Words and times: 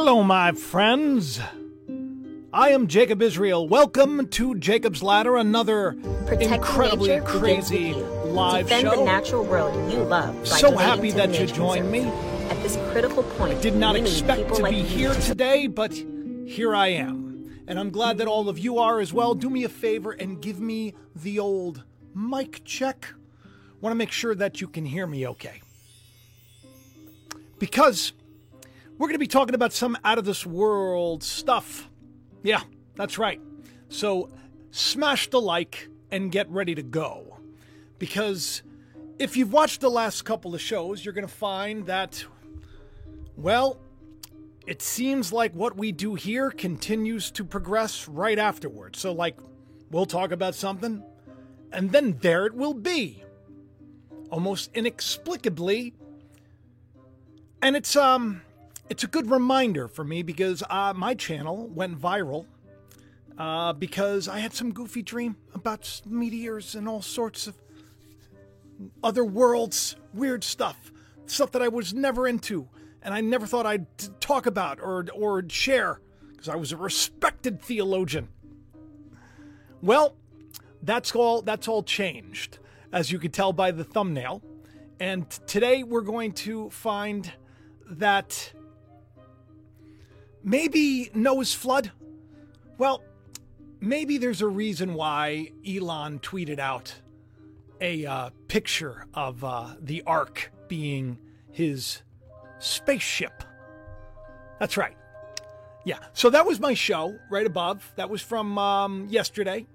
Hello, 0.00 0.22
my 0.22 0.52
friends. 0.52 1.40
I 2.52 2.68
am 2.68 2.86
Jacob 2.86 3.20
Israel. 3.20 3.66
Welcome 3.66 4.28
to 4.28 4.54
Jacob's 4.54 5.02
Ladder, 5.02 5.34
another 5.34 5.96
incredibly 6.30 7.18
crazy 7.22 7.94
live 7.94 8.68
Defend 8.68 8.86
show. 8.86 8.96
the 8.96 9.04
natural 9.04 9.44
world 9.44 9.92
you 9.92 9.98
love. 10.04 10.46
So 10.46 10.76
happy 10.76 11.10
that 11.10 11.36
you 11.36 11.48
joined 11.48 11.90
me. 11.90 12.02
At 12.48 12.62
this 12.62 12.76
critical 12.92 13.24
point, 13.24 13.58
I 13.58 13.60
Did 13.60 13.74
not 13.74 13.96
expect 13.96 14.54
to 14.54 14.62
like 14.62 14.70
be 14.70 14.82
here 14.82 15.12
to 15.12 15.20
today, 15.20 15.66
but 15.66 15.92
here 16.46 16.76
I 16.76 16.90
am. 16.90 17.64
And 17.66 17.76
I'm 17.76 17.90
glad 17.90 18.18
that 18.18 18.28
all 18.28 18.48
of 18.48 18.56
you 18.56 18.78
are 18.78 19.00
as 19.00 19.12
well. 19.12 19.34
Do 19.34 19.50
me 19.50 19.64
a 19.64 19.68
favor 19.68 20.12
and 20.12 20.40
give 20.40 20.60
me 20.60 20.94
the 21.16 21.40
old 21.40 21.82
mic 22.14 22.62
check. 22.64 23.14
Want 23.80 23.90
to 23.90 23.96
make 23.96 24.12
sure 24.12 24.36
that 24.36 24.60
you 24.60 24.68
can 24.68 24.86
hear 24.86 25.08
me 25.08 25.26
okay. 25.26 25.60
Because 27.58 28.12
we're 28.98 29.06
going 29.06 29.14
to 29.14 29.18
be 29.20 29.28
talking 29.28 29.54
about 29.54 29.72
some 29.72 29.96
out 30.04 30.18
of 30.18 30.24
this 30.24 30.44
world 30.44 31.22
stuff. 31.22 31.88
Yeah, 32.42 32.60
that's 32.96 33.16
right. 33.16 33.40
So 33.88 34.30
smash 34.70 35.30
the 35.30 35.40
like 35.40 35.88
and 36.10 36.32
get 36.32 36.50
ready 36.50 36.74
to 36.74 36.82
go. 36.82 37.38
Because 37.98 38.62
if 39.18 39.36
you've 39.36 39.52
watched 39.52 39.80
the 39.80 39.90
last 39.90 40.24
couple 40.24 40.54
of 40.54 40.60
shows, 40.60 41.04
you're 41.04 41.14
going 41.14 41.26
to 41.26 41.32
find 41.32 41.86
that, 41.86 42.24
well, 43.36 43.78
it 44.66 44.82
seems 44.82 45.32
like 45.32 45.54
what 45.54 45.76
we 45.76 45.92
do 45.92 46.14
here 46.14 46.50
continues 46.50 47.30
to 47.32 47.44
progress 47.44 48.08
right 48.08 48.38
afterwards. 48.38 48.98
So, 48.98 49.12
like, 49.12 49.38
we'll 49.90 50.06
talk 50.06 50.30
about 50.30 50.54
something, 50.54 51.02
and 51.72 51.90
then 51.90 52.18
there 52.20 52.46
it 52.46 52.54
will 52.54 52.74
be. 52.74 53.22
Almost 54.30 54.70
inexplicably. 54.74 55.94
And 57.62 57.76
it's 57.76 57.96
um 57.96 58.42
it's 58.90 59.04
a 59.04 59.06
good 59.06 59.30
reminder 59.30 59.88
for 59.88 60.04
me 60.04 60.22
because 60.22 60.62
uh, 60.68 60.92
my 60.96 61.14
channel 61.14 61.68
went 61.68 62.00
viral 62.00 62.46
uh, 63.36 63.72
because 63.72 64.28
I 64.28 64.38
had 64.38 64.52
some 64.52 64.72
goofy 64.72 65.02
dream 65.02 65.36
about 65.54 66.02
meteors 66.06 66.74
and 66.74 66.88
all 66.88 67.02
sorts 67.02 67.46
of 67.46 67.56
other 69.02 69.24
worlds, 69.24 69.96
weird 70.14 70.44
stuff, 70.44 70.92
stuff 71.26 71.52
that 71.52 71.62
I 71.62 71.68
was 71.68 71.92
never 71.92 72.26
into, 72.26 72.68
and 73.02 73.12
I 73.12 73.20
never 73.20 73.46
thought 73.46 73.66
I'd 73.66 73.86
talk 74.20 74.46
about 74.46 74.80
or 74.80 75.06
or 75.14 75.42
share 75.48 76.00
because 76.30 76.48
I 76.48 76.56
was 76.56 76.72
a 76.72 76.76
respected 76.76 77.60
theologian. 77.60 78.28
Well, 79.82 80.16
that's 80.82 81.14
all. 81.14 81.42
That's 81.42 81.68
all 81.68 81.82
changed, 81.82 82.58
as 82.92 83.10
you 83.12 83.18
could 83.18 83.32
tell 83.32 83.52
by 83.52 83.70
the 83.70 83.84
thumbnail. 83.84 84.42
And 85.00 85.30
today 85.46 85.84
we're 85.84 86.00
going 86.00 86.32
to 86.32 86.70
find 86.70 87.32
that 87.88 88.52
maybe 90.42 91.10
Noah's 91.14 91.54
flood. 91.54 91.90
Well, 92.78 93.02
maybe 93.80 94.18
there's 94.18 94.42
a 94.42 94.48
reason 94.48 94.94
why 94.94 95.52
Elon 95.66 96.20
tweeted 96.20 96.58
out 96.58 96.94
a 97.80 98.06
uh, 98.06 98.30
picture 98.48 99.06
of 99.14 99.44
uh, 99.44 99.74
the 99.80 100.02
Ark 100.06 100.50
being 100.68 101.18
his 101.50 102.02
spaceship. 102.58 103.44
That's 104.58 104.76
right. 104.76 104.96
Yeah. 105.84 105.98
So 106.12 106.30
that 106.30 106.44
was 106.44 106.60
my 106.60 106.74
show 106.74 107.18
right 107.30 107.46
above. 107.46 107.92
That 107.96 108.10
was 108.10 108.20
from 108.20 108.58
um, 108.58 109.06
yesterday. 109.08 109.66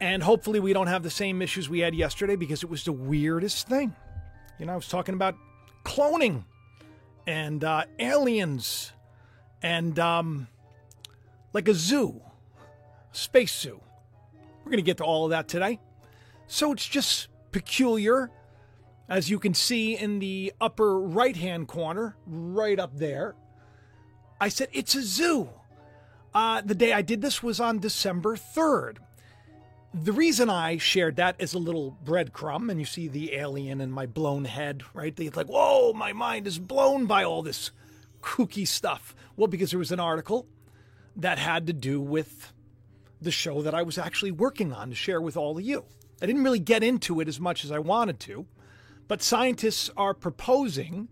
And 0.00 0.22
hopefully, 0.22 0.60
we 0.60 0.72
don't 0.72 0.86
have 0.86 1.02
the 1.02 1.10
same 1.10 1.42
issues 1.42 1.68
we 1.68 1.80
had 1.80 1.94
yesterday 1.94 2.36
because 2.36 2.62
it 2.62 2.70
was 2.70 2.84
the 2.84 2.92
weirdest 2.92 3.66
thing. 3.68 3.96
You 4.58 4.66
know, 4.66 4.74
I 4.74 4.76
was 4.76 4.88
talking 4.88 5.14
about 5.14 5.34
cloning 5.84 6.44
and 7.26 7.64
uh, 7.64 7.84
aliens 7.98 8.92
and 9.62 9.98
um, 9.98 10.48
like 11.52 11.68
a 11.68 11.74
zoo, 11.74 12.20
space 13.12 13.58
zoo. 13.58 13.80
We're 14.58 14.70
going 14.70 14.76
to 14.78 14.82
get 14.82 14.98
to 14.98 15.04
all 15.04 15.24
of 15.24 15.30
that 15.30 15.48
today. 15.48 15.80
So 16.46 16.72
it's 16.72 16.86
just 16.86 17.28
peculiar. 17.52 18.30
As 19.08 19.30
you 19.30 19.38
can 19.38 19.54
see 19.54 19.96
in 19.96 20.18
the 20.18 20.52
upper 20.60 21.00
right 21.00 21.36
hand 21.36 21.66
corner, 21.66 22.16
right 22.26 22.78
up 22.78 22.96
there, 22.96 23.34
I 24.40 24.48
said 24.50 24.68
it's 24.72 24.94
a 24.94 25.02
zoo. 25.02 25.48
Uh, 26.34 26.60
the 26.60 26.74
day 26.74 26.92
I 26.92 27.02
did 27.02 27.22
this 27.22 27.42
was 27.42 27.58
on 27.58 27.78
December 27.78 28.36
3rd. 28.36 28.98
The 29.94 30.12
reason 30.12 30.50
I 30.50 30.76
shared 30.76 31.16
that 31.16 31.36
is 31.38 31.54
a 31.54 31.58
little 31.58 31.96
breadcrumb, 32.04 32.70
and 32.70 32.78
you 32.78 32.84
see 32.84 33.08
the 33.08 33.34
alien 33.34 33.80
in 33.80 33.90
my 33.90 34.04
blown 34.04 34.44
head, 34.44 34.82
right? 34.92 35.18
It's 35.18 35.36
like, 35.36 35.48
whoa, 35.48 35.94
my 35.94 36.12
mind 36.12 36.46
is 36.46 36.58
blown 36.58 37.06
by 37.06 37.24
all 37.24 37.42
this 37.42 37.70
kooky 38.20 38.68
stuff. 38.68 39.14
Well, 39.38 39.46
because 39.46 39.70
there 39.70 39.78
was 39.78 39.92
an 39.92 40.00
article 40.00 40.48
that 41.14 41.38
had 41.38 41.68
to 41.68 41.72
do 41.72 42.00
with 42.00 42.52
the 43.22 43.30
show 43.30 43.62
that 43.62 43.72
I 43.72 43.82
was 43.82 43.96
actually 43.96 44.32
working 44.32 44.72
on 44.72 44.90
to 44.90 44.96
share 44.96 45.20
with 45.20 45.36
all 45.36 45.56
of 45.56 45.64
you. 45.64 45.84
I 46.20 46.26
didn't 46.26 46.42
really 46.42 46.58
get 46.58 46.82
into 46.82 47.20
it 47.20 47.28
as 47.28 47.38
much 47.38 47.64
as 47.64 47.70
I 47.70 47.78
wanted 47.78 48.18
to, 48.20 48.46
but 49.06 49.22
scientists 49.22 49.90
are 49.96 50.12
proposing 50.12 51.08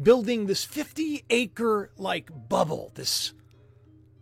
building 0.00 0.46
this 0.46 0.64
50 0.64 1.24
acre 1.30 1.90
like 1.96 2.28
bubble, 2.46 2.92
this 2.94 3.32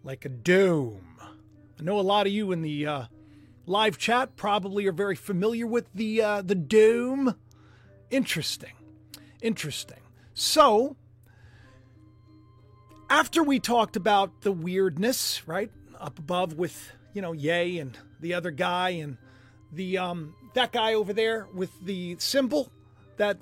like 0.05 0.25
a 0.25 0.29
dome. 0.29 1.17
I 1.21 1.83
know 1.83 1.99
a 1.99 2.03
lot 2.03 2.29
of 2.29 2.33
you 2.33 2.53
in 2.53 2.63
the 2.63 2.87
uh, 2.87 3.03
live 3.67 3.99
chat 3.99 4.37
probably 4.37 4.87
are 4.87 4.93
very 4.93 5.17
familiar 5.17 5.67
with 5.67 5.93
the 5.93 6.23
uh, 6.23 6.43
the 6.43 6.55
dome. 6.55 7.35
Interesting, 8.11 8.75
interesting. 9.43 10.03
So 10.35 10.97
after 13.11 13.43
we 13.43 13.59
talked 13.59 13.97
about 13.97 14.43
the 14.43 14.53
weirdness, 14.53 15.47
right 15.47 15.71
up 15.99 16.19
above 16.19 16.55
with 16.55 16.93
you 17.13 17.21
know 17.21 17.33
Yay 17.33 17.79
and 17.79 17.99
the 18.21 18.33
other 18.33 18.51
guy 18.51 18.91
and 18.91 19.19
the 19.73 19.99
um 19.99 20.35
that 20.55 20.73
guy 20.73 20.95
over 20.95 21.13
there 21.13 21.47
with 21.53 21.71
the 21.85 22.17
symbol 22.19 22.71
that 23.17 23.37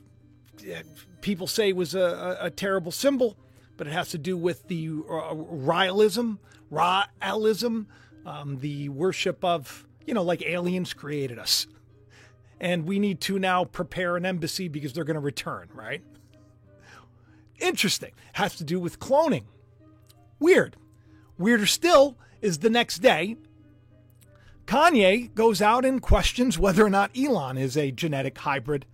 uh, 0.62 0.83
people 1.21 1.47
say 1.47 1.73
was 1.73 1.95
a, 1.95 2.37
a, 2.41 2.51
terrible 2.51 2.91
symbol, 2.91 3.37
but 3.77 3.87
it 3.87 3.93
has 3.93 4.09
to 4.09 4.19
do 4.19 4.37
with 4.37 4.67
the 4.67 4.89
uh, 4.89 5.34
Raelism, 5.34 6.39
Raelism, 6.73 7.87
um, 8.27 8.59
the 8.59 8.89
worship 8.89 9.45
of 9.45 9.87
you 10.06 10.15
know 10.15 10.23
like 10.23 10.43
aliens 10.43 10.95
created 10.95 11.39
us, 11.39 11.67
and 12.61 12.87
we 12.87 12.99
need 12.99 13.21
to 13.23 13.39
now 13.39 13.65
prepare 13.65 14.17
an 14.17 14.27
embassy 14.27 14.69
because 14.69 14.93
they're 14.93 15.05
going 15.05 15.15
to 15.15 15.21
return, 15.21 15.69
right? 15.73 16.03
Interesting. 17.61 18.12
Has 18.33 18.56
to 18.56 18.65
do 18.65 18.81
with 18.81 18.99
cloning. 18.99 19.45
Weird. 20.38 20.76
Weirder 21.38 21.66
still 21.66 22.16
is 22.41 22.59
the 22.59 22.71
next 22.71 22.99
day, 22.99 23.37
Kanye 24.69 25.34
goes 25.34 25.62
out 25.62 25.87
and 25.87 26.03
questions 26.03 26.59
whether 26.59 26.84
or 26.84 26.91
not 26.91 27.10
Elon 27.16 27.56
is 27.56 27.75
a 27.75 27.91
genetic 27.91 28.37
hybrid, 28.37 28.84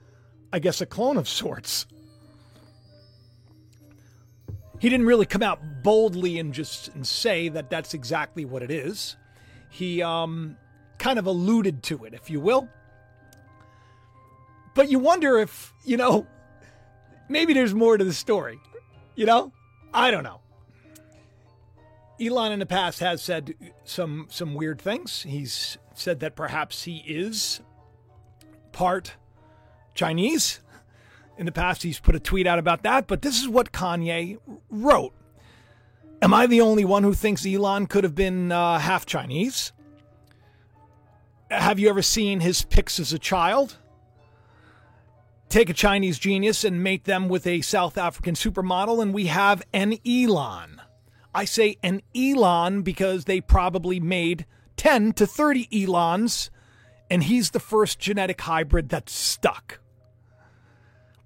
I 0.53 0.61
guess 0.61 0.81
a 0.81 0.87
clone 0.87 1.17
of 1.17 1.29
sorts. 1.29 1.87
He 4.79 4.89
didn't 4.89 5.07
really 5.07 5.27
come 5.27 5.43
out 5.43 5.83
boldly 5.83 6.39
and 6.39 6.55
just 6.55 6.95
and 6.95 7.05
say 7.05 7.49
that 7.49 7.71
that's 7.71 7.93
exactly 7.93 8.45
what 8.45 8.63
it 8.63 8.71
is. 8.71 9.17
He 9.69 10.01
um, 10.01 10.57
kind 10.99 11.19
of 11.19 11.27
alluded 11.27 11.83
to 11.85 12.05
it, 12.05 12.15
if 12.15 12.31
you 12.31 12.41
will. 12.41 12.69
But 14.75 14.91
you 14.91 15.01
wonder 15.01 15.39
if, 15.39 15.73
you 15.85 15.97
know, 15.97 16.27
maybe 17.29 17.53
there's 17.53 17.75
more 17.75 17.99
to 17.99 18.05
the 18.05 18.13
story. 18.13 18.61
You 19.17 19.27
know? 19.27 19.53
I 19.93 20.13
don't 20.13 20.23
know. 20.23 20.41
Elon 22.21 22.53
in 22.53 22.59
the 22.61 22.67
past 22.67 23.01
has 23.01 23.23
said 23.23 23.55
some 23.85 24.27
some 24.31 24.55
weird 24.55 24.81
things. 24.81 25.23
He's 25.23 25.79
said 25.95 26.21
that 26.21 26.37
perhaps 26.37 26.85
he 26.85 26.99
is 26.99 27.61
part 28.73 29.17
Chinese. 29.95 30.61
In 31.37 31.47
the 31.47 31.53
past, 31.53 31.83
he's 31.83 31.99
put 31.99 32.15
a 32.15 32.21
tweet 32.21 32.47
out 32.47 32.61
about 32.61 32.85
that, 32.85 33.09
but 33.09 33.23
this 33.23 33.41
is 33.41 33.49
what 33.49 33.73
Kanye 33.73 34.39
wrote. 34.71 35.13
Am 36.23 36.33
I 36.33 36.47
the 36.47 36.61
only 36.61 36.85
one 36.85 37.03
who 37.03 37.13
thinks 37.13 37.45
Elon 37.45 37.87
could 37.87 38.05
have 38.05 38.15
been 38.15 38.53
uh, 38.53 38.79
half 38.79 39.05
Chinese? 39.05 39.73
Have 41.51 41.79
you 41.79 41.89
ever 41.89 42.03
seen 42.03 42.41
his 42.41 42.63
pics 42.63 43.01
as 43.01 43.13
a 43.13 43.19
child? 43.19 43.79
Take 45.49 45.69
a 45.69 45.75
Chinese 45.75 46.19
genius 46.19 46.65
and 46.65 46.83
mate 46.83 47.05
them 47.05 47.29
with 47.29 47.47
a 47.47 47.61
South 47.61 47.99
African 47.99 48.35
supermodel, 48.35 49.03
and 49.03 49.13
we 49.13 49.27
have 49.27 49.63
an 49.73 49.99
Elon. 50.07 50.74
I 51.35 51.45
say 51.45 51.77
an 51.83 52.01
Elon 52.15 52.83
because 52.83 53.25
they 53.25 53.41
probably 53.41 53.99
made 53.99 54.47
10 54.77 55.15
to 55.15 55.27
30 55.27 55.69
Elons, 55.85 56.51
and 57.11 57.25
he's 57.25 57.51
the 57.51 57.61
first 57.61 57.99
genetic 57.99 58.41
hybrid 58.41 58.89
that's 58.89 59.13
stuck. 59.13 59.81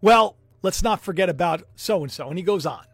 Well, 0.01 0.37
let's 0.63 0.83
not 0.83 1.01
forget 1.03 1.29
about 1.29 1.63
so 1.77 2.03
and 2.03 2.11
so. 2.11 2.29
And 2.29 2.39
he 2.39 2.45
goes 2.45 2.65
on. 2.65 2.85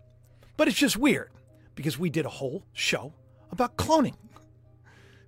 But 0.57 0.69
it's 0.69 0.77
just 0.77 0.97
weird 0.97 1.31
because 1.75 1.99
we 1.99 2.11
did 2.11 2.27
a 2.27 2.31
whole 2.31 2.65
show 2.73 3.13
about 3.51 3.77
cloning. 3.77 4.17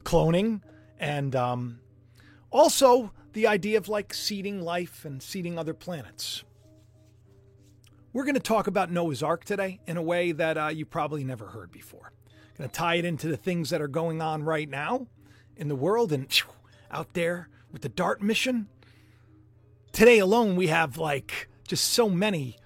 Cloning 0.05 0.63
and 0.99 1.35
um, 1.35 1.81
also 2.51 3.13
the 3.33 3.47
idea 3.47 3.79
of 3.79 3.89
like 3.89 4.15
seeding 4.15 4.61
life 4.61 5.05
and 5.05 5.23
seeding 5.23 5.59
other 5.59 5.75
planets. 5.75 6.45
We're 8.17 8.25
going 8.25 8.35
to 8.35 8.41
talk 8.41 8.67
about 8.67 8.91
Noah's 8.91 9.23
Ark 9.23 9.45
today 9.45 9.79
in 9.87 9.99
a 9.99 10.03
way 10.03 10.33
that 10.33 10.57
uh, 10.57 10.69
you 10.69 10.87
probably 10.87 11.23
never 11.23 11.49
heard 11.49 11.71
before. 11.71 12.13
Going 12.57 12.71
to 12.71 12.75
tie 12.75 12.95
it 12.95 13.05
into 13.05 13.29
the 13.29 13.37
things 13.37 13.69
that 13.69 13.83
are 13.83 13.89
going 13.89 14.23
on 14.23 14.43
right 14.43 14.71
now 14.71 15.09
in 15.55 15.69
the 15.69 15.77
world 15.77 16.13
and 16.13 16.33
phew, 16.33 16.47
out 16.91 17.13
there 17.13 17.51
with 17.71 17.83
the 17.83 17.91
DART 17.91 18.23
mission. 18.23 18.69
Today 19.93 20.19
alone, 20.19 20.57
we 20.57 20.69
have 20.69 20.97
like 20.97 21.51
just 21.69 21.91
so 21.91 22.09
many 22.09 22.57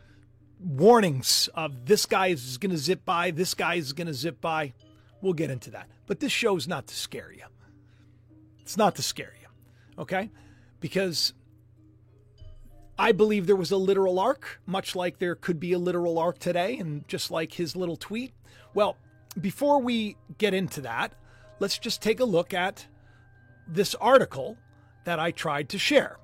warnings 0.60 1.48
of 1.52 1.84
this 1.86 2.06
guy 2.06 2.28
is 2.28 2.56
going 2.56 2.70
to 2.70 2.78
zip 2.78 3.04
by, 3.04 3.32
this 3.32 3.54
guy 3.54 3.74
is 3.74 3.92
going 3.92 4.06
to 4.06 4.14
zip 4.14 4.40
by. 4.40 4.72
We'll 5.20 5.32
get 5.32 5.50
into 5.50 5.72
that. 5.72 5.88
But 6.06 6.20
this 6.20 6.30
show's 6.30 6.68
not 6.68 6.86
to 6.86 6.94
scare 6.94 7.32
you. 7.32 7.46
It's 8.60 8.76
not 8.76 8.94
to 8.94 9.02
scare 9.02 9.34
you, 9.42 9.48
okay? 10.00 10.30
Because 10.78 11.32
I 13.00 13.12
believe 13.12 13.46
there 13.46 13.56
was 13.56 13.70
a 13.70 13.78
literal 13.78 14.18
ark, 14.18 14.60
much 14.66 14.94
like 14.94 15.18
there 15.18 15.34
could 15.34 15.58
be 15.58 15.72
a 15.72 15.78
literal 15.78 16.18
ark 16.18 16.38
today, 16.38 16.76
and 16.76 17.08
just 17.08 17.30
like 17.30 17.54
his 17.54 17.74
little 17.74 17.96
tweet. 17.96 18.34
Well, 18.74 18.98
before 19.40 19.80
we 19.80 20.18
get 20.36 20.52
into 20.52 20.82
that, 20.82 21.14
let's 21.60 21.78
just 21.78 22.02
take 22.02 22.20
a 22.20 22.26
look 22.26 22.52
at 22.52 22.86
this 23.66 23.94
article 23.94 24.58
that 25.04 25.18
I 25.18 25.30
tried 25.30 25.70
to 25.70 25.78
share. 25.78 26.18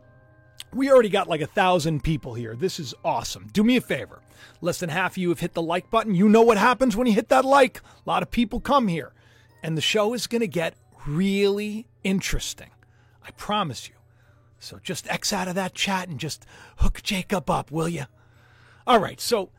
We 0.74 0.90
already 0.90 1.08
got 1.08 1.28
like 1.28 1.40
a 1.40 1.46
thousand 1.46 2.04
people 2.04 2.34
here. 2.34 2.54
This 2.54 2.78
is 2.78 2.92
awesome. 3.02 3.48
Do 3.54 3.64
me 3.64 3.78
a 3.78 3.80
favor. 3.80 4.20
Less 4.60 4.78
than 4.78 4.90
half 4.90 5.12
of 5.12 5.16
you 5.16 5.30
have 5.30 5.40
hit 5.40 5.54
the 5.54 5.62
like 5.62 5.90
button. 5.90 6.14
You 6.14 6.28
know 6.28 6.42
what 6.42 6.58
happens 6.58 6.94
when 6.94 7.06
you 7.06 7.14
hit 7.14 7.30
that 7.30 7.46
like. 7.46 7.78
A 7.78 7.82
lot 8.04 8.22
of 8.22 8.30
people 8.30 8.60
come 8.60 8.88
here. 8.88 9.14
And 9.62 9.78
the 9.78 9.80
show 9.82 10.12
is 10.12 10.26
going 10.26 10.42
to 10.42 10.46
get 10.46 10.74
really 11.06 11.86
interesting. 12.04 12.70
I 13.24 13.30
promise 13.30 13.88
you. 13.88 13.95
So 14.58 14.78
just 14.82 15.08
X 15.08 15.32
out 15.32 15.48
of 15.48 15.54
that 15.54 15.74
chat 15.74 16.08
and 16.08 16.18
just 16.18 16.46
hook 16.78 17.00
Jacob 17.02 17.50
up, 17.50 17.70
will 17.70 17.88
you? 17.88 18.06
All 18.86 18.98
right. 18.98 19.20
So 19.20 19.50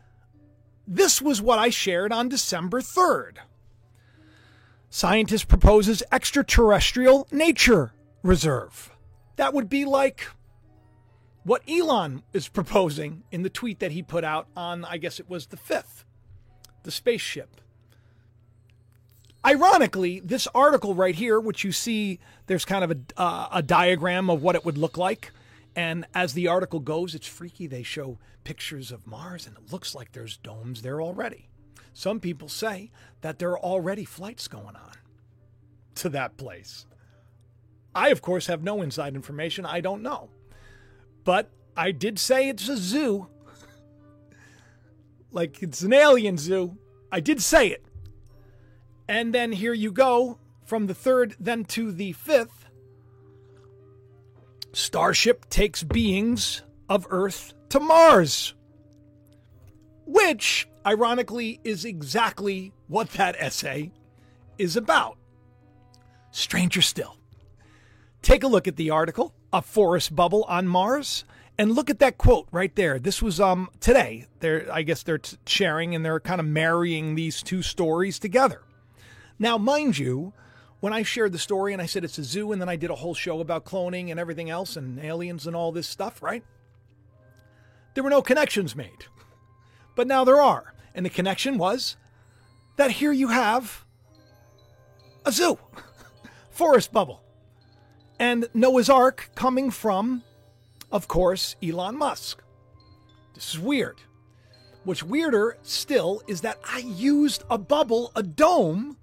this 0.88 1.22
was 1.22 1.42
what 1.42 1.60
I 1.60 1.70
shared 1.70 2.12
on 2.12 2.30
December 2.30 2.82
3rd. 2.82 3.38
Scientist 4.90 5.48
proposes 5.48 6.02
extraterrestrial 6.12 7.28
nature 7.32 7.94
reserve. 8.24 8.92
That 9.36 9.54
would 9.54 9.70
be 9.70 9.86
like 9.86 10.28
what 11.44 11.62
Elon 11.70 12.24
is 12.34 12.48
proposing 12.48 13.24
in 13.32 13.44
the 13.44 13.50
tweet 13.50 13.80
that 13.80 13.92
he 13.92 14.02
put 14.02 14.24
out 14.24 14.48
on, 14.56 14.84
I 14.86 14.98
guess 14.98 15.20
it 15.20 15.30
was 15.30 15.48
the 15.48 15.58
5th, 15.58 16.04
the 16.84 16.92
spaceship. 16.92 17.62
Ironically, 19.46 20.20
this 20.20 20.48
article 20.54 20.94
right 20.94 21.16
here, 21.16 21.40
which 21.40 21.64
you 21.64 21.72
see, 21.72 22.20
there's 22.48 22.66
kind 22.66 22.84
of 22.84 22.92
a, 22.92 22.98
uh, 23.22 23.50
a 23.54 23.62
diagram 23.62 24.30
of 24.30 24.42
what 24.42 24.56
it 24.56 24.66
would 24.66 24.78
look 24.78 24.98
like. 24.98 25.32
And 25.76 26.06
as 26.16 26.34
the 26.34 26.48
article 26.48 26.80
goes, 26.80 27.14
it's 27.14 27.28
freaky. 27.28 27.68
They 27.68 27.84
show 27.84 28.18
pictures 28.44 28.92
of 28.92 29.06
Mars, 29.06 29.46
and 29.46 29.56
it 29.56 29.72
looks 29.72 29.94
like 29.94 30.14
there's 30.14 30.38
domes 30.38 30.82
there 30.82 31.02
already. 31.02 31.50
Some 31.94 32.20
people 32.20 32.50
say 32.50 32.92
that 33.22 33.38
there 33.38 33.52
are 33.52 33.60
already 33.60 34.06
flights 34.06 34.48
going 34.48 34.76
on 34.76 34.94
to 35.96 36.10
that 36.10 36.38
place. 36.38 36.86
I, 37.94 38.10
of 38.10 38.22
course, 38.22 38.48
have 38.48 38.64
no 38.64 38.82
inside 38.82 39.16
information. 39.16 39.66
I 39.66 39.82
don't 39.82 40.02
know. 40.02 40.30
But 41.24 41.52
I 41.76 41.92
did 41.92 42.18
say 42.18 42.48
it's 42.48 42.70
a 42.70 42.78
zoo. 42.78 43.28
like 45.32 45.62
it's 45.62 45.82
an 45.82 45.94
alien 45.94 46.38
zoo. 46.38 46.78
I 47.12 47.20
did 47.20 47.42
say 47.42 47.68
it. 47.68 47.86
And 49.08 49.34
then 49.34 49.52
here 49.52 49.74
you 49.74 49.92
go 49.92 50.40
from 50.68 50.86
the 50.88 50.94
third, 50.94 51.36
then 51.40 51.64
to 51.64 51.92
the 51.92 52.12
fifth. 52.12 52.66
Starship 54.74 55.50
takes 55.50 55.82
beings 55.82 56.62
of 56.90 57.08
Earth 57.10 57.54
to 57.70 57.80
Mars. 57.80 58.54
Which, 60.06 60.68
ironically, 60.86 61.60
is 61.64 61.86
exactly 61.86 62.74
what 62.88 63.10
that 63.12 63.36
essay 63.40 63.92
is 64.58 64.76
about. 64.76 65.18
Stranger 66.32 66.82
still. 66.82 67.18
Take 68.22 68.44
a 68.44 68.48
look 68.48 68.68
at 68.68 68.76
the 68.76 68.90
article, 68.90 69.34
A 69.54 69.62
Forest 69.62 70.16
Bubble 70.16 70.44
on 70.50 70.68
Mars, 70.68 71.24
and 71.58 71.72
look 71.72 71.90
at 71.90 72.00
that 72.00 72.18
quote 72.18 72.48
right 72.52 72.76
there. 72.76 73.00
This 73.00 73.22
was 73.22 73.40
um 73.40 73.70
today. 73.80 74.28
They're 74.42 74.68
I 74.72 74.82
guess 74.82 75.04
they're 75.04 75.18
t- 75.18 75.38
sharing 75.46 75.96
and 75.96 76.06
they're 76.06 76.20
kind 76.20 76.40
of 76.42 76.46
marrying 76.46 77.16
these 77.16 77.42
two 77.42 77.62
stories 77.62 78.20
together. 78.20 78.62
Now, 79.40 79.58
mind 79.58 79.98
you, 79.98 80.34
when 80.80 80.94
I 80.94 81.04
shared 81.04 81.32
the 81.32 81.40
story 81.40 81.74
and 81.74 81.82
I 81.82 81.86
said 81.86 82.04
it's 82.04 82.18
a 82.18 82.24
zoo, 82.24 82.52
and 82.52 82.62
then 82.62 82.70
I 82.70 82.76
did 82.76 82.90
a 82.90 82.96
whole 82.96 83.16
show 83.16 83.40
about 83.40 83.66
cloning 83.66 84.12
and 84.12 84.20
everything 84.20 84.50
else 84.50 84.76
and 84.76 85.00
aliens 85.00 85.48
and 85.48 85.56
all 85.56 85.72
this 85.72 85.88
stuff, 85.88 86.22
right? 86.22 86.44
There 87.94 88.04
were 88.04 88.10
no 88.10 88.22
connections 88.22 88.76
made. 88.76 89.06
But 89.96 90.08
now 90.08 90.24
there 90.24 90.40
are. 90.40 90.74
And 90.94 91.06
the 91.06 91.10
connection 91.10 91.58
was 91.58 91.98
that 92.76 92.92
here 92.92 93.12
you 93.12 93.30
have 93.30 93.86
a 95.26 95.32
zoo, 95.32 95.58
forest 96.52 96.94
bubble, 96.94 97.24
and 98.20 98.48
Noah's 98.54 98.90
Ark 98.90 99.30
coming 99.36 99.72
from, 99.72 100.24
of 100.92 101.08
course, 101.08 101.56
Elon 101.62 101.98
Musk. 101.98 102.44
This 103.34 103.54
is 103.54 103.60
weird. 103.60 104.02
What's 104.84 105.04
weirder 105.04 105.58
still 105.64 106.22
is 106.28 106.42
that 106.42 106.60
I 106.64 106.80
used 106.80 107.44
a 107.50 107.58
bubble, 107.58 108.12
a 108.16 108.24
dome, 108.24 108.98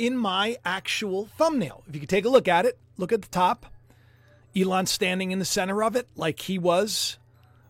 in 0.00 0.16
my 0.16 0.56
actual 0.64 1.26
thumbnail. 1.36 1.84
If 1.86 1.94
you 1.94 2.00
could 2.00 2.08
take 2.08 2.24
a 2.24 2.30
look 2.30 2.48
at 2.48 2.64
it, 2.64 2.78
look 2.96 3.12
at 3.12 3.20
the 3.20 3.28
top. 3.28 3.66
Elon 4.56 4.86
standing 4.86 5.30
in 5.30 5.38
the 5.38 5.44
center 5.44 5.84
of 5.84 5.94
it 5.94 6.08
like 6.16 6.40
he 6.40 6.58
was 6.58 7.18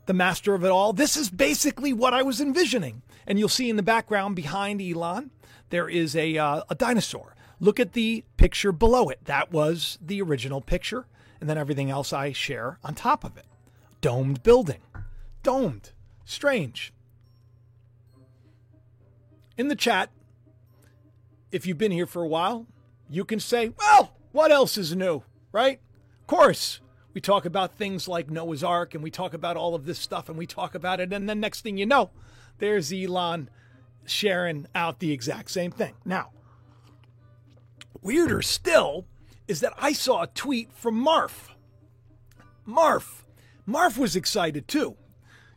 the 0.07 0.15
master 0.15 0.55
of 0.55 0.65
it 0.65 0.71
all. 0.71 0.93
This 0.93 1.17
is 1.17 1.29
basically 1.29 1.93
what 1.93 2.15
I 2.15 2.23
was 2.23 2.41
envisioning. 2.41 3.03
And 3.27 3.39
you'll 3.39 3.49
see 3.49 3.69
in 3.69 3.77
the 3.77 3.83
background 3.83 4.37
behind 4.37 4.81
Elon, 4.81 5.33
there 5.71 5.89
is 5.89 6.15
a, 6.15 6.39
uh, 6.39 6.63
a 6.71 6.75
dinosaur. 6.77 7.35
Look 7.59 7.81
at 7.81 7.95
the 7.95 8.25
picture 8.37 8.71
below 8.71 9.09
it. 9.09 9.19
That 9.25 9.51
was 9.51 9.99
the 10.01 10.23
original 10.23 10.61
picture. 10.61 11.07
And 11.41 11.51
then 11.51 11.59
everything 11.59 11.91
else 11.91 12.13
I 12.13 12.33
share 12.33 12.79
on 12.85 12.95
top 12.95 13.25
of 13.25 13.37
it. 13.37 13.47
Domed 14.01 14.45
building. 14.45 14.81
Domed. 15.43 15.91
Strange. 16.25 16.93
In 19.59 19.67
the 19.67 19.77
chat, 19.77 20.11
if 21.53 21.67
you've 21.67 21.79
been 21.79 21.93
here 21.93 22.07
for 22.07 22.23
a 22.23 22.29
while, 22.29 22.67
you 23.09 23.25
can 23.25 23.41
say, 23.41 23.73
well, 23.79 24.17
what 24.33 24.53
else 24.53 24.79
is 24.79 24.95
new, 24.95 25.23
right? 25.53 25.81
Of 26.21 26.27
course, 26.27 26.81
we 27.13 27.21
talk 27.21 27.45
about 27.45 27.75
things 27.75 28.07
like 28.07 28.31
Noah's 28.31 28.63
Ark 28.63 28.95
and 28.95 29.03
we 29.03 29.11
talk 29.11 29.35
about 29.35 29.57
all 29.57 29.75
of 29.75 29.85
this 29.85 29.99
stuff 29.99 30.29
and 30.29 30.39
we 30.39 30.47
talk 30.47 30.75
about 30.75 31.01
it. 31.01 31.13
And 31.13 31.29
then 31.29 31.41
next 31.41 31.63
thing 31.63 31.77
you 31.77 31.87
know, 31.87 32.11
there's 32.59 32.93
Elon 32.93 33.51
sharing 34.07 34.67
out 34.75 35.01
the 35.01 35.13
exact 35.13 35.51
same 35.51 35.71
thing. 35.71 35.95
Now, 36.05 36.31
weirder 38.03 38.43
still 38.43 39.07
is 39.49 39.61
that 39.61 39.73
I 39.77 39.93
saw 39.93 40.23
a 40.23 40.27
tweet 40.29 40.73
from 40.73 41.05
Marf. 41.05 41.51
Marf. 42.67 43.23
Marf 43.67 43.99
was 43.99 44.15
excited 44.15 44.69
too. 44.69 44.97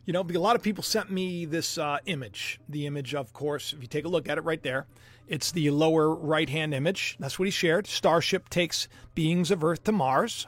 You 0.04 0.12
know, 0.12 0.20
a 0.20 0.38
lot 0.38 0.56
of 0.56 0.62
people 0.62 0.82
sent 0.82 1.10
me 1.10 1.46
this 1.46 1.78
uh, 1.78 1.98
image. 2.04 2.60
The 2.68 2.86
image, 2.86 3.14
of 3.14 3.32
course, 3.32 3.72
if 3.72 3.80
you 3.80 3.86
take 3.86 4.04
a 4.04 4.08
look 4.08 4.28
at 4.28 4.36
it 4.36 4.42
right 4.42 4.62
there, 4.62 4.86
it's 5.26 5.52
the 5.52 5.70
lower 5.70 6.14
right 6.14 6.48
hand 6.48 6.74
image. 6.74 7.16
That's 7.18 7.38
what 7.38 7.46
he 7.46 7.50
shared. 7.50 7.86
Starship 7.86 8.48
takes 8.48 8.88
beings 9.14 9.50
of 9.50 9.64
Earth 9.64 9.84
to 9.84 9.92
Mars. 9.92 10.46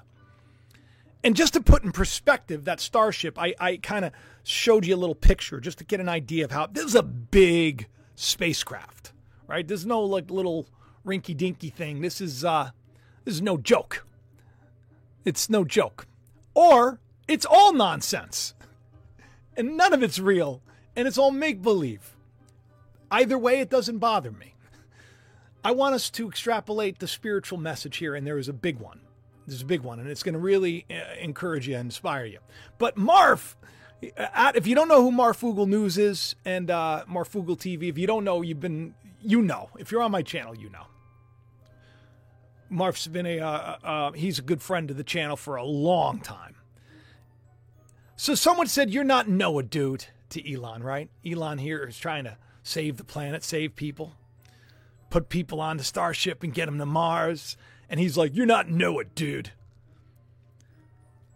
And 1.24 1.34
just 1.34 1.54
to 1.54 1.60
put 1.60 1.82
in 1.82 1.92
perspective 1.92 2.64
that 2.66 2.78
Starship, 2.78 3.38
I, 3.38 3.54
I 3.58 3.76
kind 3.78 4.04
of 4.04 4.12
showed 4.44 4.86
you 4.86 4.94
a 4.94 4.96
little 4.96 5.14
picture 5.14 5.60
just 5.60 5.78
to 5.78 5.84
get 5.84 5.98
an 5.98 6.08
idea 6.08 6.44
of 6.44 6.52
how 6.52 6.66
this 6.66 6.84
is 6.84 6.94
a 6.94 7.02
big 7.02 7.88
spacecraft, 8.14 9.12
right? 9.48 9.66
There's 9.66 9.86
no 9.86 10.02
like 10.02 10.30
little 10.30 10.68
rinky 11.04 11.36
dinky 11.36 11.70
thing. 11.70 12.00
This 12.00 12.20
is 12.20 12.44
uh 12.44 12.70
this 13.24 13.34
is 13.34 13.42
no 13.42 13.56
joke. 13.56 14.06
It's 15.24 15.50
no 15.50 15.64
joke. 15.64 16.06
Or 16.54 17.00
it's 17.26 17.44
all 17.44 17.72
nonsense. 17.72 18.54
And 19.56 19.76
none 19.76 19.92
of 19.92 20.02
it's 20.02 20.18
real. 20.18 20.62
And 20.94 21.08
it's 21.08 21.18
all 21.18 21.32
make 21.32 21.60
believe. 21.60 22.16
Either 23.10 23.38
way, 23.38 23.60
it 23.60 23.70
doesn't 23.70 23.98
bother 23.98 24.30
me. 24.30 24.54
I 25.66 25.72
want 25.72 25.96
us 25.96 26.10
to 26.10 26.28
extrapolate 26.28 27.00
the 27.00 27.08
spiritual 27.08 27.58
message 27.58 27.96
here, 27.96 28.14
and 28.14 28.24
there 28.24 28.38
is 28.38 28.48
a 28.48 28.52
big 28.52 28.78
one. 28.78 29.00
There's 29.48 29.62
a 29.62 29.66
big 29.66 29.80
one, 29.80 29.98
and 29.98 30.08
it's 30.08 30.22
going 30.22 30.34
to 30.34 30.38
really 30.38 30.86
uh, 30.88 31.18
encourage 31.20 31.66
you 31.66 31.74
and 31.74 31.86
inspire 31.86 32.24
you. 32.24 32.38
But 32.78 32.94
Marf, 32.94 33.56
uh, 34.16 34.52
if 34.54 34.68
you 34.68 34.76
don't 34.76 34.86
know 34.86 35.02
who 35.02 35.10
Marfoogle 35.10 35.66
News 35.66 35.98
is 35.98 36.36
and 36.44 36.70
uh, 36.70 37.02
Marfoogle 37.10 37.58
TV, 37.58 37.88
if 37.88 37.98
you 37.98 38.06
don't 38.06 38.22
know, 38.22 38.42
you've 38.42 38.60
been, 38.60 38.94
you 39.20 39.42
know. 39.42 39.70
If 39.76 39.90
you're 39.90 40.02
on 40.02 40.12
my 40.12 40.22
channel, 40.22 40.56
you 40.56 40.70
know. 40.70 40.86
Marf's 42.70 43.08
been 43.08 43.26
a, 43.26 43.40
uh, 43.40 43.76
uh, 43.82 44.12
he's 44.12 44.38
a 44.38 44.42
good 44.42 44.62
friend 44.62 44.86
to 44.86 44.94
the 44.94 45.02
channel 45.02 45.34
for 45.34 45.56
a 45.56 45.64
long 45.64 46.20
time. 46.20 46.54
So 48.14 48.36
someone 48.36 48.68
said, 48.68 48.92
You're 48.92 49.02
not 49.02 49.28
Noah, 49.28 49.64
dude, 49.64 50.06
to 50.28 50.54
Elon, 50.54 50.84
right? 50.84 51.10
Elon 51.28 51.58
here 51.58 51.84
is 51.86 51.98
trying 51.98 52.22
to 52.22 52.36
save 52.62 52.98
the 52.98 53.04
planet, 53.04 53.42
save 53.42 53.74
people 53.74 54.14
put 55.10 55.28
people 55.28 55.60
on 55.60 55.76
the 55.76 55.84
Starship 55.84 56.42
and 56.42 56.54
get 56.54 56.66
them 56.66 56.78
to 56.78 56.86
Mars. 56.86 57.56
And 57.88 58.00
he's 58.00 58.16
like, 58.16 58.34
You're 58.34 58.46
not 58.46 58.70
Noah, 58.70 59.04
dude. 59.04 59.52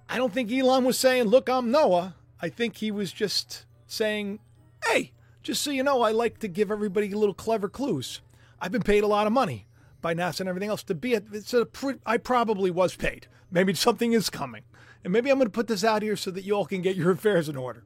I 0.08 0.16
don't 0.16 0.32
think 0.32 0.50
Elon 0.50 0.84
was 0.84 0.98
saying, 0.98 1.24
Look, 1.24 1.48
I'm 1.48 1.70
Noah. 1.70 2.16
I 2.42 2.48
think 2.48 2.76
he 2.76 2.90
was 2.90 3.12
just 3.12 3.64
saying, 3.86 4.40
Hey, 4.84 5.12
just 5.42 5.62
so 5.62 5.70
you 5.70 5.82
know, 5.82 6.02
I 6.02 6.12
like 6.12 6.38
to 6.38 6.48
give 6.48 6.70
everybody 6.70 7.10
little 7.10 7.34
clever 7.34 7.68
clues. 7.68 8.20
I've 8.60 8.72
been 8.72 8.82
paid 8.82 9.04
a 9.04 9.08
lot 9.08 9.26
of 9.26 9.32
money 9.32 9.66
by 10.00 10.14
NASA 10.14 10.40
and 10.40 10.48
everything 10.48 10.68
else 10.68 10.82
to 10.84 10.94
be 10.94 11.14
it. 11.14 11.26
It's 11.32 11.54
a 11.54 11.64
pre- 11.64 12.00
I 12.04 12.16
probably 12.16 12.70
was 12.70 12.96
paid. 12.96 13.26
Maybe 13.50 13.74
something 13.74 14.12
is 14.12 14.30
coming. 14.30 14.62
And 15.02 15.12
maybe 15.12 15.30
I'm 15.30 15.38
going 15.38 15.46
to 15.46 15.52
put 15.52 15.66
this 15.66 15.84
out 15.84 16.02
here 16.02 16.16
so 16.16 16.30
that 16.30 16.44
you 16.44 16.54
all 16.54 16.66
can 16.66 16.82
get 16.82 16.96
your 16.96 17.10
affairs 17.10 17.48
in 17.48 17.56
order. 17.56 17.84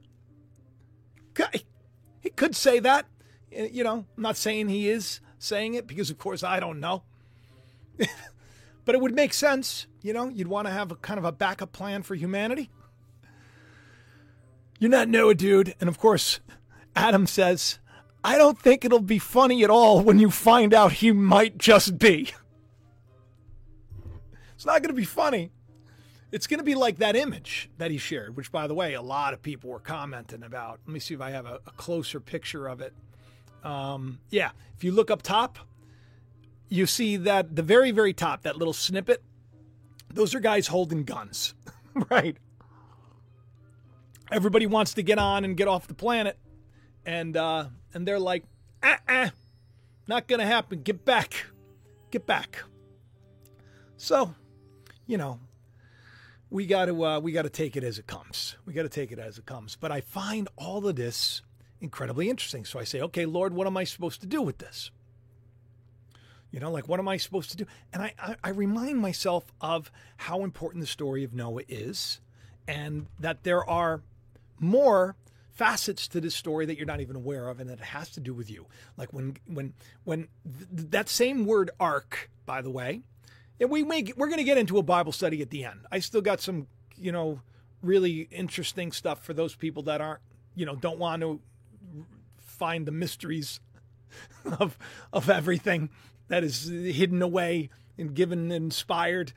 Okay. 1.31 1.63
He 2.19 2.29
could 2.29 2.55
say 2.55 2.79
that. 2.79 3.05
Eh, 3.51 3.69
you 3.71 3.83
know, 3.83 4.05
I'm 4.17 4.23
not 4.23 4.37
saying 4.37 4.67
he 4.67 4.89
is 4.89 5.21
saying 5.45 5.75
it 5.75 5.87
because, 5.87 6.09
of 6.09 6.17
course, 6.17 6.43
I 6.43 6.59
don't 6.59 6.79
know. 6.79 7.03
but 7.97 8.95
it 8.95 9.01
would 9.01 9.15
make 9.15 9.33
sense. 9.33 9.87
You 10.01 10.13
know, 10.13 10.27
you'd 10.27 10.47
want 10.47 10.67
to 10.67 10.73
have 10.73 10.91
a 10.91 10.95
kind 10.95 11.17
of 11.17 11.25
a 11.25 11.31
backup 11.31 11.71
plan 11.71 12.03
for 12.03 12.15
humanity. 12.15 12.69
You're 14.79 14.91
not 14.91 15.07
Noah, 15.07 15.35
dude. 15.35 15.73
And 15.79 15.87
of 15.87 15.97
course, 15.97 16.39
Adam 16.95 17.27
says, 17.27 17.79
I 18.23 18.37
don't 18.37 18.59
think 18.59 18.83
it'll 18.83 18.99
be 18.99 19.19
funny 19.19 19.63
at 19.63 19.69
all 19.69 20.01
when 20.01 20.19
you 20.19 20.29
find 20.29 20.73
out 20.73 20.93
he 20.93 21.11
might 21.11 21.57
just 21.57 21.97
be. 21.97 22.31
It's 24.55 24.65
not 24.65 24.81
going 24.81 24.95
to 24.95 24.99
be 24.99 25.05
funny. 25.05 25.51
It's 26.31 26.47
going 26.47 26.59
to 26.59 26.63
be 26.63 26.75
like 26.75 26.97
that 26.97 27.15
image 27.15 27.69
that 27.77 27.91
he 27.91 27.97
shared, 27.97 28.35
which, 28.35 28.51
by 28.51 28.67
the 28.67 28.73
way, 28.73 28.93
a 28.93 29.01
lot 29.01 29.33
of 29.33 29.41
people 29.41 29.69
were 29.69 29.79
commenting 29.79 30.43
about. 30.43 30.79
Let 30.87 30.93
me 30.93 30.99
see 30.99 31.13
if 31.13 31.21
I 31.21 31.29
have 31.31 31.45
a, 31.45 31.59
a 31.67 31.71
closer 31.71 32.19
picture 32.19 32.65
of 32.65 32.81
it. 32.81 32.93
Um, 33.65 34.19
yeah, 34.29 34.51
if 34.77 34.83
you 34.83 34.91
look 34.91 35.09
up 35.09 35.23
top, 35.23 35.57
you 36.69 36.85
see 36.85 37.17
that 37.17 37.55
the 37.55 37.63
very, 37.63 37.91
very 37.91 38.13
top, 38.13 38.43
that 38.43 38.57
little 38.57 38.73
snippet, 38.73 39.23
those 40.13 40.35
are 40.35 40.39
guys 40.39 40.67
holding 40.67 41.03
guns, 41.03 41.55
right? 42.09 42.37
Everybody 44.31 44.67
wants 44.67 44.93
to 44.93 45.03
get 45.03 45.17
on 45.17 45.43
and 45.43 45.57
get 45.57 45.67
off 45.67 45.87
the 45.87 45.93
planet, 45.93 46.37
and 47.05 47.35
uh, 47.35 47.65
and 47.93 48.07
they're 48.07 48.19
like, 48.19 48.43
ah, 48.83 48.99
ah, 49.09 49.31
not 50.07 50.27
gonna 50.27 50.45
happen. 50.45 50.81
Get 50.81 51.03
back, 51.03 51.47
get 52.11 52.25
back. 52.25 52.63
So, 53.97 54.35
you 55.07 55.17
know, 55.17 55.39
we 56.49 56.65
got 56.65 56.85
to 56.85 57.05
uh, 57.05 57.19
we 57.19 57.31
got 57.31 57.43
to 57.43 57.49
take 57.49 57.75
it 57.75 57.83
as 57.83 57.97
it 57.97 58.07
comes. 58.07 58.55
We 58.65 58.73
got 58.73 58.83
to 58.83 58.89
take 58.89 59.11
it 59.11 59.19
as 59.19 59.37
it 59.37 59.45
comes. 59.45 59.75
But 59.75 59.91
I 59.91 60.01
find 60.01 60.47
all 60.55 60.85
of 60.87 60.95
this 60.95 61.41
incredibly 61.85 62.29
interesting. 62.29 62.65
So 62.65 62.79
I 62.79 62.83
say, 62.83 62.99
okay, 62.99 63.25
Lord, 63.25 63.53
what 63.53 63.67
am 63.67 63.77
I 63.77 63.83
supposed 63.83 64.19
to 64.21 64.27
do 64.27 64.41
with 64.41 64.57
this? 64.57 64.89
You 66.51 66.59
know, 66.59 66.71
like 66.71 66.89
what 66.89 66.99
am 66.99 67.07
I 67.07 67.17
supposed 67.17 67.51
to 67.51 67.57
do? 67.57 67.65
And 67.93 68.01
I, 68.01 68.13
I, 68.17 68.35
I 68.43 68.49
remind 68.49 68.97
myself 68.97 69.53
of 69.61 69.91
how 70.17 70.43
important 70.43 70.81
the 70.81 70.87
story 70.87 71.23
of 71.23 71.33
Noah 71.33 71.61
is, 71.67 72.19
and 72.67 73.05
that 73.19 73.43
there 73.43 73.63
are 73.69 74.01
more 74.59 75.15
facets 75.51 76.07
to 76.07 76.19
this 76.19 76.35
story 76.35 76.65
that 76.65 76.75
you're 76.75 76.87
not 76.87 77.01
even 77.01 77.15
aware 77.15 77.49
of 77.49 77.59
and 77.59 77.69
that 77.69 77.79
it 77.79 77.85
has 77.85 78.09
to 78.09 78.19
do 78.19 78.33
with 78.33 78.51
you 78.51 78.65
like 78.97 79.13
when 79.13 79.37
when 79.47 79.73
when 80.03 80.27
th- 80.43 80.89
that 80.89 81.07
same 81.07 81.45
word 81.45 81.71
ark 81.79 82.29
by 82.45 82.61
the 82.61 82.69
way 82.69 83.01
and 83.61 83.69
we 83.69 83.81
may 83.81 84.03
we're 84.17 84.27
going 84.27 84.37
to 84.37 84.43
get 84.43 84.57
into 84.57 84.77
a 84.77 84.83
bible 84.83 85.13
study 85.13 85.41
at 85.41 85.49
the 85.51 85.63
end 85.63 85.79
i 85.93 85.99
still 85.99 86.19
got 86.19 86.41
some 86.41 86.67
you 86.97 87.09
know 87.09 87.39
really 87.81 88.27
interesting 88.31 88.91
stuff 88.91 89.23
for 89.23 89.33
those 89.33 89.55
people 89.55 89.81
that 89.81 90.01
aren't 90.01 90.19
you 90.55 90.65
know 90.65 90.75
don't 90.75 90.99
want 90.99 91.21
to 91.21 91.39
find 92.55 92.85
the 92.85 92.91
mysteries 92.91 93.59
of 94.59 94.77
of 95.11 95.29
everything 95.29 95.89
that 96.27 96.43
is 96.43 96.67
hidden 96.67 97.21
away 97.21 97.69
and 97.97 98.13
given 98.13 98.51
inspired 98.51 99.33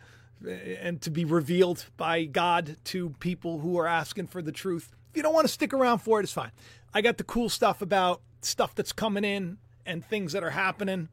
eh, 0.47 0.77
and 0.81 1.01
to 1.03 1.11
be 1.11 1.25
revealed 1.25 1.87
by 1.97 2.25
God 2.25 2.77
to 2.85 3.11
people 3.21 3.61
who 3.61 3.79
are 3.79 3.87
asking 3.87 4.29
for 4.29 4.43
the 4.43 4.53
truth. 4.53 4.95
If 5.11 5.17
you 5.17 5.23
don't 5.23 5.35
want 5.35 5.47
to 5.47 5.53
stick 5.53 5.73
around 5.73 5.99
for 5.99 6.21
it, 6.21 6.25
it's 6.25 6.33
fine. 6.33 6.53
I 6.95 7.01
got 7.01 7.19
the 7.19 7.25
cool 7.25 7.49
stuff 7.49 7.83
about 7.83 8.23
stuff 8.41 8.75
that's 8.75 8.93
coming 8.93 9.25
in 9.25 9.59
and 9.85 10.05
things 10.05 10.33
that 10.33 10.43
are 10.43 10.51
happening 10.51 11.09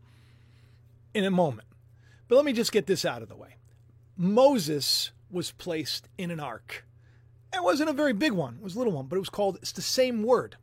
in 1.13 1.23
a 1.23 1.31
moment. 1.31 1.67
But 2.27 2.35
let 2.35 2.45
me 2.45 2.53
just 2.53 2.71
get 2.71 2.87
this 2.87 3.05
out 3.05 3.21
of 3.21 3.29
the 3.29 3.35
way. 3.35 3.55
Moses 4.17 5.11
was 5.29 5.51
placed 5.51 6.07
in 6.17 6.31
an 6.31 6.39
ark. 6.39 6.85
It 7.53 7.63
wasn't 7.63 7.89
a 7.89 7.93
very 7.93 8.13
big 8.13 8.33
one, 8.33 8.55
it 8.55 8.63
was 8.63 8.75
a 8.75 8.77
little 8.77 8.93
one, 8.93 9.05
but 9.07 9.15
it 9.15 9.19
was 9.19 9.29
called, 9.29 9.57
it's 9.61 9.71
the 9.71 9.81
same 9.81 10.23
word. 10.23 10.57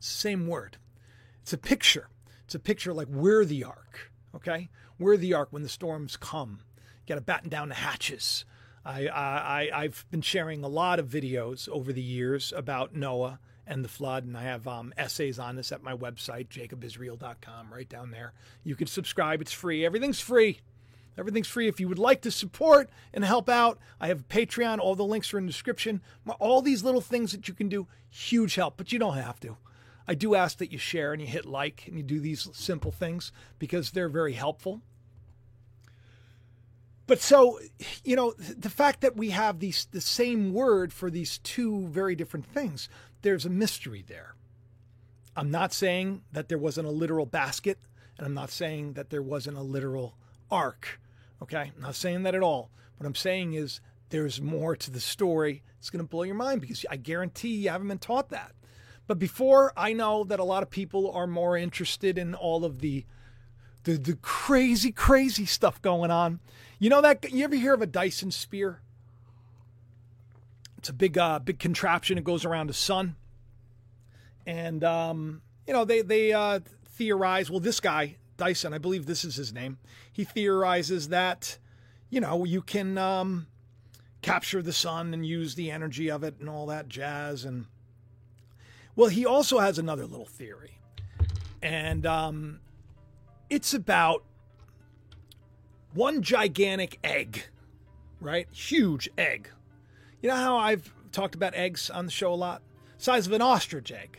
Same 0.00 0.46
word. 0.46 0.78
It's 1.42 1.52
a 1.52 1.58
picture. 1.58 2.08
It's 2.44 2.54
a 2.54 2.58
picture 2.58 2.92
like 2.92 3.08
we're 3.08 3.44
the 3.44 3.62
ark, 3.64 4.10
okay? 4.34 4.70
We're 4.98 5.16
the 5.16 5.34
ark 5.34 5.48
when 5.50 5.62
the 5.62 5.68
storms 5.68 6.16
come. 6.16 6.60
You 6.76 7.14
got 7.14 7.14
to 7.16 7.20
batten 7.20 7.48
down 7.48 7.68
the 7.68 7.76
hatches. 7.76 8.44
I, 8.84 9.08
I, 9.08 9.70
I've 9.72 10.06
been 10.10 10.22
sharing 10.22 10.64
a 10.64 10.68
lot 10.68 10.98
of 10.98 11.06
videos 11.06 11.68
over 11.68 11.92
the 11.92 12.02
years 12.02 12.52
about 12.56 12.94
Noah 12.94 13.38
and 13.66 13.84
the 13.84 13.88
flood, 13.88 14.24
and 14.24 14.36
I 14.36 14.42
have 14.42 14.66
um, 14.66 14.92
essays 14.96 15.38
on 15.38 15.56
this 15.56 15.70
at 15.70 15.82
my 15.82 15.94
website, 15.94 16.48
jacobisrael.com, 16.48 17.72
right 17.72 17.88
down 17.88 18.10
there. 18.10 18.32
You 18.64 18.74
can 18.74 18.86
subscribe, 18.86 19.40
it's 19.40 19.52
free. 19.52 19.84
Everything's 19.84 20.20
free. 20.20 20.60
Everything's 21.18 21.48
free. 21.48 21.68
If 21.68 21.78
you 21.78 21.88
would 21.88 21.98
like 21.98 22.22
to 22.22 22.30
support 22.30 22.88
and 23.12 23.24
help 23.24 23.48
out, 23.48 23.78
I 24.00 24.08
have 24.08 24.28
Patreon. 24.28 24.78
All 24.78 24.94
the 24.94 25.04
links 25.04 25.34
are 25.34 25.38
in 25.38 25.46
the 25.46 25.52
description. 25.52 26.00
All 26.38 26.62
these 26.62 26.82
little 26.82 27.02
things 27.02 27.32
that 27.32 27.46
you 27.46 27.54
can 27.54 27.68
do, 27.68 27.86
huge 28.08 28.54
help, 28.54 28.76
but 28.76 28.92
you 28.92 28.98
don't 28.98 29.16
have 29.18 29.38
to. 29.40 29.56
I 30.10 30.14
do 30.14 30.34
ask 30.34 30.58
that 30.58 30.72
you 30.72 30.78
share 30.78 31.12
and 31.12 31.22
you 31.22 31.28
hit 31.28 31.46
like 31.46 31.84
and 31.86 31.96
you 31.96 32.02
do 32.02 32.18
these 32.18 32.48
simple 32.52 32.90
things 32.90 33.30
because 33.60 33.92
they're 33.92 34.08
very 34.08 34.32
helpful. 34.32 34.82
But 37.06 37.20
so, 37.20 37.60
you 38.02 38.16
know, 38.16 38.32
the 38.32 38.70
fact 38.70 39.02
that 39.02 39.16
we 39.16 39.30
have 39.30 39.60
these 39.60 39.86
the 39.92 40.00
same 40.00 40.52
word 40.52 40.92
for 40.92 41.12
these 41.12 41.38
two 41.38 41.86
very 41.86 42.16
different 42.16 42.46
things, 42.46 42.88
there's 43.22 43.46
a 43.46 43.50
mystery 43.50 44.04
there. 44.04 44.34
I'm 45.36 45.52
not 45.52 45.72
saying 45.72 46.22
that 46.32 46.48
there 46.48 46.58
wasn't 46.58 46.88
a 46.88 46.90
literal 46.90 47.24
basket, 47.24 47.78
and 48.18 48.26
I'm 48.26 48.34
not 48.34 48.50
saying 48.50 48.94
that 48.94 49.10
there 49.10 49.22
wasn't 49.22 49.58
a 49.58 49.62
literal 49.62 50.16
ark. 50.50 50.98
Okay? 51.40 51.70
I'm 51.76 51.82
not 51.82 51.94
saying 51.94 52.24
that 52.24 52.34
at 52.34 52.42
all. 52.42 52.72
What 52.96 53.06
I'm 53.06 53.14
saying 53.14 53.52
is 53.54 53.80
there's 54.08 54.40
more 54.40 54.74
to 54.74 54.90
the 54.90 54.98
story. 54.98 55.62
It's 55.78 55.88
going 55.88 56.04
to 56.04 56.10
blow 56.10 56.24
your 56.24 56.34
mind 56.34 56.62
because 56.62 56.84
I 56.90 56.96
guarantee 56.96 57.54
you 57.54 57.70
haven't 57.70 57.86
been 57.86 57.98
taught 57.98 58.30
that. 58.30 58.56
But 59.10 59.18
before 59.18 59.72
I 59.76 59.92
know 59.92 60.22
that 60.22 60.38
a 60.38 60.44
lot 60.44 60.62
of 60.62 60.70
people 60.70 61.10
are 61.10 61.26
more 61.26 61.56
interested 61.56 62.16
in 62.16 62.32
all 62.32 62.64
of 62.64 62.78
the 62.78 63.04
the, 63.82 63.94
the 63.94 64.14
crazy, 64.22 64.92
crazy 64.92 65.46
stuff 65.46 65.82
going 65.82 66.12
on. 66.12 66.38
You 66.78 66.90
know 66.90 67.00
that 67.00 67.32
you 67.32 67.42
ever 67.42 67.56
hear 67.56 67.74
of 67.74 67.82
a 67.82 67.88
Dyson 67.88 68.30
sphere? 68.30 68.82
It's 70.78 70.90
a 70.90 70.92
big, 70.92 71.18
uh, 71.18 71.40
big 71.40 71.58
contraption. 71.58 72.18
It 72.18 72.22
goes 72.22 72.44
around 72.44 72.68
the 72.68 72.72
sun, 72.72 73.16
and 74.46 74.84
um, 74.84 75.42
you 75.66 75.72
know 75.72 75.84
they 75.84 76.02
they 76.02 76.32
uh, 76.32 76.60
theorize. 76.90 77.50
Well, 77.50 77.58
this 77.58 77.80
guy 77.80 78.14
Dyson, 78.36 78.72
I 78.72 78.78
believe 78.78 79.06
this 79.06 79.24
is 79.24 79.34
his 79.34 79.52
name. 79.52 79.78
He 80.12 80.22
theorizes 80.22 81.08
that 81.08 81.58
you 82.10 82.20
know 82.20 82.44
you 82.44 82.62
can 82.62 82.96
um, 82.96 83.48
capture 84.22 84.62
the 84.62 84.72
sun 84.72 85.12
and 85.12 85.26
use 85.26 85.56
the 85.56 85.72
energy 85.72 86.08
of 86.08 86.22
it 86.22 86.36
and 86.38 86.48
all 86.48 86.66
that 86.66 86.88
jazz. 86.88 87.44
And 87.44 87.66
well, 88.96 89.08
he 89.08 89.24
also 89.24 89.58
has 89.58 89.78
another 89.78 90.06
little 90.06 90.26
theory, 90.26 90.78
and 91.62 92.06
um, 92.06 92.60
it's 93.48 93.74
about 93.74 94.24
one 95.92 96.22
gigantic 96.22 96.98
egg, 97.02 97.44
right? 98.20 98.48
Huge 98.52 99.08
egg. 99.18 99.48
You 100.22 100.28
know 100.28 100.36
how 100.36 100.56
I've 100.56 100.92
talked 101.12 101.34
about 101.34 101.54
eggs 101.54 101.90
on 101.90 102.06
the 102.06 102.12
show 102.12 102.32
a 102.32 102.34
lot? 102.34 102.62
Size 102.98 103.26
of 103.26 103.32
an 103.32 103.42
ostrich 103.42 103.90
egg. 103.90 104.18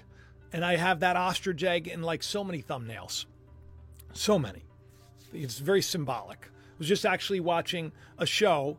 And 0.54 0.66
I 0.66 0.76
have 0.76 1.00
that 1.00 1.16
ostrich 1.16 1.64
egg 1.64 1.88
in 1.88 2.02
like 2.02 2.24
so 2.24 2.44
many 2.44 2.62
thumbnails. 2.62 3.26
So 4.14 4.38
many. 4.38 4.64
It's 5.34 5.60
very 5.60 5.82
symbolic. 5.82 6.50
I 6.52 6.76
was 6.78 6.88
just 6.88 7.06
actually 7.06 7.40
watching 7.40 7.94
a 8.18 8.26
show 8.26 8.78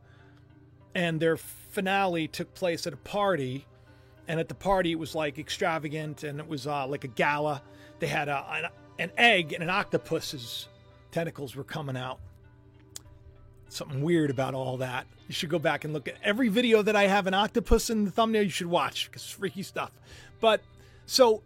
and 0.94 1.18
their 1.20 1.36
finale 1.36 2.28
took 2.28 2.52
place 2.52 2.86
at 2.86 2.92
a 2.92 2.98
party 2.98 3.66
and 4.28 4.40
at 4.40 4.48
the 4.48 4.54
party 4.54 4.92
it 4.92 4.98
was 4.98 5.14
like 5.14 5.38
extravagant 5.38 6.22
and 6.22 6.38
it 6.40 6.48
was 6.48 6.66
uh, 6.66 6.86
like 6.86 7.04
a 7.04 7.08
gala. 7.08 7.62
They 7.98 8.06
had 8.06 8.28
a, 8.28 8.44
an, 8.52 8.68
an 8.98 9.10
egg 9.16 9.52
and 9.52 9.62
an 9.62 9.70
octopus's 9.70 10.68
tentacles 11.10 11.54
were 11.54 11.64
coming 11.64 11.96
out. 11.96 12.18
Something 13.68 14.02
weird 14.02 14.30
about 14.30 14.54
all 14.54 14.76
that. 14.78 15.06
You 15.28 15.34
should 15.34 15.50
go 15.50 15.58
back 15.58 15.84
and 15.84 15.92
look 15.94 16.08
at 16.08 16.16
every 16.22 16.48
video 16.48 16.82
that 16.82 16.94
i 16.94 17.06
have 17.06 17.26
an 17.26 17.34
octopus 17.34 17.88
in 17.88 18.04
the 18.04 18.10
thumbnail 18.10 18.42
you 18.42 18.50
should 18.50 18.66
watch 18.66 19.06
because 19.06 19.22
it's 19.22 19.30
freaky 19.30 19.62
stuff. 19.62 19.92
But 20.40 20.60
so 21.06 21.42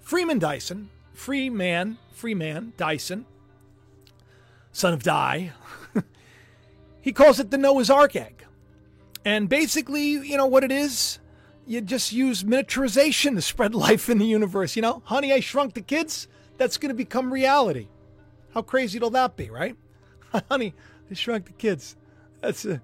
freeman 0.00 0.38
dyson 0.38 0.88
free 1.12 1.50
man 1.50 1.98
free 2.12 2.34
man 2.34 2.72
dyson 2.78 3.26
son 4.72 4.94
of 4.94 5.02
die 5.02 5.52
he 7.00 7.12
calls 7.12 7.38
it 7.38 7.50
the 7.50 7.58
noah's 7.58 7.90
ark 7.90 8.16
egg 8.16 8.37
and 9.24 9.48
basically, 9.48 10.10
you 10.10 10.36
know 10.36 10.46
what 10.46 10.64
it 10.64 10.72
is? 10.72 11.18
You 11.66 11.80
just 11.80 12.12
use 12.12 12.44
miniaturization 12.44 13.34
to 13.34 13.42
spread 13.42 13.74
life 13.74 14.08
in 14.08 14.18
the 14.18 14.26
universe. 14.26 14.76
You 14.76 14.82
know, 14.82 15.02
honey, 15.04 15.32
I 15.32 15.40
shrunk 15.40 15.74
the 15.74 15.80
kids. 15.80 16.28
That's 16.56 16.78
going 16.78 16.90
to 16.90 16.94
become 16.94 17.32
reality. 17.32 17.88
How 18.54 18.62
crazy 18.62 18.98
will 18.98 19.10
that 19.10 19.36
be, 19.36 19.50
right? 19.50 19.76
honey, 20.48 20.74
I 21.10 21.14
shrunk 21.14 21.46
the 21.46 21.52
kids. 21.52 21.96
That's 22.40 22.64
a, 22.64 22.82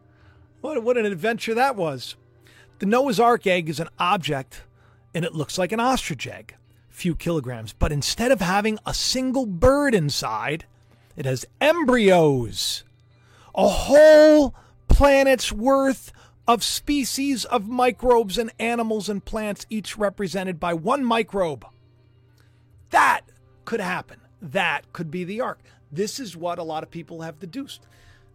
what, 0.61 0.83
what 0.83 0.97
an 0.97 1.07
adventure 1.07 1.55
that 1.55 1.77
was. 1.77 2.17
The 2.79 2.87
Noah's 2.87 3.21
Ark 3.21 3.47
egg 3.47 3.69
is 3.69 3.81
an 3.81 3.89
object 3.99 4.63
and 5.15 5.25
it 5.25 5.35
looks 5.35 5.57
like 5.57 5.73
an 5.73 5.81
ostrich 5.81 6.27
egg, 6.27 6.57
few 6.89 7.15
kilograms. 7.15 7.73
But 7.73 7.93
instead 7.93 8.33
of 8.33 8.41
having 8.41 8.79
a 8.85 8.93
single 8.93 9.47
bird 9.47 9.95
inside, 9.95 10.67
it 11.17 11.25
has 11.25 11.47
embryos, 11.61 12.83
a 13.55 13.69
whole 13.69 14.55
planet's 14.89 15.53
worth 15.53 16.13
of 16.47 16.63
species 16.63 17.45
of 17.47 17.69
microbes 17.69 18.37
and 18.39 18.53
animals 18.59 19.09
and 19.09 19.25
plants, 19.25 19.67
each 19.71 19.97
represented 19.97 20.61
by 20.61 20.75
one 20.75 21.05
microbe. 21.05 21.67
That 22.91 23.23
could 23.65 23.81
happen. 23.81 24.21
That 24.43 24.93
could 24.93 25.11
be 25.11 25.25
the 25.25 25.41
ark. 25.41 25.61
This 25.91 26.21
is 26.21 26.37
what 26.37 26.59
a 26.59 26.63
lot 26.63 26.83
of 26.83 26.91
people 26.91 27.23
have 27.23 27.39
deduced. 27.39 27.87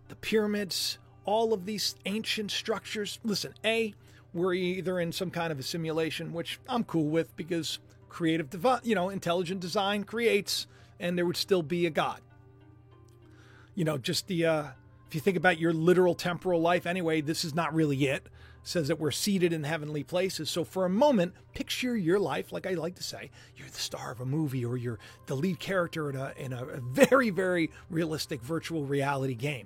The 0.08 0.16
pyramids, 0.16 0.98
all 1.26 1.54
of 1.54 1.66
these 1.66 1.96
ancient 2.06 2.52
structures. 2.52 3.20
Listen, 3.24 3.54
A, 3.64 3.94
we're 4.34 4.54
either 4.54 5.00
in 5.00 5.12
some 5.12 5.30
kind 5.30 5.52
of 5.52 5.60
a 5.60 5.64
simulation, 5.64 6.34
which 6.34 6.60
I'm 6.68 6.84
cool 6.84 7.10
with 7.10 7.36
because 7.36 7.80
creative, 8.10 8.50
devi- 8.50 8.80
you 8.84 8.96
know, 8.96 9.10
intelligent 9.10 9.60
design 9.60 10.04
creates, 10.04 10.66
and 11.00 11.18
there 11.18 11.26
would 11.26 11.38
still 11.38 11.62
be 11.62 11.86
a 11.86 11.92
God. 11.92 12.22
You 13.76 13.86
know, 13.86 13.98
just 13.98 14.28
the, 14.28 14.46
uh, 14.46 14.64
if 15.10 15.16
you 15.16 15.22
think 15.22 15.38
about 15.38 15.58
your 15.58 15.74
literal 15.74 16.14
temporal 16.14 16.62
life, 16.62 16.86
anyway, 16.86 17.20
this 17.20 17.44
is 17.44 17.56
not 17.56 17.74
really 17.74 18.06
it. 18.06 18.30
Says 18.62 18.90
that 18.90 19.00
we're 19.00 19.10
seated 19.10 19.52
in 19.52 19.64
heavenly 19.64 20.04
places. 20.04 20.52
So 20.52 20.64
for 20.64 20.86
a 20.86 20.90
moment, 20.90 21.34
picture 21.56 21.98
your 21.98 22.20
life, 22.20 22.52
like 22.52 22.68
I 22.68 22.76
like 22.76 22.94
to 22.94 23.02
say, 23.02 23.32
you're 23.56 23.68
the 23.68 23.74
star 23.74 24.12
of 24.12 24.22
a 24.22 24.26
movie 24.26 24.64
or 24.64 24.78
you're 24.78 25.00
the 25.26 25.34
lead 25.34 25.58
character 25.58 26.12
in 26.12 26.16
a, 26.16 26.32
in 26.38 26.54
a 26.54 26.64
very, 26.92 27.32
very 27.32 27.72
realistic 27.90 28.40
virtual 28.44 28.86
reality 28.86 29.34
game. 29.34 29.66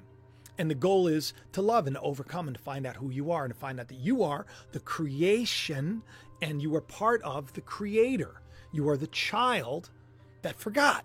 And 0.57 0.71
the 0.71 0.75
goal 0.75 1.07
is 1.07 1.33
to 1.51 1.61
love 1.61 1.87
and 1.87 1.97
to 1.97 2.01
overcome 2.01 2.47
and 2.47 2.55
to 2.55 2.63
find 2.63 2.87
out 2.87 2.95
who 2.95 3.09
you 3.09 3.29
are 3.31 3.43
and 3.43 3.53
to 3.53 3.59
find 3.59 3.81
out 3.81 3.89
that 3.89 3.99
you 3.99 4.23
are 4.23 4.45
the 4.71 4.79
creation 4.79 6.03
and 6.41 6.61
you 6.61 6.73
are 6.77 6.81
part 6.81 7.21
of 7.23 7.51
the 7.51 7.61
creator. 7.61 8.41
You 8.71 8.87
are 8.87 8.95
the 8.95 9.07
child 9.07 9.89
that 10.41 10.55
forgot. 10.55 11.03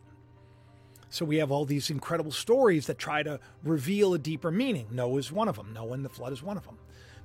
So 1.11 1.25
we 1.25 1.37
have 1.37 1.51
all 1.51 1.65
these 1.65 1.91
incredible 1.91 2.33
stories 2.33 2.87
that 2.87 2.99
try 2.99 3.23
to 3.23 3.41
reveal 3.63 4.15
a 4.15 4.19
deeper 4.19 4.51
meaning. 4.51 4.89
Noah 4.91 5.19
is 5.19 5.33
one 5.33 5.49
of 5.49 5.57
them. 5.57 5.73
Noah 5.73 5.93
and 5.93 6.05
the 6.05 6.11
flood 6.11 6.33
is 6.33 6.43
one 6.43 6.57
of 6.57 6.65
them. 6.65 6.79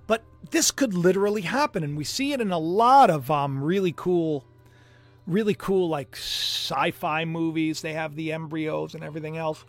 But 0.07 0.23
this 0.51 0.71
could 0.71 0.93
literally 0.93 1.41
happen, 1.41 1.83
and 1.83 1.97
we 1.97 2.03
see 2.03 2.33
it 2.33 2.41
in 2.41 2.51
a 2.51 2.59
lot 2.59 3.09
of 3.09 3.31
um, 3.31 3.63
really 3.63 3.93
cool, 3.95 4.45
really 5.25 5.53
cool 5.53 5.87
like 5.89 6.15
sci-fi 6.15 7.25
movies. 7.25 7.81
They 7.81 7.93
have 7.93 8.15
the 8.15 8.31
embryos 8.31 8.93
and 8.95 9.03
everything 9.03 9.37
else. 9.37 9.63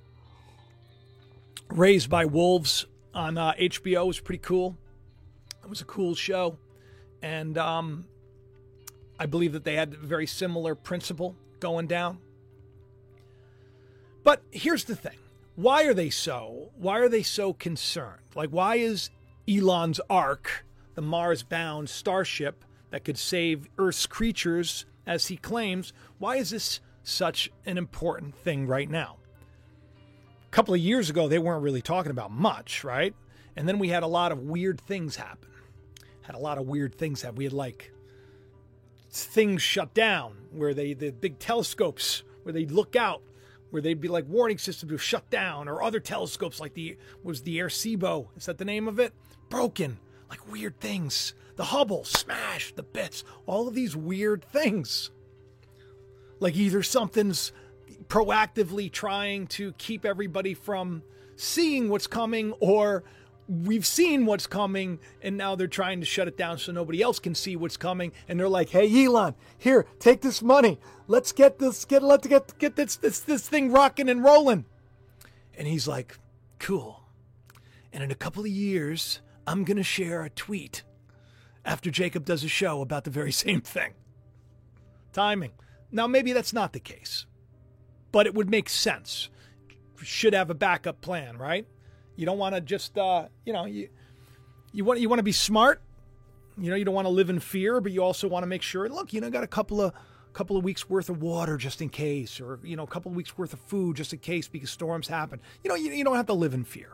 Raised 1.71 2.11
by 2.11 2.25
Wolves 2.25 2.87
on 3.15 3.39
uh, 3.39 3.53
HBO 3.55 4.07
was 4.07 4.21
pretty 4.21 4.43
cool. 4.43 4.77
It 5.63 5.71
was 5.71 5.81
a 5.81 5.85
cool 5.85 6.15
show, 6.15 6.59
and 7.23 7.57
um, 7.57 8.05
I 9.19 9.27
believe 9.27 9.53
that 9.53 9.65
they 9.65 9.77
had 9.77 9.95
a 9.95 9.97
very 9.97 10.27
similar 10.27 10.75
principle 10.75 11.37
going 11.61 11.87
down. 11.87 12.19
But 14.25 14.43
here's 14.51 14.85
the 14.85 14.97
thing: 14.97 15.19
why 15.55 15.85
are 15.85 15.95
they 15.95 16.11
so? 16.11 16.71
Why 16.77 16.99
are 16.99 17.09
they 17.09 17.23
so 17.23 17.53
concerned? 17.53 18.23
Like, 18.35 18.51
why 18.51 18.77
is 18.77 19.11
Elon's 19.49 20.01
Ark, 20.11 20.65
the 20.95 21.03
Mars-bound 21.03 21.89
starship 21.89 22.65
that 22.91 23.05
could 23.05 23.19
save 23.19 23.69
Earth's 23.79 24.07
creatures, 24.07 24.87
as 25.07 25.27
he 25.27 25.37
claims, 25.37 25.93
why 26.19 26.37
is 26.37 26.51
this 26.51 26.81
such 27.03 27.51
an 27.67 27.77
important 27.77 28.35
thing 28.35 28.67
right 28.67 28.89
now? 28.89 29.17
A 30.47 30.51
couple 30.51 30.73
of 30.73 30.81
years 30.81 31.11
ago, 31.11 31.29
they 31.29 31.39
weren't 31.39 31.63
really 31.63 31.83
talking 31.83 32.11
about 32.11 32.31
much, 32.31 32.85
right? 32.85 33.15
And 33.57 33.69
then 33.69 33.79
we 33.79 33.89
had 33.89 34.03
a 34.03 34.09
lot 34.09 34.33
of 34.33 34.39
weird 34.39 34.81
things 34.81 35.17
happen. 35.17 35.51
Had 36.23 36.37
a 36.37 36.39
lot 36.39 36.57
of 36.57 36.67
weird 36.67 36.95
things 36.95 37.21
happen. 37.21 37.37
We 37.37 37.45
had 37.45 37.53
like 37.53 37.93
things 39.11 39.61
shut 39.61 39.93
down 39.93 40.37
where 40.51 40.73
they, 40.73 40.95
the 40.95 41.11
big 41.11 41.39
telescopes, 41.39 42.23
where 42.45 42.53
they'd 42.53 42.73
look 42.73 42.97
out, 42.97 43.21
where 43.75 43.83
they'd 43.83 44.01
be 44.01 44.07
like 44.07 44.29
warning 44.29 44.57
systems 44.57 44.93
were 44.93 44.99
shut 44.99 45.29
down, 45.31 45.67
or 45.67 45.83
other 45.83 45.99
telescopes 45.99 46.61
like 46.61 46.75
the, 46.75 46.97
was 47.25 47.43
the 47.43 47.59
Arecibo, 47.59 48.29
is 48.37 48.47
that 48.47 48.57
the 48.57 48.65
name 48.65 48.87
of 48.87 49.01
it? 49.01 49.13
Broken. 49.49 49.99
Like 50.31 50.49
weird 50.49 50.79
things. 50.79 51.35
The 51.57 51.65
Hubble 51.65 52.05
smashed, 52.05 52.77
the 52.77 52.85
bits, 52.85 53.25
all 53.47 53.67
of 53.67 53.75
these 53.75 53.97
weird 53.97 54.45
things. 54.45 55.11
Like 56.39 56.55
either 56.55 56.85
something's 56.85 57.51
proactively 58.07 58.93
trying 58.93 59.49
to 59.49 59.73
keep 59.73 60.05
everybody 60.05 60.55
from 60.55 61.03
seeing 61.35 61.89
what's 61.89 62.07
coming 62.07 62.53
or 62.61 63.03
we've 63.49 63.87
seen 63.87 64.27
what's 64.27 64.47
coming 64.47 64.99
and 65.23 65.37
now 65.37 65.55
they're 65.55 65.67
trying 65.67 66.01
to 66.01 66.07
shut 66.07 66.29
it 66.29 66.37
down 66.37 66.59
so 66.59 66.73
nobody 66.73 67.03
else 67.03 67.19
can 67.19 67.35
see 67.35 67.57
what's 67.57 67.77
coming 67.77 68.13
and 68.29 68.39
they're 68.39 68.49
like 68.49 68.71
hey 68.71 69.05
elon 69.05 69.35
here 69.59 69.87
take 69.99 70.21
this 70.23 70.43
money. 70.43 70.79
Let's 71.07 71.33
get 71.33 71.59
this 71.59 71.85
get 71.85 72.03
let's 72.03 72.27
get 72.27 72.59
get 72.59 72.77
this 72.77 72.97
this 72.97 73.21
this 73.21 73.49
thing 73.49 73.71
rocking 73.71 74.09
and 74.09 74.25
rolling. 74.25 74.65
And 75.57 75.69
he's 75.69 75.87
like 75.87 76.19
cool. 76.59 77.03
And 77.93 78.03
in 78.03 78.11
a 78.11 78.17
couple 78.17 78.43
of 78.43 78.49
years 78.51 79.21
i'm 79.47 79.65
going 79.65 79.77
to 79.77 79.83
share 79.83 80.23
a 80.23 80.31
tweet 80.31 80.83
after 81.65 81.91
jacob 81.91 82.25
does 82.25 82.45
a 82.45 82.49
show 82.49 82.81
about 82.81 83.05
the 83.05 83.11
very 83.11 83.33
same 83.45 83.61
thing. 83.61 83.95
Timing. 85.13 85.53
Now 85.93 86.07
maybe 86.07 86.33
that's 86.33 86.53
not 86.53 86.73
the 86.73 86.81
case 86.81 87.27
but 88.15 88.29
it 88.29 88.35
would 88.37 88.49
make 88.49 88.69
sense. 88.69 89.29
Should 90.01 90.35
have 90.35 90.49
a 90.49 90.55
backup 90.55 91.01
plan, 91.01 91.37
right? 91.37 91.67
You 92.17 92.27
don't 92.27 92.39
want 92.39 92.55
to 92.55 92.61
just, 92.61 92.97
uh, 92.97 93.29
you 93.45 93.53
know, 93.53 93.65
you 93.67 93.89
you 94.73 94.85
want 94.85 95.01
you 95.01 95.09
want 95.09 95.19
to 95.19 95.25
be 95.25 95.33
smart. 95.33 95.81
You 96.57 96.71
know, 96.71 96.77
you 96.77 96.85
don't 96.85 96.95
want 96.95 97.07
to 97.07 97.11
live 97.11 97.31
in 97.31 97.41
fear, 97.41 97.81
but 97.81 97.93
you 97.93 98.03
also 98.03 98.29
want 98.29 98.45
to 98.45 98.47
make 98.47 98.63
sure. 98.63 98.89
Look, 98.89 99.13
you 99.13 99.21
know, 99.21 99.31
got 99.31 99.45
a 99.45 99.49
couple 99.49 99.81
of 99.81 99.93
couple 100.33 100.57
of 100.57 100.65
weeks 100.65 100.89
worth 100.89 101.09
of 101.09 101.23
water 101.23 101.57
just 101.57 101.81
in 101.81 101.89
case, 101.89 102.41
or 102.41 102.59
you 102.63 102.77
know, 102.77 102.85
a 102.85 102.89
couple 102.89 103.11
of 103.11 103.17
weeks 103.17 103.37
worth 103.37 103.53
of 103.53 103.61
food 103.61 103.97
just 103.97 104.13
in 104.13 104.19
case 104.19 104.49
because 104.49 104.71
storms 104.71 105.09
happen. 105.09 105.41
You 105.63 105.69
know, 105.69 105.75
you, 105.75 105.93
you 105.93 106.05
don't 106.05 106.17
have 106.17 106.27
to 106.27 106.35
live 106.35 106.55
in 106.55 106.65
fear. 106.65 106.93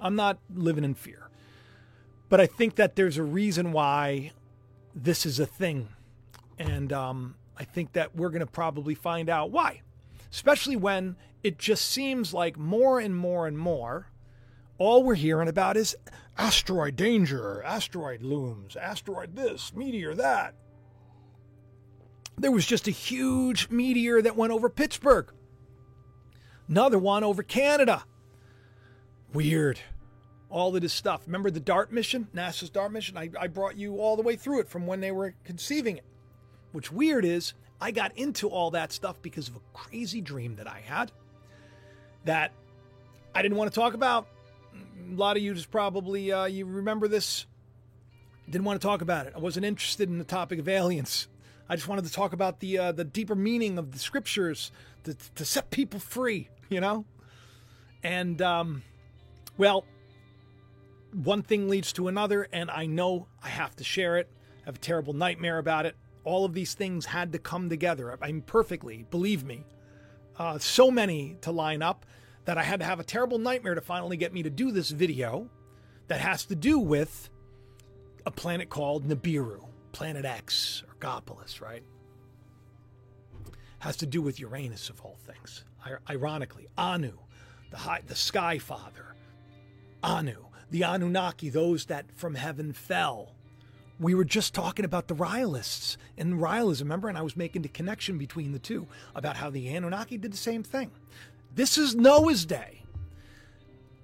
I'm 0.00 0.16
not 0.16 0.38
living 0.54 0.84
in 0.84 0.94
fear, 0.94 1.28
but 2.28 2.40
I 2.40 2.46
think 2.46 2.76
that 2.76 2.96
there's 2.96 3.18
a 3.18 3.22
reason 3.22 3.72
why 3.72 4.32
this 4.94 5.26
is 5.26 5.38
a 5.38 5.46
thing, 5.46 5.88
and 6.58 6.92
um, 6.92 7.36
I 7.56 7.64
think 7.64 7.92
that 7.92 8.16
we're 8.16 8.30
going 8.30 8.40
to 8.40 8.46
probably 8.46 8.94
find 8.94 9.28
out 9.28 9.50
why 9.50 9.82
especially 10.32 10.76
when 10.76 11.16
it 11.42 11.58
just 11.58 11.84
seems 11.86 12.32
like 12.32 12.56
more 12.56 13.00
and 13.00 13.16
more 13.16 13.46
and 13.46 13.58
more, 13.58 14.06
all 14.80 15.04
we're 15.04 15.14
hearing 15.14 15.46
about 15.46 15.76
is 15.76 15.94
asteroid 16.38 16.96
danger, 16.96 17.62
asteroid 17.62 18.22
looms, 18.22 18.76
asteroid 18.76 19.36
this, 19.36 19.74
meteor 19.74 20.14
that. 20.14 20.54
There 22.38 22.50
was 22.50 22.64
just 22.64 22.88
a 22.88 22.90
huge 22.90 23.68
meteor 23.68 24.22
that 24.22 24.36
went 24.36 24.54
over 24.54 24.70
Pittsburgh, 24.70 25.30
another 26.66 26.98
one 26.98 27.22
over 27.22 27.42
Canada. 27.42 28.04
Weird. 29.34 29.78
All 30.48 30.74
of 30.74 30.80
this 30.80 30.94
stuff. 30.94 31.22
Remember 31.26 31.50
the 31.50 31.60
DART 31.60 31.92
mission, 31.92 32.26
NASA's 32.34 32.70
DART 32.70 32.90
mission? 32.90 33.18
I, 33.18 33.28
I 33.38 33.48
brought 33.48 33.76
you 33.76 33.98
all 33.98 34.16
the 34.16 34.22
way 34.22 34.34
through 34.34 34.60
it 34.60 34.68
from 34.68 34.86
when 34.86 35.00
they 35.00 35.12
were 35.12 35.34
conceiving 35.44 35.98
it. 35.98 36.04
What's 36.72 36.90
weird 36.90 37.26
is 37.26 37.52
I 37.82 37.90
got 37.90 38.16
into 38.16 38.48
all 38.48 38.70
that 38.70 38.92
stuff 38.92 39.20
because 39.20 39.48
of 39.48 39.56
a 39.56 39.60
crazy 39.74 40.22
dream 40.22 40.56
that 40.56 40.66
I 40.66 40.80
had 40.80 41.12
that 42.24 42.52
I 43.34 43.42
didn't 43.42 43.58
want 43.58 43.70
to 43.70 43.78
talk 43.78 43.92
about. 43.92 44.26
A 44.74 45.14
lot 45.14 45.36
of 45.36 45.42
you 45.42 45.54
just 45.54 45.70
probably 45.70 46.32
uh, 46.32 46.44
you 46.44 46.66
remember 46.66 47.08
this. 47.08 47.46
Didn't 48.48 48.64
want 48.64 48.80
to 48.80 48.86
talk 48.86 49.00
about 49.00 49.26
it. 49.26 49.34
I 49.36 49.38
wasn't 49.38 49.66
interested 49.66 50.08
in 50.08 50.18
the 50.18 50.24
topic 50.24 50.58
of 50.58 50.68
aliens. 50.68 51.28
I 51.68 51.76
just 51.76 51.86
wanted 51.86 52.04
to 52.06 52.12
talk 52.12 52.32
about 52.32 52.60
the 52.60 52.78
uh, 52.78 52.92
the 52.92 53.04
deeper 53.04 53.34
meaning 53.34 53.78
of 53.78 53.92
the 53.92 53.98
scriptures 53.98 54.72
to, 55.04 55.14
to 55.34 55.44
set 55.44 55.70
people 55.70 56.00
free. 56.00 56.48
You 56.68 56.80
know, 56.80 57.04
and 58.02 58.40
um, 58.40 58.82
well, 59.58 59.84
one 61.12 61.42
thing 61.42 61.68
leads 61.68 61.92
to 61.94 62.08
another, 62.08 62.46
and 62.52 62.70
I 62.70 62.86
know 62.86 63.26
I 63.42 63.48
have 63.48 63.74
to 63.76 63.84
share 63.84 64.18
it. 64.18 64.28
I 64.62 64.66
have 64.66 64.76
a 64.76 64.78
terrible 64.78 65.12
nightmare 65.12 65.58
about 65.58 65.86
it 65.86 65.96
all 66.24 66.44
of 66.44 66.54
these 66.54 66.74
things 66.74 67.06
had 67.06 67.32
to 67.32 67.38
come 67.38 67.68
together. 67.68 68.16
I 68.20 68.26
mean, 68.26 68.42
perfectly, 68.42 69.06
believe 69.10 69.44
me. 69.44 69.64
Uh, 70.36 70.58
so 70.58 70.90
many 70.90 71.36
to 71.42 71.50
line 71.50 71.82
up 71.82 72.06
that 72.44 72.58
I 72.58 72.62
had 72.62 72.80
to 72.80 72.86
have 72.86 73.00
a 73.00 73.04
terrible 73.04 73.38
nightmare 73.38 73.74
to 73.74 73.80
finally 73.80 74.16
get 74.16 74.32
me 74.32 74.42
to 74.42 74.50
do 74.50 74.70
this 74.70 74.90
video 74.90 75.48
that 76.08 76.20
has 76.20 76.44
to 76.46 76.54
do 76.54 76.78
with 76.78 77.30
a 78.26 78.30
planet 78.30 78.68
called 78.68 79.06
Nibiru, 79.06 79.64
Planet 79.92 80.24
X, 80.24 80.82
or 80.88 80.94
Gopolis, 80.96 81.60
right? 81.60 81.82
Has 83.78 83.96
to 83.98 84.06
do 84.06 84.20
with 84.20 84.40
Uranus, 84.40 84.90
of 84.90 85.00
all 85.00 85.16
things. 85.26 85.64
Ironically, 86.08 86.68
Anu, 86.76 87.12
the, 87.70 87.78
high, 87.78 88.02
the 88.06 88.16
Sky 88.16 88.58
Father, 88.58 89.14
Anu, 90.02 90.46
the 90.70 90.84
Anunnaki, 90.84 91.48
those 91.48 91.86
that 91.86 92.06
from 92.14 92.34
heaven 92.34 92.72
fell 92.72 93.34
we 94.00 94.14
were 94.14 94.24
just 94.24 94.54
talking 94.54 94.86
about 94.86 95.08
the 95.08 95.14
Ryalists 95.14 95.98
and 96.16 96.40
Raelism, 96.40 96.80
remember? 96.80 97.10
And 97.10 97.18
I 97.18 97.22
was 97.22 97.36
making 97.36 97.62
the 97.62 97.68
connection 97.68 98.16
between 98.16 98.52
the 98.52 98.58
two 98.58 98.88
about 99.14 99.36
how 99.36 99.50
the 99.50 99.68
Anunnaki 99.68 100.16
did 100.16 100.32
the 100.32 100.38
same 100.38 100.62
thing. 100.62 100.90
This 101.54 101.76
is 101.76 101.96
Noah's 101.96 102.44
day. 102.44 102.82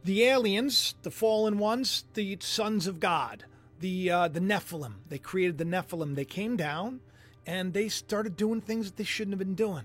The 0.05 0.25
aliens, 0.25 0.97
the 1.03 1.11
fallen 1.13 1.59
ones, 1.59 2.05
the 2.15 2.37
sons 2.41 2.87
of 2.87 2.99
God, 2.99 3.45
the 3.81 4.11
uh, 4.11 4.29
the 4.29 4.41
Nephilim. 4.41 4.95
They 5.09 5.19
created 5.19 5.59
the 5.59 5.65
Nephilim. 5.65 6.17
They 6.17 6.25
came 6.25 6.57
down 6.57 7.01
and 7.47 7.73
they 7.73 7.89
started 7.89 8.37
doing 8.37 8.61
things 8.61 8.87
that 8.87 8.97
they 8.97 9.05
shouldn't 9.05 9.33
have 9.33 9.39
been 9.39 9.55
doing. 9.55 9.85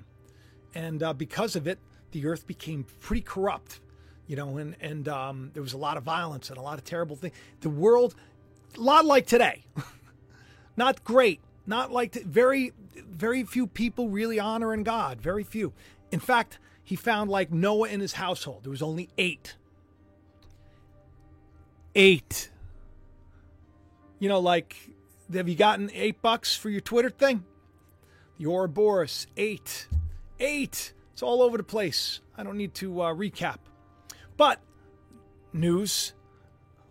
And 0.74 1.04
uh, 1.04 1.14
because 1.14 1.56
of 1.56 1.68
it, 1.68 1.78
the 2.12 2.26
earth 2.26 2.48
became 2.48 2.86
pretty 3.00 3.22
corrupt, 3.22 3.80
you 4.26 4.36
know, 4.36 4.58
and, 4.58 4.76
and 4.82 5.08
um, 5.08 5.52
there 5.54 5.62
was 5.62 5.74
a 5.74 5.78
lot 5.78 5.98
of 5.98 6.04
violence 6.04 6.50
and 6.50 6.58
a 6.58 6.62
lot 6.62 6.80
of 6.80 6.84
terrible 6.84 7.16
things. 7.16 7.36
The 7.62 7.70
world, 7.70 8.16
a 8.76 8.82
lot 8.82 9.06
like 9.06 9.28
today, 9.28 9.64
not 10.78 11.04
great, 11.04 11.42
not 11.68 11.92
like 11.92 12.14
t- 12.14 12.24
very, 12.24 12.74
very 12.96 13.44
few 13.44 13.68
people 13.68 14.10
really 14.10 14.40
honoring 14.40 14.84
God, 14.84 15.22
very 15.22 15.44
few. 15.44 15.74
In 16.12 16.20
fact, 16.20 16.58
he 16.92 16.98
found 16.98 17.30
like 17.30 17.54
Noah 17.54 17.88
and 17.88 18.02
his 18.02 18.12
household, 18.12 18.66
there 18.66 18.70
was 18.70 18.82
only 18.82 19.08
eight. 19.18 19.56
Eight. 21.96 22.50
You 24.20 24.28
know, 24.28 24.42
like, 24.42 24.76
have 25.34 25.48
you 25.48 25.56
gotten 25.56 25.90
eight 25.94 26.22
bucks 26.22 26.54
for 26.54 26.70
your 26.70 26.82
Twitter 26.82 27.10
thing? 27.10 27.46
The 28.38 28.48
Ouroboros, 28.48 29.26
eight. 29.38 29.88
Eight. 30.38 30.92
It's 31.14 31.24
all 31.24 31.42
over 31.42 31.56
the 31.56 31.64
place. 31.64 32.20
I 32.38 32.44
don't 32.44 32.58
need 32.58 32.74
to 32.74 33.04
uh, 33.04 33.14
recap. 33.14 33.60
But, 34.36 34.60
news 35.54 36.12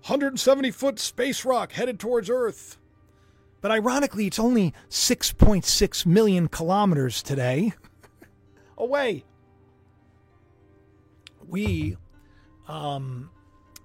170 0.07 0.71
foot 0.71 0.99
space 0.99 1.45
rock 1.45 1.73
headed 1.73 2.01
towards 2.01 2.31
Earth. 2.31 2.79
But 3.61 3.71
ironically, 3.71 4.27
it's 4.27 4.39
only 4.39 4.73
6.6 4.89 6.07
million 6.07 6.49
kilometers 6.49 7.23
today 7.23 7.75
away. 8.79 9.27
We, 11.51 11.97
um, 12.69 13.31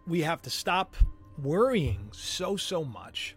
we 0.08 0.22
have 0.22 0.42
to 0.44 0.50
stop 0.50 0.96
worrying 1.42 2.10
so, 2.12 2.56
so 2.56 2.84
much. 2.84 3.36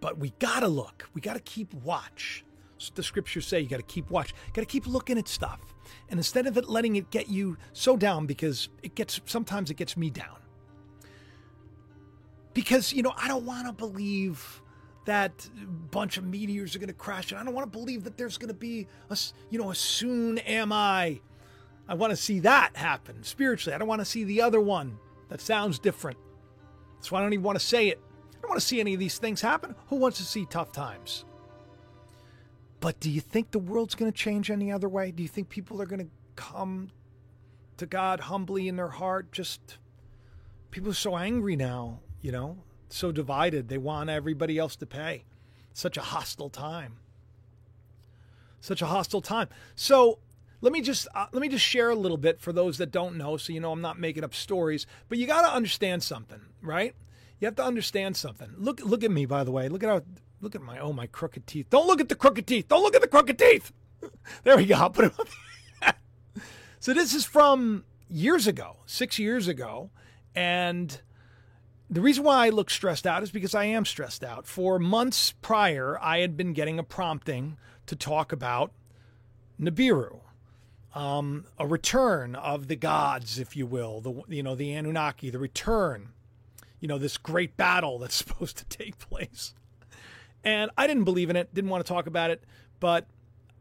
But 0.00 0.18
we 0.18 0.32
gotta 0.38 0.68
look. 0.68 1.08
We 1.14 1.20
gotta 1.20 1.40
keep 1.40 1.72
watch. 1.74 2.44
So 2.78 2.92
the 2.94 3.02
scriptures 3.02 3.46
say 3.46 3.60
you 3.60 3.68
gotta 3.68 3.82
keep 3.82 4.10
watch. 4.10 4.34
Gotta 4.52 4.66
keep 4.66 4.86
looking 4.86 5.18
at 5.18 5.28
stuff. 5.28 5.60
And 6.08 6.18
instead 6.18 6.46
of 6.46 6.56
it 6.56 6.68
letting 6.68 6.96
it 6.96 7.10
get 7.10 7.28
you 7.28 7.56
so 7.72 7.96
down, 7.96 8.26
because 8.26 8.68
it 8.82 8.94
gets 8.94 9.20
sometimes 9.26 9.70
it 9.70 9.74
gets 9.74 9.96
me 9.96 10.10
down. 10.10 10.36
Because, 12.54 12.92
you 12.92 13.02
know, 13.02 13.12
I 13.16 13.28
don't 13.28 13.44
want 13.44 13.66
to 13.66 13.72
believe 13.72 14.62
that 15.04 15.48
bunch 15.90 16.18
of 16.18 16.24
meteors 16.24 16.74
are 16.74 16.78
going 16.78 16.88
to 16.88 16.94
crash. 16.94 17.30
And 17.30 17.40
I 17.40 17.44
don't 17.44 17.54
want 17.54 17.70
to 17.70 17.78
believe 17.78 18.04
that 18.04 18.16
there's 18.16 18.38
going 18.38 18.48
to 18.48 18.54
be 18.54 18.86
a, 19.08 19.16
you 19.50 19.58
know, 19.58 19.70
a 19.70 19.74
soon 19.74 20.38
am 20.38 20.72
I. 20.72 21.20
I 21.90 21.94
want 21.94 22.12
to 22.12 22.16
see 22.16 22.38
that 22.40 22.76
happen 22.76 23.24
spiritually. 23.24 23.74
I 23.74 23.78
don't 23.78 23.88
want 23.88 24.00
to 24.00 24.04
see 24.04 24.22
the 24.22 24.42
other 24.42 24.60
one. 24.60 24.96
That 25.28 25.40
sounds 25.40 25.80
different. 25.80 26.18
That's 26.94 27.10
why 27.10 27.18
I 27.18 27.22
don't 27.22 27.32
even 27.32 27.42
want 27.42 27.58
to 27.58 27.66
say 27.66 27.88
it. 27.88 28.00
I 28.30 28.40
don't 28.40 28.48
want 28.48 28.60
to 28.60 28.66
see 28.66 28.78
any 28.78 28.94
of 28.94 29.00
these 29.00 29.18
things 29.18 29.40
happen. 29.40 29.74
Who 29.88 29.96
wants 29.96 30.18
to 30.18 30.24
see 30.24 30.46
tough 30.46 30.70
times? 30.70 31.24
But 32.78 33.00
do 33.00 33.10
you 33.10 33.20
think 33.20 33.50
the 33.50 33.58
world's 33.58 33.96
going 33.96 34.10
to 34.10 34.16
change 34.16 34.52
any 34.52 34.70
other 34.70 34.88
way? 34.88 35.10
Do 35.10 35.24
you 35.24 35.28
think 35.28 35.48
people 35.48 35.82
are 35.82 35.86
going 35.86 36.04
to 36.04 36.10
come 36.36 36.92
to 37.78 37.86
God 37.86 38.20
humbly 38.20 38.68
in 38.68 38.76
their 38.76 38.88
heart? 38.88 39.32
Just 39.32 39.78
people 40.70 40.90
are 40.90 40.94
so 40.94 41.16
angry 41.16 41.56
now, 41.56 41.98
you 42.22 42.30
know, 42.30 42.58
so 42.88 43.10
divided. 43.10 43.68
They 43.68 43.78
want 43.78 44.10
everybody 44.10 44.58
else 44.58 44.76
to 44.76 44.86
pay. 44.86 45.24
Such 45.72 45.96
a 45.96 46.02
hostile 46.02 46.50
time. 46.50 46.98
Such 48.60 48.80
a 48.80 48.86
hostile 48.86 49.22
time. 49.22 49.48
So 49.74 50.20
let 50.60 50.72
me 50.72 50.80
just 50.80 51.08
uh, 51.14 51.26
let 51.32 51.40
me 51.40 51.48
just 51.48 51.64
share 51.64 51.90
a 51.90 51.94
little 51.94 52.16
bit 52.16 52.40
for 52.40 52.52
those 52.52 52.78
that 52.78 52.90
don't 52.90 53.16
know, 53.16 53.36
so 53.36 53.52
you 53.52 53.60
know 53.60 53.72
I'm 53.72 53.80
not 53.80 53.98
making 53.98 54.24
up 54.24 54.34
stories. 54.34 54.86
But 55.08 55.18
you 55.18 55.26
got 55.26 55.42
to 55.42 55.54
understand 55.54 56.02
something, 56.02 56.40
right? 56.62 56.94
You 57.38 57.46
have 57.46 57.56
to 57.56 57.64
understand 57.64 58.16
something. 58.16 58.50
Look 58.56 58.80
look 58.84 59.02
at 59.02 59.10
me, 59.10 59.26
by 59.26 59.44
the 59.44 59.50
way. 59.50 59.68
Look 59.68 59.82
at 59.82 59.88
how 59.88 60.02
look 60.40 60.54
at 60.54 60.62
my 60.62 60.78
oh 60.78 60.92
my 60.92 61.06
crooked 61.06 61.46
teeth. 61.46 61.66
Don't 61.70 61.86
look 61.86 62.00
at 62.00 62.08
the 62.08 62.14
crooked 62.14 62.46
teeth. 62.46 62.68
Don't 62.68 62.82
look 62.82 62.94
at 62.94 63.00
the 63.00 63.08
crooked 63.08 63.38
teeth. 63.38 63.72
there 64.44 64.56
we 64.56 64.66
go. 64.66 64.76
I'll 64.76 64.90
put 64.90 65.06
it 65.06 65.14
up. 65.18 65.96
so 66.80 66.92
this 66.92 67.14
is 67.14 67.24
from 67.24 67.84
years 68.08 68.46
ago, 68.46 68.76
six 68.86 69.18
years 69.18 69.48
ago, 69.48 69.90
and 70.34 71.00
the 71.88 72.00
reason 72.00 72.22
why 72.22 72.46
I 72.46 72.50
look 72.50 72.70
stressed 72.70 73.06
out 73.06 73.22
is 73.22 73.30
because 73.30 73.54
I 73.54 73.64
am 73.64 73.84
stressed 73.84 74.22
out. 74.22 74.46
For 74.46 74.78
months 74.78 75.32
prior, 75.40 75.98
I 76.00 76.18
had 76.18 76.36
been 76.36 76.52
getting 76.52 76.78
a 76.78 76.84
prompting 76.84 77.56
to 77.86 77.96
talk 77.96 78.30
about 78.30 78.72
Nibiru, 79.60 80.20
um, 80.94 81.44
a 81.58 81.66
return 81.66 82.34
of 82.34 82.68
the 82.68 82.76
gods, 82.76 83.38
if 83.38 83.56
you 83.56 83.66
will, 83.66 84.00
the 84.00 84.22
you 84.28 84.42
know 84.42 84.54
the 84.54 84.72
Anunnaki, 84.72 85.30
the 85.30 85.38
return, 85.38 86.08
you 86.80 86.88
know 86.88 86.98
this 86.98 87.16
great 87.16 87.56
battle 87.56 87.98
that's 87.98 88.14
supposed 88.24 88.56
to 88.58 88.64
take 88.66 88.98
place. 88.98 89.54
And 90.42 90.70
I 90.76 90.86
didn't 90.86 91.04
believe 91.04 91.28
in 91.30 91.36
it, 91.36 91.54
didn't 91.54 91.70
want 91.70 91.84
to 91.84 91.88
talk 91.92 92.06
about 92.06 92.30
it, 92.30 92.42
but 92.80 93.06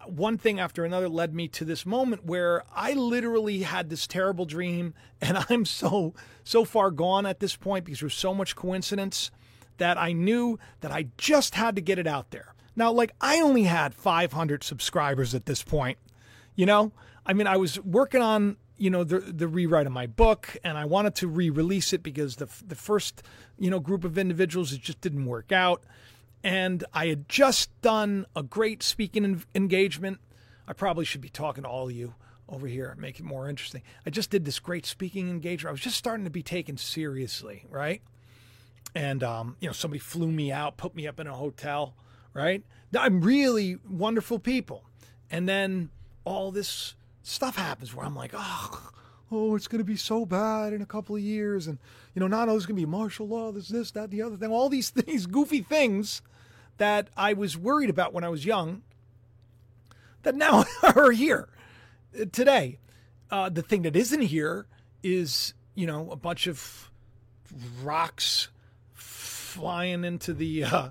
one 0.05 0.37
thing 0.37 0.59
after 0.59 0.85
another 0.85 1.09
led 1.09 1.35
me 1.35 1.47
to 1.49 1.65
this 1.65 1.85
moment 1.85 2.25
where 2.25 2.63
I 2.73 2.93
literally 2.93 3.63
had 3.63 3.89
this 3.89 4.07
terrible 4.07 4.45
dream, 4.45 4.93
and 5.21 5.45
I'm 5.49 5.65
so 5.65 6.13
so 6.43 6.65
far 6.65 6.91
gone 6.91 7.25
at 7.25 7.39
this 7.39 7.55
point 7.55 7.85
because 7.85 7.99
there's 7.99 8.13
so 8.13 8.33
much 8.33 8.55
coincidence 8.55 9.31
that 9.77 9.97
I 9.97 10.11
knew 10.11 10.59
that 10.81 10.91
I 10.91 11.07
just 11.17 11.55
had 11.55 11.75
to 11.75 11.81
get 11.81 11.99
it 11.99 12.07
out 12.07 12.31
there. 12.31 12.53
Now, 12.75 12.91
like 12.91 13.13
I 13.21 13.41
only 13.41 13.63
had 13.63 13.93
500 13.93 14.63
subscribers 14.63 15.35
at 15.35 15.45
this 15.45 15.63
point, 15.63 15.97
you 16.55 16.65
know. 16.65 16.91
I 17.29 17.33
mean, 17.33 17.47
I 17.47 17.57
was 17.57 17.79
working 17.81 18.21
on 18.21 18.57
you 18.77 18.89
know 18.89 19.03
the 19.03 19.19
the 19.19 19.47
rewrite 19.47 19.85
of 19.85 19.91
my 19.91 20.07
book, 20.07 20.57
and 20.63 20.77
I 20.77 20.85
wanted 20.85 21.15
to 21.15 21.27
re-release 21.27 21.93
it 21.93 22.03
because 22.03 22.37
the 22.37 22.47
the 22.65 22.75
first 22.75 23.23
you 23.57 23.69
know 23.69 23.79
group 23.79 24.03
of 24.03 24.17
individuals 24.17 24.73
it 24.73 24.81
just 24.81 24.99
didn't 25.01 25.25
work 25.25 25.51
out 25.51 25.83
and 26.43 26.83
I 26.93 27.07
had 27.07 27.27
just 27.27 27.69
done 27.81 28.25
a 28.35 28.43
great 28.43 28.83
speaking 28.83 29.43
engagement. 29.53 30.19
I 30.67 30.73
probably 30.73 31.05
should 31.05 31.21
be 31.21 31.29
talking 31.29 31.63
to 31.63 31.69
all 31.69 31.87
of 31.89 31.95
you 31.95 32.15
over 32.47 32.67
here, 32.67 32.95
make 32.97 33.19
it 33.19 33.23
more 33.23 33.49
interesting. 33.49 33.83
I 34.05 34.09
just 34.09 34.29
did 34.29 34.45
this 34.45 34.59
great 34.59 34.85
speaking 34.85 35.29
engagement. 35.29 35.69
I 35.69 35.71
was 35.71 35.81
just 35.81 35.97
starting 35.97 36.23
to 36.23 36.31
be 36.31 36.43
taken 36.43 36.77
seriously, 36.77 37.65
right? 37.69 38.01
And 38.95 39.23
um, 39.23 39.57
you 39.59 39.67
know, 39.67 39.73
somebody 39.73 39.99
flew 39.99 40.31
me 40.31 40.51
out, 40.51 40.77
put 40.77 40.95
me 40.95 41.07
up 41.07 41.19
in 41.19 41.27
a 41.27 41.33
hotel, 41.33 41.95
right? 42.33 42.63
I'm 42.97 43.21
really 43.21 43.77
wonderful 43.87 44.39
people, 44.39 44.85
and 45.29 45.47
then 45.47 45.89
all 46.25 46.51
this 46.51 46.95
stuff 47.29 47.55
happens 47.55 47.93
where 47.93 48.05
I'm 48.05 48.15
like, 48.15 48.31
oh, 48.33 48.91
oh, 49.31 49.55
it's 49.55 49.67
going 49.67 49.79
to 49.79 49.85
be 49.85 49.95
so 49.95 50.25
bad 50.25 50.73
in 50.73 50.81
a 50.81 50.85
couple 50.85 51.15
of 51.15 51.21
years. 51.21 51.67
And, 51.67 51.77
you 52.13 52.19
know, 52.19 52.27
not 52.27 52.49
only 52.49 52.59
going 52.61 52.75
to 52.75 52.81
be 52.81 52.85
martial 52.85 53.27
law, 53.27 53.51
there's 53.51 53.69
this, 53.69 53.91
that, 53.91 54.09
the 54.09 54.21
other 54.21 54.35
thing, 54.35 54.51
all 54.51 54.69
these 54.69 54.89
things, 54.91 55.27
goofy 55.27 55.61
things 55.61 56.21
that 56.77 57.09
I 57.15 57.33
was 57.33 57.57
worried 57.57 57.89
about 57.89 58.13
when 58.13 58.23
I 58.23 58.29
was 58.29 58.45
young 58.45 58.83
that 60.23 60.35
now 60.35 60.65
are 60.95 61.11
here 61.11 61.49
uh, 62.19 62.25
today. 62.31 62.79
Uh, 63.31 63.49
the 63.49 63.61
thing 63.61 63.83
that 63.83 63.95
isn't 63.95 64.21
here 64.21 64.65
is, 65.03 65.53
you 65.75 65.85
know, 65.85 66.09
a 66.11 66.15
bunch 66.15 66.47
of 66.47 66.89
rocks 67.83 68.49
flying 68.93 70.03
into 70.03 70.33
the, 70.33 70.63
uh, 70.63 70.89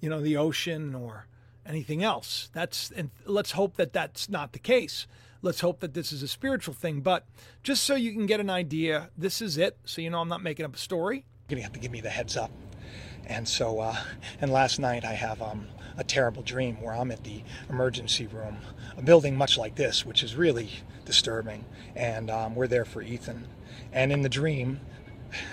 you 0.00 0.10
know, 0.10 0.20
the 0.20 0.36
ocean 0.36 0.94
or 0.94 1.26
anything 1.64 2.02
else. 2.02 2.50
That's, 2.52 2.90
and 2.90 3.10
let's 3.24 3.52
hope 3.52 3.76
that 3.76 3.92
that's 3.92 4.28
not 4.28 4.52
the 4.52 4.58
case. 4.58 5.06
Let's 5.42 5.60
hope 5.60 5.80
that 5.80 5.94
this 5.94 6.12
is 6.12 6.22
a 6.22 6.28
spiritual 6.28 6.74
thing. 6.74 7.00
But 7.00 7.26
just 7.62 7.84
so 7.84 7.94
you 7.94 8.12
can 8.12 8.26
get 8.26 8.40
an 8.40 8.50
idea, 8.50 9.10
this 9.16 9.40
is 9.40 9.56
it. 9.56 9.78
So 9.84 10.02
you 10.02 10.10
know 10.10 10.20
I'm 10.20 10.28
not 10.28 10.42
making 10.42 10.66
up 10.66 10.74
a 10.74 10.78
story. 10.78 11.24
You're 11.48 11.56
gonna 11.56 11.62
have 11.62 11.72
to 11.72 11.80
give 11.80 11.90
me 11.90 12.00
the 12.00 12.10
heads 12.10 12.36
up. 12.36 12.50
And 13.26 13.48
so, 13.48 13.78
uh, 13.78 13.96
and 14.40 14.52
last 14.52 14.78
night 14.78 15.04
I 15.04 15.12
have 15.12 15.40
um, 15.40 15.68
a 15.96 16.04
terrible 16.04 16.42
dream 16.42 16.80
where 16.82 16.94
I'm 16.94 17.10
at 17.10 17.24
the 17.24 17.42
emergency 17.68 18.26
room, 18.26 18.58
a 18.96 19.02
building 19.02 19.36
much 19.36 19.56
like 19.56 19.76
this, 19.76 20.04
which 20.04 20.22
is 20.22 20.34
really 20.34 20.70
disturbing. 21.04 21.64
And 21.94 22.30
um, 22.30 22.54
we're 22.54 22.66
there 22.66 22.84
for 22.84 23.02
Ethan. 23.02 23.46
And 23.92 24.12
in 24.12 24.22
the 24.22 24.28
dream, 24.28 24.80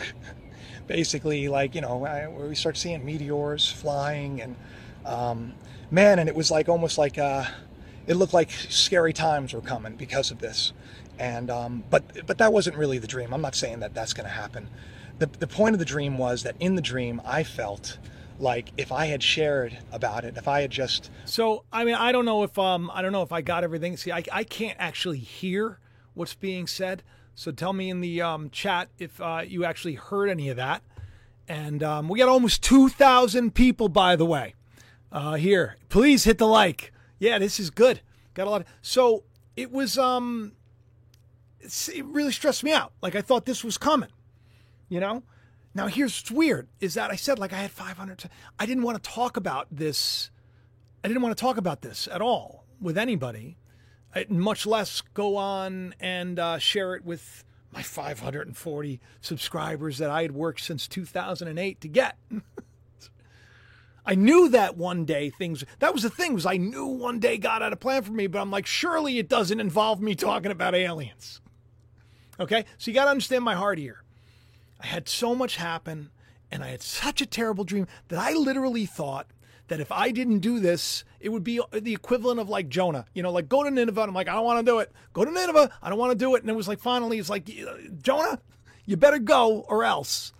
basically, 0.87 1.47
like 1.47 1.75
you 1.75 1.81
know, 1.81 2.05
I, 2.05 2.27
we 2.27 2.55
start 2.55 2.77
seeing 2.77 3.05
meteors 3.05 3.71
flying, 3.71 4.41
and 4.41 4.55
um, 5.05 5.53
man, 5.91 6.19
and 6.19 6.27
it 6.27 6.35
was 6.35 6.51
like 6.51 6.67
almost 6.67 6.97
like. 6.97 7.17
Uh, 7.17 7.45
it 8.07 8.15
looked 8.15 8.33
like 8.33 8.49
scary 8.51 9.13
times 9.13 9.53
were 9.53 9.61
coming 9.61 9.95
because 9.95 10.31
of 10.31 10.39
this. 10.39 10.73
And 11.19 11.49
um, 11.49 11.83
but 11.89 12.25
but 12.25 12.37
that 12.37 12.53
wasn't 12.53 12.77
really 12.77 12.97
the 12.97 13.07
dream. 13.07 13.33
I'm 13.33 13.41
not 13.41 13.55
saying 13.55 13.79
that 13.79 13.93
that's 13.93 14.13
going 14.13 14.27
to 14.27 14.33
happen. 14.33 14.67
The 15.19 15.27
the 15.27 15.47
point 15.47 15.75
of 15.75 15.79
the 15.79 15.85
dream 15.85 16.17
was 16.17 16.43
that 16.43 16.55
in 16.59 16.75
the 16.75 16.81
dream 16.81 17.21
I 17.25 17.43
felt 17.43 17.97
like 18.39 18.71
if 18.77 18.91
I 18.91 19.07
had 19.07 19.23
shared 19.23 19.79
about 19.91 20.23
it, 20.23 20.37
if 20.37 20.47
I 20.47 20.61
had 20.61 20.71
just 20.71 21.09
so 21.25 21.63
I 21.71 21.83
mean 21.83 21.95
I 21.95 22.11
don't 22.11 22.25
know 22.25 22.43
if 22.43 22.57
um 22.57 22.91
I 22.93 23.01
don't 23.01 23.11
know 23.11 23.23
if 23.23 23.31
I 23.31 23.41
got 23.41 23.63
everything. 23.63 23.97
See, 23.97 24.11
I 24.11 24.23
I 24.31 24.43
can't 24.43 24.77
actually 24.79 25.19
hear 25.19 25.79
what's 26.13 26.35
being 26.35 26.67
said. 26.67 27.03
So 27.35 27.51
tell 27.51 27.71
me 27.71 27.91
in 27.91 28.01
the 28.01 28.19
um, 28.23 28.49
chat 28.49 28.89
if 28.97 29.21
uh, 29.21 29.43
you 29.47 29.63
actually 29.63 29.93
heard 29.93 30.27
any 30.27 30.49
of 30.49 30.57
that. 30.57 30.81
And 31.47 31.83
um, 31.83 32.09
we 32.09 32.17
got 32.17 32.27
almost 32.27 32.63
2,000 32.63 33.53
people, 33.53 33.89
by 33.89 34.15
the 34.15 34.25
way, 34.25 34.55
uh, 35.11 35.35
here. 35.35 35.77
Please 35.87 36.23
hit 36.23 36.39
the 36.39 36.47
like 36.47 36.91
yeah, 37.19 37.39
this 37.39 37.59
is 37.59 37.69
good. 37.69 38.01
Got 38.33 38.47
a 38.47 38.49
lot. 38.49 38.61
Of, 38.61 38.67
so 38.81 39.23
it 39.55 39.71
was 39.71 39.97
um, 39.97 40.53
it 41.59 42.05
really 42.05 42.31
stressed 42.31 42.63
me 42.63 42.71
out. 42.71 42.93
Like 43.01 43.15
I 43.15 43.21
thought 43.21 43.45
this 43.45 43.63
was 43.63 43.77
coming, 43.77 44.09
you 44.89 44.99
know. 44.99 45.23
Now 45.73 45.87
here's 45.87 46.19
what's 46.21 46.31
weird 46.31 46.67
is 46.79 46.95
that 46.95 47.11
I 47.11 47.15
said 47.15 47.39
like 47.39 47.53
I 47.53 47.57
had 47.57 47.71
500. 47.71 48.29
I 48.59 48.65
didn't 48.65 48.83
want 48.83 49.01
to 49.03 49.09
talk 49.09 49.37
about 49.37 49.67
this 49.71 50.31
I 51.03 51.07
didn't 51.07 51.23
want 51.23 51.37
to 51.37 51.41
talk 51.41 51.57
about 51.57 51.81
this 51.81 52.07
at 52.11 52.21
all 52.21 52.65
with 52.81 52.97
anybody, 52.97 53.57
uh, 54.15 54.23
much 54.29 54.65
less 54.65 55.01
go 55.13 55.37
on 55.37 55.95
and 55.99 56.37
uh, 56.39 56.57
share 56.57 56.95
it 56.95 57.05
with 57.05 57.43
my 57.71 57.81
540 57.81 58.99
subscribers 59.21 59.99
that 59.99 60.09
I 60.09 60.23
had 60.23 60.31
worked 60.31 60.61
since 60.61 60.87
2008 60.87 61.79
to 61.79 61.87
get. 61.87 62.17
I 64.07 64.15
knew 64.15 64.47
that 64.49 64.77
one 64.77 65.03
day 65.03 65.29
things 65.29 65.65
that 65.79 65.93
was 65.93 66.03
the 66.03 66.09
thing 66.09 66.33
was 66.33 66.45
I 66.45 66.55
knew 66.55 66.85
one 66.85 67.19
day 67.19 67.37
God 67.37 67.61
had 67.61 67.73
a 67.73 67.75
plan 67.75 68.03
for 68.03 68.13
me, 68.13 68.27
but 68.27 68.39
I'm 68.39 68.49
like, 68.49 68.65
surely 68.65 69.19
it 69.19 69.27
doesn't 69.27 69.59
involve 69.59 70.01
me 70.01 70.15
talking 70.15 70.49
about 70.49 70.73
aliens. 70.73 71.41
Okay? 72.39 72.63
So 72.77 72.89
you 72.89 72.95
gotta 72.95 73.11
understand 73.11 73.43
my 73.43 73.55
heart 73.55 73.77
here. 73.77 74.01
I 74.79 74.85
had 74.85 75.09
so 75.09 75.35
much 75.35 75.57
happen 75.57 76.09
and 76.49 76.63
I 76.63 76.69
had 76.69 76.81
such 76.81 77.19
a 77.19 77.25
terrible 77.25 77.65
dream 77.65 77.85
that 78.07 78.17
I 78.17 78.31
literally 78.31 78.85
thought 78.85 79.27
that 79.67 79.81
if 79.81 79.91
I 79.91 80.11
didn't 80.11 80.39
do 80.39 80.61
this, 80.61 81.03
it 81.19 81.27
would 81.27 81.43
be 81.43 81.59
the 81.73 81.93
equivalent 81.93 82.39
of 82.39 82.47
like 82.47 82.69
Jonah, 82.69 83.05
you 83.13 83.21
know, 83.21 83.31
like 83.33 83.49
go 83.49 83.61
to 83.61 83.69
Nineveh. 83.69 84.03
I'm 84.03 84.13
like, 84.13 84.29
I 84.29 84.35
don't 84.35 84.45
want 84.45 84.65
to 84.65 84.71
do 84.71 84.79
it. 84.79 84.89
Go 85.11 85.25
to 85.25 85.31
Nineveh. 85.31 85.69
I 85.81 85.89
don't 85.89 85.99
want 85.99 86.11
to 86.11 86.17
do 86.17 86.35
it. 86.35 86.43
And 86.43 86.49
it 86.49 86.55
was 86.55 86.69
like, 86.69 86.79
finally, 86.79 87.19
it's 87.19 87.29
like, 87.29 87.49
Jonah, 88.01 88.39
you 88.85 88.95
better 88.95 89.19
go 89.19 89.65
or 89.67 89.83
else. 89.83 90.31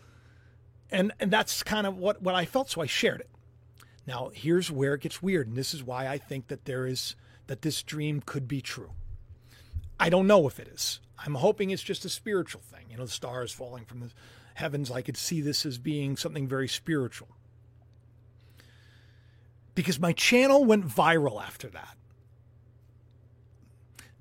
And, 0.90 1.12
and 1.20 1.30
that's 1.30 1.64
kind 1.64 1.86
of 1.86 1.98
what, 1.98 2.22
what 2.22 2.34
I 2.34 2.46
felt. 2.46 2.70
So 2.70 2.82
I 2.82 2.86
shared 2.86 3.20
it. 3.20 3.30
Now, 4.08 4.32
here's 4.34 4.72
where 4.72 4.94
it 4.94 5.02
gets 5.02 5.22
weird. 5.22 5.48
And 5.48 5.58
this 5.58 5.74
is 5.74 5.84
why 5.84 6.08
I 6.08 6.18
think 6.18 6.48
that 6.48 6.66
there 6.66 6.88
is, 6.88 7.16
that 7.48 7.62
this 7.62 7.84
dream 7.84 8.22
could 8.26 8.48
be 8.48 8.62
true. 8.62 8.92
I 10.00 10.10
don't 10.10 10.28
know 10.28 10.48
if 10.48 10.60
it 10.60 10.70
is. 10.70 11.02
I'm 11.20 11.36
hoping 11.36 11.72
it's 11.72 11.84
just 11.84 12.06
a 12.06 12.10
spiritual 12.10 12.62
thing. 12.62 12.86
You 12.90 12.98
know, 12.98 13.06
the 13.06 13.12
stars 13.12 13.52
falling 13.52 13.86
from 13.86 14.00
the 14.00 14.12
heavens. 14.54 14.90
I 14.90 15.02
could 15.02 15.18
see 15.18 15.42
this 15.42 15.66
as 15.66 15.78
being 15.78 16.16
something 16.16 16.48
very 16.48 16.68
spiritual 16.68 17.28
because 19.78 20.00
my 20.00 20.12
channel 20.12 20.66
went 20.66 20.88
viral 20.88 21.40
after 21.40 21.70
that. 21.70 21.96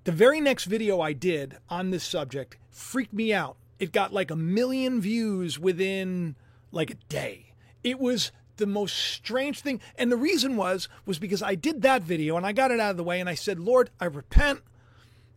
The 0.04 0.12
very 0.12 0.38
next 0.38 0.66
video 0.66 1.00
I 1.00 1.14
did 1.14 1.56
on 1.70 1.90
this 1.90 2.04
subject 2.04 2.58
freaked 2.70 3.14
me 3.14 3.32
out. 3.32 3.56
It 3.78 3.90
got 3.90 4.12
like 4.12 4.30
a 4.30 4.36
million 4.36 5.00
views 5.00 5.58
within 5.58 6.36
like 6.72 6.90
a 6.90 6.96
day. 7.08 7.54
It 7.82 7.98
was 7.98 8.32
the 8.56 8.66
most 8.66 8.96
strange 8.96 9.60
thing. 9.60 9.80
And 9.96 10.10
the 10.10 10.16
reason 10.16 10.56
was 10.56 10.88
was 11.04 11.18
because 11.18 11.42
I 11.42 11.54
did 11.54 11.82
that 11.82 12.02
video 12.02 12.36
and 12.36 12.46
I 12.46 12.52
got 12.52 12.70
it 12.70 12.80
out 12.80 12.90
of 12.90 12.96
the 12.96 13.04
way 13.04 13.20
and 13.20 13.28
I 13.28 13.34
said, 13.34 13.58
"Lord, 13.58 13.90
I 14.00 14.06
repent. 14.06 14.60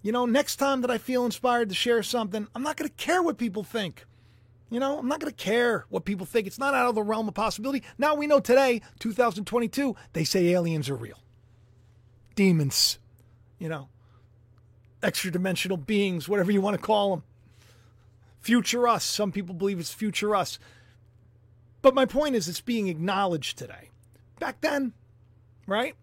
You 0.02 0.12
know, 0.12 0.26
next 0.26 0.56
time 0.56 0.82
that 0.82 0.92
I 0.92 0.98
feel 0.98 1.26
inspired 1.26 1.70
to 1.70 1.76
share 1.76 2.02
something, 2.04 2.48
I'm 2.56 2.64
not 2.64 2.78
going 2.78 2.90
to 2.90 2.96
care 2.96 3.22
what 3.22 3.38
people 3.38 3.64
think. 3.64 4.06
You 4.70 4.80
know, 4.80 5.00
I'm 5.00 5.08
not 5.08 5.20
going 5.20 5.34
to 5.34 5.44
care 5.44 5.86
what 5.90 6.06
people 6.06 6.26
think. 6.26 6.46
It's 6.48 6.60
not 6.60 6.74
out 6.74 6.88
of 6.88 6.96
the 6.96 7.04
realm 7.04 7.28
of 7.28 7.34
possibility. 7.34 7.84
Now 7.98 8.16
we 8.16 8.28
know 8.28 8.40
today, 8.40 8.82
2022, 9.00 9.96
they 10.14 10.24
say 10.24 10.50
aliens 10.50 10.90
are 10.90 10.96
real. 10.96 11.20
Demons, 12.36 13.00
you 13.58 13.68
know, 13.68 13.90
extra 15.02 15.32
dimensional 15.32 15.76
beings, 15.76 16.30
whatever 16.30 16.52
you 16.52 16.62
want 16.62 16.78
to 16.80 16.82
call 16.82 17.12
them. 17.12 17.24
Future 18.40 18.88
us. 18.88 19.04
Some 19.04 19.32
people 19.32 19.56
believe 19.56 19.80
it's 19.80 19.94
future 19.94 20.36
us. 20.36 20.60
But 21.82 21.96
my 21.96 22.06
point 22.06 22.36
is, 22.36 22.48
it's 22.48 22.62
being 22.62 22.88
acknowledged 22.88 23.58
today. 23.58 23.90
Back 24.40 24.62
then, 24.62 24.94
right? 25.66 25.96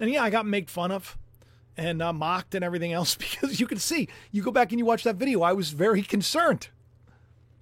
And 0.00 0.10
yeah, 0.10 0.22
I 0.22 0.30
got 0.30 0.46
made 0.46 0.70
fun 0.70 0.90
of 0.90 1.16
and 1.76 2.00
uh, 2.00 2.12
mocked 2.12 2.54
and 2.54 2.64
everything 2.64 2.92
else 2.92 3.14
because 3.16 3.60
you 3.60 3.66
can 3.66 3.78
see, 3.78 4.08
you 4.32 4.42
go 4.42 4.50
back 4.50 4.72
and 4.72 4.78
you 4.78 4.84
watch 4.84 5.04
that 5.04 5.16
video, 5.16 5.42
I 5.42 5.52
was 5.52 5.70
very 5.70 6.02
concerned. 6.02 6.68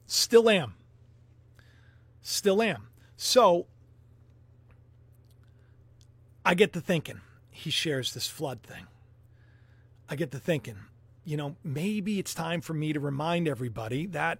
Still 0.07 0.49
am. 0.49 0.75
Still 2.23 2.63
am. 2.63 2.89
So 3.17 3.67
I 6.45 6.55
get 6.55 6.73
to 6.75 6.81
thinking, 6.81 7.21
he 7.51 7.71
shares 7.71 8.13
this 8.13 8.27
flood 8.27 8.63
thing. 8.63 8.87
I 10.09 10.17
get 10.17 10.31
to 10.33 10.39
thinking, 10.39 10.77
you 11.25 11.37
know, 11.37 11.57
maybe 11.65 12.19
it's 12.19 12.35
time 12.35 12.61
for 12.61 12.75
me 12.75 12.93
to 12.93 13.01
remind 13.01 13.49
everybody 13.49 14.07
that, 14.07 14.39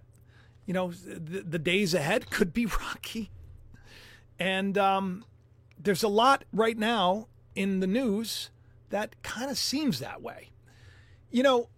you 0.65 0.73
know, 0.73 0.91
the, 0.91 1.41
the 1.41 1.59
days 1.59 1.93
ahead 1.93 2.29
could 2.29 2.53
be 2.53 2.65
rocky. 2.65 3.31
And 4.39 4.77
um, 4.77 5.25
there's 5.81 6.03
a 6.03 6.07
lot 6.07 6.43
right 6.51 6.77
now 6.77 7.27
in 7.55 7.79
the 7.79 7.87
news 7.87 8.49
that 8.89 9.21
kind 9.23 9.49
of 9.49 9.57
seems 9.57 9.99
that 9.99 10.21
way. 10.21 10.49
You 11.31 11.43
know, 11.43 11.69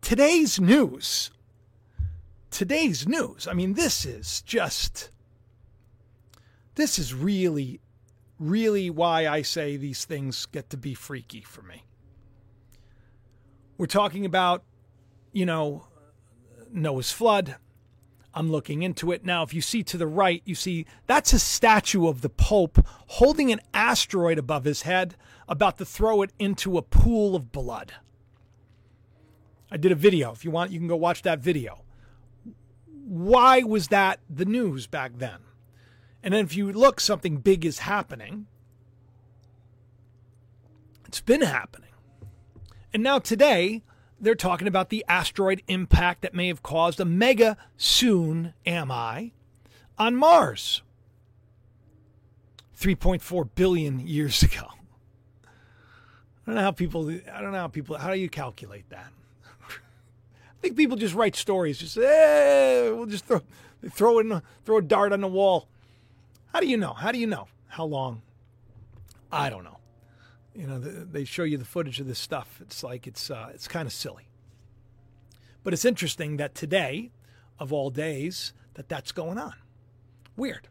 today's 0.00 0.60
news 0.60 1.30
today's 2.52 3.08
news. 3.08 3.48
I 3.48 3.54
mean, 3.54 3.72
this 3.74 4.04
is 4.04 4.42
just, 4.42 5.10
this 6.76 6.98
is 6.98 7.12
really, 7.12 7.80
really 8.38 8.90
why 8.90 9.26
I 9.26 9.42
say 9.42 9.76
these 9.76 10.04
things 10.04 10.46
get 10.46 10.70
to 10.70 10.76
be 10.76 10.94
freaky 10.94 11.40
for 11.40 11.62
me. 11.62 11.84
We're 13.78 13.86
talking 13.86 14.24
about, 14.24 14.62
you 15.32 15.46
know, 15.46 15.86
Noah's 16.72 17.12
flood. 17.12 17.56
I'm 18.34 18.50
looking 18.50 18.82
into 18.82 19.12
it. 19.12 19.24
Now, 19.24 19.42
if 19.42 19.52
you 19.52 19.60
see 19.60 19.82
to 19.84 19.98
the 19.98 20.06
right, 20.06 20.42
you 20.44 20.54
see 20.54 20.86
that's 21.06 21.32
a 21.32 21.38
statue 21.38 22.08
of 22.08 22.22
the 22.22 22.30
Pope 22.30 22.84
holding 22.86 23.52
an 23.52 23.60
asteroid 23.74 24.38
above 24.38 24.64
his 24.64 24.82
head, 24.82 25.16
about 25.48 25.78
to 25.78 25.84
throw 25.84 26.22
it 26.22 26.32
into 26.38 26.78
a 26.78 26.82
pool 26.82 27.36
of 27.36 27.52
blood. 27.52 27.92
I 29.70 29.76
did 29.76 29.92
a 29.92 29.96
video. 29.96 30.32
If 30.32 30.44
you 30.44 30.50
want, 30.50 30.70
you 30.70 30.78
can 30.78 30.88
go 30.88 30.96
watch 30.96 31.22
that 31.22 31.40
video 31.40 31.82
why 33.04 33.62
was 33.62 33.88
that 33.88 34.20
the 34.30 34.44
news 34.44 34.86
back 34.86 35.12
then? 35.18 35.38
And 36.22 36.32
then 36.32 36.44
if 36.44 36.56
you 36.56 36.72
look, 36.72 37.00
something 37.00 37.38
big 37.38 37.64
is 37.64 37.80
happening. 37.80 38.46
It's 41.06 41.20
been 41.20 41.42
happening. 41.42 41.90
And 42.94 43.02
now 43.02 43.18
today, 43.18 43.82
they're 44.22 44.36
talking 44.36 44.68
about 44.68 44.88
the 44.88 45.04
asteroid 45.08 45.62
impact 45.66 46.22
that 46.22 46.32
may 46.32 46.46
have 46.46 46.62
caused 46.62 47.00
a 47.00 47.04
mega 47.04 47.56
soon 47.76 48.54
am 48.64 48.90
I 48.90 49.32
on 49.98 50.14
Mars 50.14 50.82
3.4 52.78 53.48
billion 53.54 54.06
years 54.06 54.42
ago. 54.42 54.68
I 55.44 56.46
don't 56.46 56.54
know 56.54 56.62
how 56.62 56.70
people 56.70 57.08
I 57.08 57.40
don't 57.40 57.52
know 57.52 57.58
how 57.58 57.68
people 57.68 57.98
how 57.98 58.12
do 58.12 58.18
you 58.18 58.28
calculate 58.28 58.88
that? 58.90 59.12
I 59.68 60.60
think 60.60 60.76
people 60.76 60.96
just 60.96 61.14
write 61.14 61.36
stories. 61.36 61.78
Just 61.78 61.96
hey, 61.96 62.90
we'll 62.92 63.06
just 63.06 63.26
throw 63.26 63.42
throw 63.90 64.18
in 64.20 64.40
throw 64.64 64.78
a 64.78 64.82
dart 64.82 65.12
on 65.12 65.20
the 65.20 65.28
wall. 65.28 65.68
How 66.52 66.60
do 66.60 66.66
you 66.66 66.76
know? 66.76 66.92
How 66.92 67.12
do 67.12 67.18
you 67.18 67.26
know 67.26 67.48
how 67.68 67.84
long? 67.84 68.22
I 69.30 69.50
don't 69.50 69.64
know. 69.64 69.78
You 70.54 70.66
know, 70.66 70.78
they 70.78 71.24
show 71.24 71.44
you 71.44 71.56
the 71.56 71.64
footage 71.64 71.98
of 72.00 72.06
this 72.06 72.18
stuff. 72.18 72.60
It's 72.60 72.82
like 72.82 73.06
it's 73.06 73.30
uh, 73.30 73.50
it's 73.54 73.68
kind 73.68 73.86
of 73.86 73.92
silly. 73.92 74.28
But 75.64 75.72
it's 75.72 75.84
interesting 75.84 76.36
that 76.36 76.54
today, 76.54 77.10
of 77.58 77.72
all 77.72 77.90
days, 77.90 78.52
that 78.74 78.88
that's 78.88 79.12
going 79.12 79.38
on. 79.38 79.54
Weird. 80.36 80.68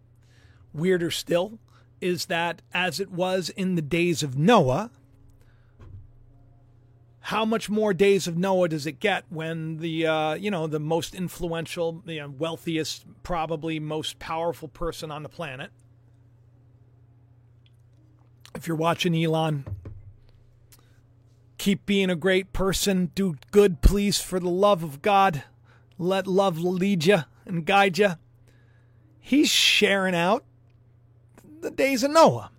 Weirder 0.74 1.12
still 1.12 1.60
is 2.00 2.26
that 2.26 2.62
as 2.74 3.00
it 3.00 3.12
was 3.12 3.50
in 3.50 3.76
the 3.76 3.82
days 3.82 4.24
of 4.24 4.38
Noah, 4.38 4.92
how 7.26 7.46
much 7.46 7.70
more 7.70 7.94
days 7.94 8.28
of 8.28 8.38
Noah 8.38 8.68
does 8.68 8.88
it 8.88 9.00
get 9.00 9.26
when 9.30 9.78
the 9.78 10.08
uh, 10.08 10.34
you 10.34 10.52
know 10.52 10.68
the 10.68 10.80
most 10.80 11.16
influential, 11.16 12.02
the 12.06 12.22
wealthiest, 12.26 13.06
probably 13.24 13.80
most 13.80 14.20
powerful 14.20 14.68
person 14.68 15.12
on 15.12 15.24
the 15.24 15.30
planet? 15.30 15.72
If 18.62 18.68
you're 18.68 18.78
watching 18.78 19.16
Elon, 19.16 19.66
keep 21.58 21.84
being 21.88 22.12
a 22.12 22.16
great 22.16 22.54
person. 22.54 23.10
Do 23.16 23.38
good, 23.50 23.82
please, 23.82 24.22
for 24.22 24.40
the 24.40 24.52
love 24.52 24.84
of 24.84 25.02
God. 25.02 25.42
Let 25.98 26.28
love 26.28 26.60
lead 26.60 27.06
you 27.06 27.24
and 27.44 27.66
guide 27.66 27.98
you. 27.98 28.18
He's 29.20 29.50
sharing 29.50 30.14
out 30.14 30.46
the 31.62 31.72
days 31.72 32.04
of 32.04 32.12
Noah. 32.12 32.52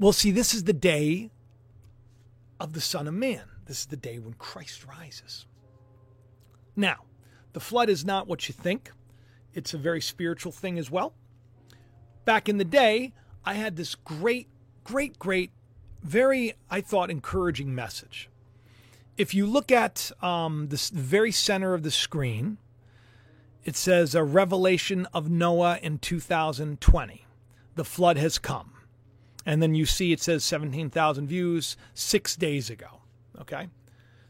Well, 0.00 0.12
see, 0.14 0.30
this 0.30 0.54
is 0.54 0.64
the 0.64 0.72
day 0.72 1.30
of 2.58 2.72
the 2.72 2.80
Son 2.80 3.06
of 3.06 3.12
Man. 3.12 3.42
This 3.66 3.80
is 3.80 3.86
the 3.88 3.98
day 3.98 4.18
when 4.18 4.32
Christ 4.32 4.86
rises. 4.86 5.44
Now, 6.74 7.04
the 7.52 7.60
flood 7.60 7.90
is 7.90 8.02
not 8.02 8.26
what 8.26 8.48
you 8.48 8.54
think, 8.54 8.92
it's 9.52 9.74
a 9.74 9.78
very 9.78 10.00
spiritual 10.00 10.52
thing 10.52 10.78
as 10.78 10.90
well. 10.90 11.12
Back 12.24 12.48
in 12.48 12.56
the 12.56 12.64
day, 12.64 13.12
I 13.46 13.54
had 13.54 13.76
this 13.76 13.94
great, 13.94 14.48
great, 14.84 15.18
great, 15.18 15.50
very, 16.02 16.54
I 16.70 16.80
thought, 16.82 17.10
encouraging 17.10 17.74
message. 17.74 18.28
If 19.16 19.32
you 19.32 19.46
look 19.46 19.72
at 19.72 20.10
um, 20.20 20.68
the 20.68 20.90
very 20.92 21.32
center 21.32 21.72
of 21.72 21.82
the 21.82 21.90
screen, 21.90 22.58
it 23.64 23.76
says 23.76 24.14
a 24.14 24.22
revelation 24.22 25.06
of 25.14 25.30
Noah 25.30 25.78
in 25.80 25.98
2020. 25.98 27.26
The 27.76 27.84
flood 27.84 28.18
has 28.18 28.38
come 28.38 28.72
and 29.46 29.62
then 29.62 29.74
you 29.74 29.86
see 29.86 30.12
it 30.12 30.20
says 30.20 30.44
17,000 30.44 31.28
views 31.28 31.76
six 31.94 32.34
days 32.34 32.68
ago. 32.68 33.00
Okay. 33.40 33.68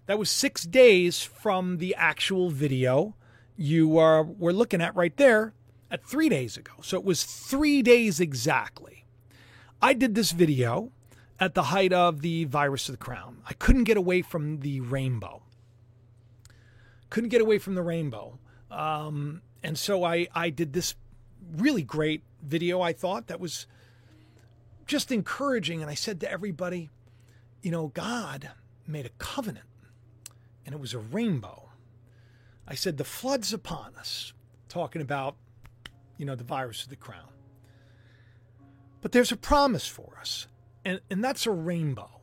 That 0.05 0.18
was 0.18 0.31
six 0.31 0.64
days 0.64 1.22
from 1.22 1.79
the 1.79 1.94
actual 1.96 2.50
video 2.50 3.16
you 3.57 3.96
are, 3.98 4.22
were 4.22 4.52
looking 4.52 4.83
at 4.83 4.94
right 4.94 5.16
there 5.16 5.55
at 5.90 6.05
three 6.05 6.29
days 6.29 6.59
ago. 6.59 6.72
So 6.83 6.98
it 6.98 7.05
was 7.05 7.24
three 7.24 7.81
days 7.83 8.20
exactly. 8.20 8.95
I 9.81 9.93
did 9.93 10.15
this 10.15 10.33
video 10.33 10.91
at 11.39 11.55
the 11.55 11.65
height 11.65 11.93
of 11.93 12.23
the 12.23 12.45
virus 12.45 12.89
of 12.89 12.95
the 12.95 13.05
crown. 13.05 13.43
I 13.47 13.53
couldn't 13.53 13.85
get 13.85 13.97
away 13.97 14.23
from 14.23 14.61
the 14.61 14.81
rainbow. 14.81 15.43
Couldn't 17.11 17.29
get 17.29 17.41
away 17.41 17.59
from 17.59 17.75
the 17.75 17.83
rainbow. 17.83 18.39
Um, 18.71 19.43
and 19.62 19.79
so 19.79 20.03
I, 20.05 20.29
I 20.35 20.51
did 20.51 20.73
this 20.73 20.95
really 21.57 21.83
great 21.83 22.23
video, 22.43 22.81
I 22.81 22.93
thought, 22.93 23.27
that 23.29 23.39
was 23.41 23.67
just 24.87 25.12
encouraging. 25.12 25.83
And 25.83 25.91
I 25.91 25.95
said 25.95 26.21
to 26.21 26.31
everybody, 26.31 26.91
you 27.62 27.71
know, 27.71 27.89
God 27.89 28.51
made 28.87 29.07
a 29.07 29.11
covenant 29.19 29.67
and 30.65 30.75
it 30.75 30.81
was 30.81 30.95
a 30.95 30.99
rainbow. 30.99 31.69
I 32.67 32.75
said, 32.75 32.97
the 32.97 33.05
flood's 33.05 33.53
upon 33.53 33.95
us, 33.97 34.33
talking 34.69 35.01
about, 35.01 35.37
you 36.17 36.27
know, 36.27 36.35
the 36.35 36.45
virus 36.45 36.83
of 36.83 36.89
the 36.89 36.97
crown. 36.97 37.36
But 39.07 39.12
there's 39.12 39.31
a 39.31 39.37
promise 39.37 39.87
for 39.87 40.19
us, 40.21 40.49
and, 40.85 41.01
and 41.09 41.23
that's 41.23 41.47
a 41.47 41.53
rainbow. 41.53 42.23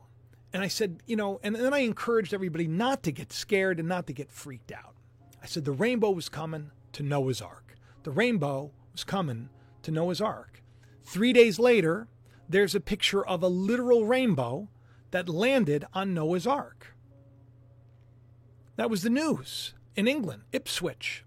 And 0.52 0.62
I 0.62 0.68
said, 0.68 1.02
you 1.06 1.16
know, 1.16 1.40
and 1.42 1.56
then 1.56 1.74
I 1.74 1.78
encouraged 1.78 2.34
everybody 2.34 2.68
not 2.68 3.04
to 3.04 3.14
get 3.14 3.32
scared 3.32 3.80
and 3.80 3.88
not 3.88 4.06
to 4.08 4.12
get 4.12 4.30
freaked 4.30 4.70
out. 4.70 4.94
I 5.42 5.46
said, 5.46 5.64
the 5.64 5.72
rainbow 5.72 6.12
was 6.12 6.28
coming 6.28 6.72
to 6.92 7.02
Noah's 7.02 7.42
Ark. 7.42 7.76
The 8.04 8.12
rainbow 8.12 8.72
was 8.92 9.06
coming 9.06 9.48
to 9.84 9.92
Noah's 9.92 10.20
Ark. 10.20 10.62
Three 11.06 11.32
days 11.32 11.58
later, 11.58 12.10
there's 12.50 12.76
a 12.76 12.82
picture 12.82 13.26
of 13.26 13.42
a 13.44 13.48
literal 13.48 14.06
rainbow 14.06 14.68
that 15.12 15.30
landed 15.30 15.86
on 15.94 16.14
Noah's 16.14 16.46
Ark. 16.46 16.98
That 18.76 18.90
was 18.90 19.04
the 19.04 19.10
news 19.10 19.74
in 19.96 20.10
England, 20.10 20.42
Ipswich. 20.52 21.24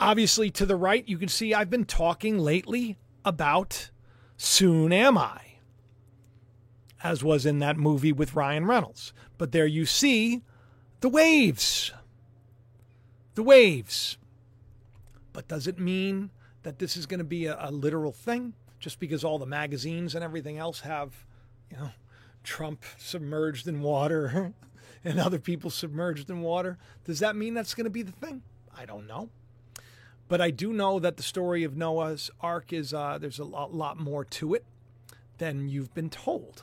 Obviously, 0.00 0.50
to 0.50 0.64
the 0.64 0.76
right, 0.76 1.06
you 1.06 1.18
can 1.18 1.28
see 1.28 1.52
I've 1.52 1.68
been 1.68 1.84
talking 1.84 2.38
lately 2.38 2.96
about 3.22 3.90
Soon 4.38 4.94
Am 4.94 5.18
I, 5.18 5.42
as 7.04 7.22
was 7.22 7.44
in 7.44 7.58
that 7.58 7.76
movie 7.76 8.12
with 8.12 8.34
Ryan 8.34 8.64
Reynolds. 8.64 9.12
But 9.36 9.52
there 9.52 9.66
you 9.66 9.84
see 9.84 10.40
the 11.00 11.10
waves. 11.10 11.92
The 13.34 13.42
waves. 13.42 14.16
But 15.34 15.48
does 15.48 15.66
it 15.66 15.78
mean 15.78 16.30
that 16.62 16.78
this 16.78 16.96
is 16.96 17.04
going 17.04 17.18
to 17.18 17.24
be 17.24 17.44
a, 17.44 17.58
a 17.60 17.70
literal 17.70 18.12
thing? 18.12 18.54
Just 18.78 19.00
because 19.00 19.22
all 19.22 19.38
the 19.38 19.44
magazines 19.44 20.14
and 20.14 20.24
everything 20.24 20.56
else 20.56 20.80
have, 20.80 21.26
you 21.70 21.76
know, 21.76 21.90
Trump 22.42 22.84
submerged 22.96 23.68
in 23.68 23.82
water 23.82 24.54
and 25.04 25.20
other 25.20 25.38
people 25.38 25.68
submerged 25.68 26.30
in 26.30 26.40
water. 26.40 26.78
Does 27.04 27.18
that 27.18 27.36
mean 27.36 27.52
that's 27.52 27.74
going 27.74 27.84
to 27.84 27.90
be 27.90 28.02
the 28.02 28.12
thing? 28.12 28.42
I 28.74 28.86
don't 28.86 29.06
know. 29.06 29.28
But 30.30 30.40
I 30.40 30.52
do 30.52 30.72
know 30.72 31.00
that 31.00 31.16
the 31.16 31.24
story 31.24 31.64
of 31.64 31.76
Noah's 31.76 32.30
Ark 32.40 32.72
is 32.72 32.94
uh, 32.94 33.18
there's 33.18 33.40
a 33.40 33.44
lot, 33.44 33.74
lot, 33.74 33.98
more 33.98 34.24
to 34.26 34.54
it 34.54 34.64
than 35.38 35.68
you've 35.68 35.92
been 35.92 36.08
told. 36.08 36.62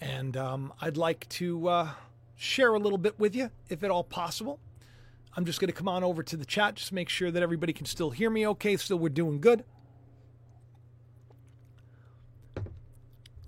And 0.00 0.36
um, 0.36 0.72
I'd 0.80 0.96
like 0.96 1.28
to 1.28 1.68
uh, 1.68 1.90
share 2.34 2.74
a 2.74 2.80
little 2.80 2.98
bit 2.98 3.16
with 3.16 3.36
you, 3.36 3.52
if 3.68 3.84
at 3.84 3.92
all 3.92 4.02
possible. 4.02 4.58
I'm 5.36 5.44
just 5.44 5.60
going 5.60 5.68
to 5.68 5.72
come 5.72 5.86
on 5.86 6.02
over 6.02 6.24
to 6.24 6.36
the 6.36 6.44
chat, 6.44 6.74
just 6.74 6.90
make 6.90 7.08
sure 7.08 7.30
that 7.30 7.44
everybody 7.44 7.72
can 7.72 7.86
still 7.86 8.10
hear 8.10 8.28
me 8.28 8.44
okay. 8.48 8.76
Still, 8.76 8.98
we're 8.98 9.08
doing 9.08 9.40
good. 9.40 9.62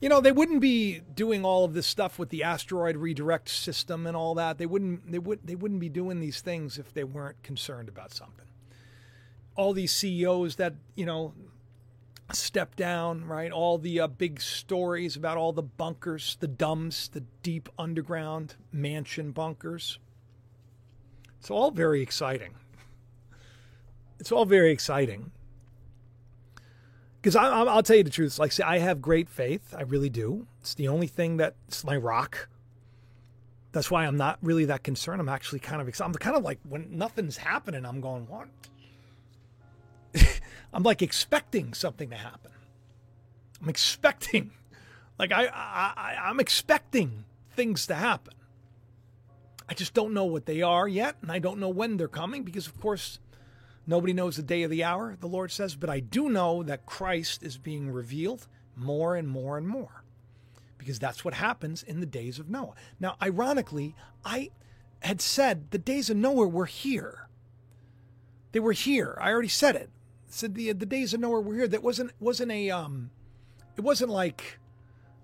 you 0.00 0.09
know 0.09 0.20
they 0.20 0.33
wouldn't 0.33 0.61
be 0.61 1.00
doing 1.14 1.44
all 1.44 1.64
of 1.64 1.72
this 1.72 1.87
stuff 1.87 2.18
with 2.18 2.28
the 2.28 2.42
asteroid 2.42 2.94
redirect 2.96 3.48
system 3.48 4.07
and 4.07 4.14
all 4.14 4.35
that 4.35 4.59
they 4.59 4.66
wouldn't 4.66 5.11
they 5.11 5.18
would 5.18 5.40
they 5.42 5.54
wouldn't 5.54 5.80
be 5.80 5.88
doing 5.88 6.20
these 6.20 6.42
things 6.42 6.78
if 6.78 6.92
they 6.92 7.04
weren't 7.04 7.42
concerned 7.42 7.88
about 7.88 8.12
something 8.12 8.44
all 9.57 9.73
these 9.73 9.93
CEOs 9.93 10.57
that 10.57 10.75
you 10.95 11.07
know 11.07 11.33
step 12.33 12.75
down 12.75 13.25
right 13.27 13.53
all 13.53 13.77
the 13.79 14.01
uh, 14.01 14.07
big 14.07 14.40
stories 14.40 15.14
about 15.14 15.37
all 15.37 15.53
the 15.53 15.62
bunkers 15.62 16.37
the 16.40 16.49
DUMBs 16.49 17.11
the 17.11 17.21
deep 17.43 17.69
underground 17.79 18.55
mansion 18.73 19.31
bunkers 19.31 19.99
it's 21.38 21.51
all 21.51 21.71
very 21.71 22.01
exciting 22.01 22.55
it's 24.19 24.33
all 24.33 24.47
very 24.47 24.71
exciting 24.71 25.31
because 27.25 27.37
I'll 27.37 27.83
tell 27.83 27.97
you 27.97 28.05
the 28.05 28.11
truth. 28.11 28.38
Like, 28.38 28.53
say, 28.53 28.62
I 28.64 28.81
have 28.81 29.01
great 29.01 29.31
faith. 29.31 29.75
I 29.75 29.81
really 29.81 30.11
do. 30.11 30.47
It's 30.61 30.75
the 30.75 30.88
only 30.88 31.07
thing 31.07 31.38
that's 31.38 31.83
my 31.83 31.97
rock. 31.97 32.51
That's 33.73 33.90
why 33.90 34.05
I'm 34.05 34.19
not 34.19 34.38
really 34.43 34.67
that 34.67 34.83
concerned. 34.83 35.23
I'm 35.23 35.29
actually 35.31 35.61
kind 35.61 35.81
of 35.81 35.88
excited. 35.88 36.09
I'm 36.09 36.14
kind 36.17 36.37
of 36.37 36.45
like 36.45 36.59
when 36.69 36.99
nothing's 36.99 37.38
happening, 37.38 37.87
I'm 37.87 38.03
going, 38.03 38.27
what? 38.29 38.49
I'm 40.75 40.83
like 40.83 41.01
expecting 41.01 41.73
something 41.73 42.11
to 42.11 42.17
happen. 42.17 42.51
I'm 43.63 43.69
expecting, 43.69 44.51
like 45.19 45.33
I, 45.33 45.47
I, 45.47 46.17
I'm 46.25 46.41
expecting 46.41 47.25
things 47.57 47.87
to 47.87 47.95
happen. 47.95 48.35
I 49.67 49.73
just 49.73 49.95
don't 49.95 50.13
know 50.13 50.25
what 50.25 50.45
they 50.45 50.61
are 50.61 50.87
yet, 50.87 51.17
and 51.23 51.33
I 51.33 51.39
don't 51.39 51.59
know 51.59 51.71
when 51.71 51.97
they're 51.97 52.09
coming 52.09 52.43
because, 52.43 52.67
of 52.67 52.79
course, 52.79 53.19
Nobody 53.87 54.15
knows 54.15 54.37
the 54.37 54.43
day 54.43 54.63
of 54.63 54.71
the 54.71 54.83
hour, 54.83 55.17
the 55.21 55.27
Lord 55.27 55.53
says, 55.53 55.75
but 55.75 55.91
I 55.91 56.01
do 56.01 56.31
know 56.31 56.63
that 56.63 56.87
Christ 56.87 57.43
is 57.43 57.59
being 57.59 57.91
revealed 57.91 58.47
more 58.77 59.15
and 59.15 59.29
more 59.29 59.59
and 59.59 59.69
more 59.69 60.05
because 60.79 60.99
that's 60.99 61.25
what 61.25 61.35
happens 61.35 61.83
in 61.83 62.01
the 62.01 62.07
days 62.07 62.39
of 62.39 62.49
Noah. 62.49 62.75
Now, 62.99 63.17
ironically, 63.23 63.95
I 64.25 64.51
had 65.01 65.21
said 65.21 65.71
the 65.71 65.79
days 65.79 66.09
of 66.09 66.17
Noah 66.17 66.49
were 66.49 66.67
here. 66.67 67.29
They 68.53 68.61
were 68.61 68.73
here. 68.73 69.19
I 69.21 69.31
already 69.31 69.49
said 69.49 69.77
it. 69.77 69.91
Said 70.35 70.57
the 70.57 70.73
the 70.73 70.85
days 70.85 71.14
of 71.14 71.20
Noah 71.20 71.42
were 71.42 71.55
here. 71.55 71.68
That 71.68 71.85
wasn't 71.85 72.11
wasn't 72.18 72.51
a 72.51 72.68
um 72.68 73.11
it 73.77 73.83
wasn't 73.83 74.11
like 74.11 74.59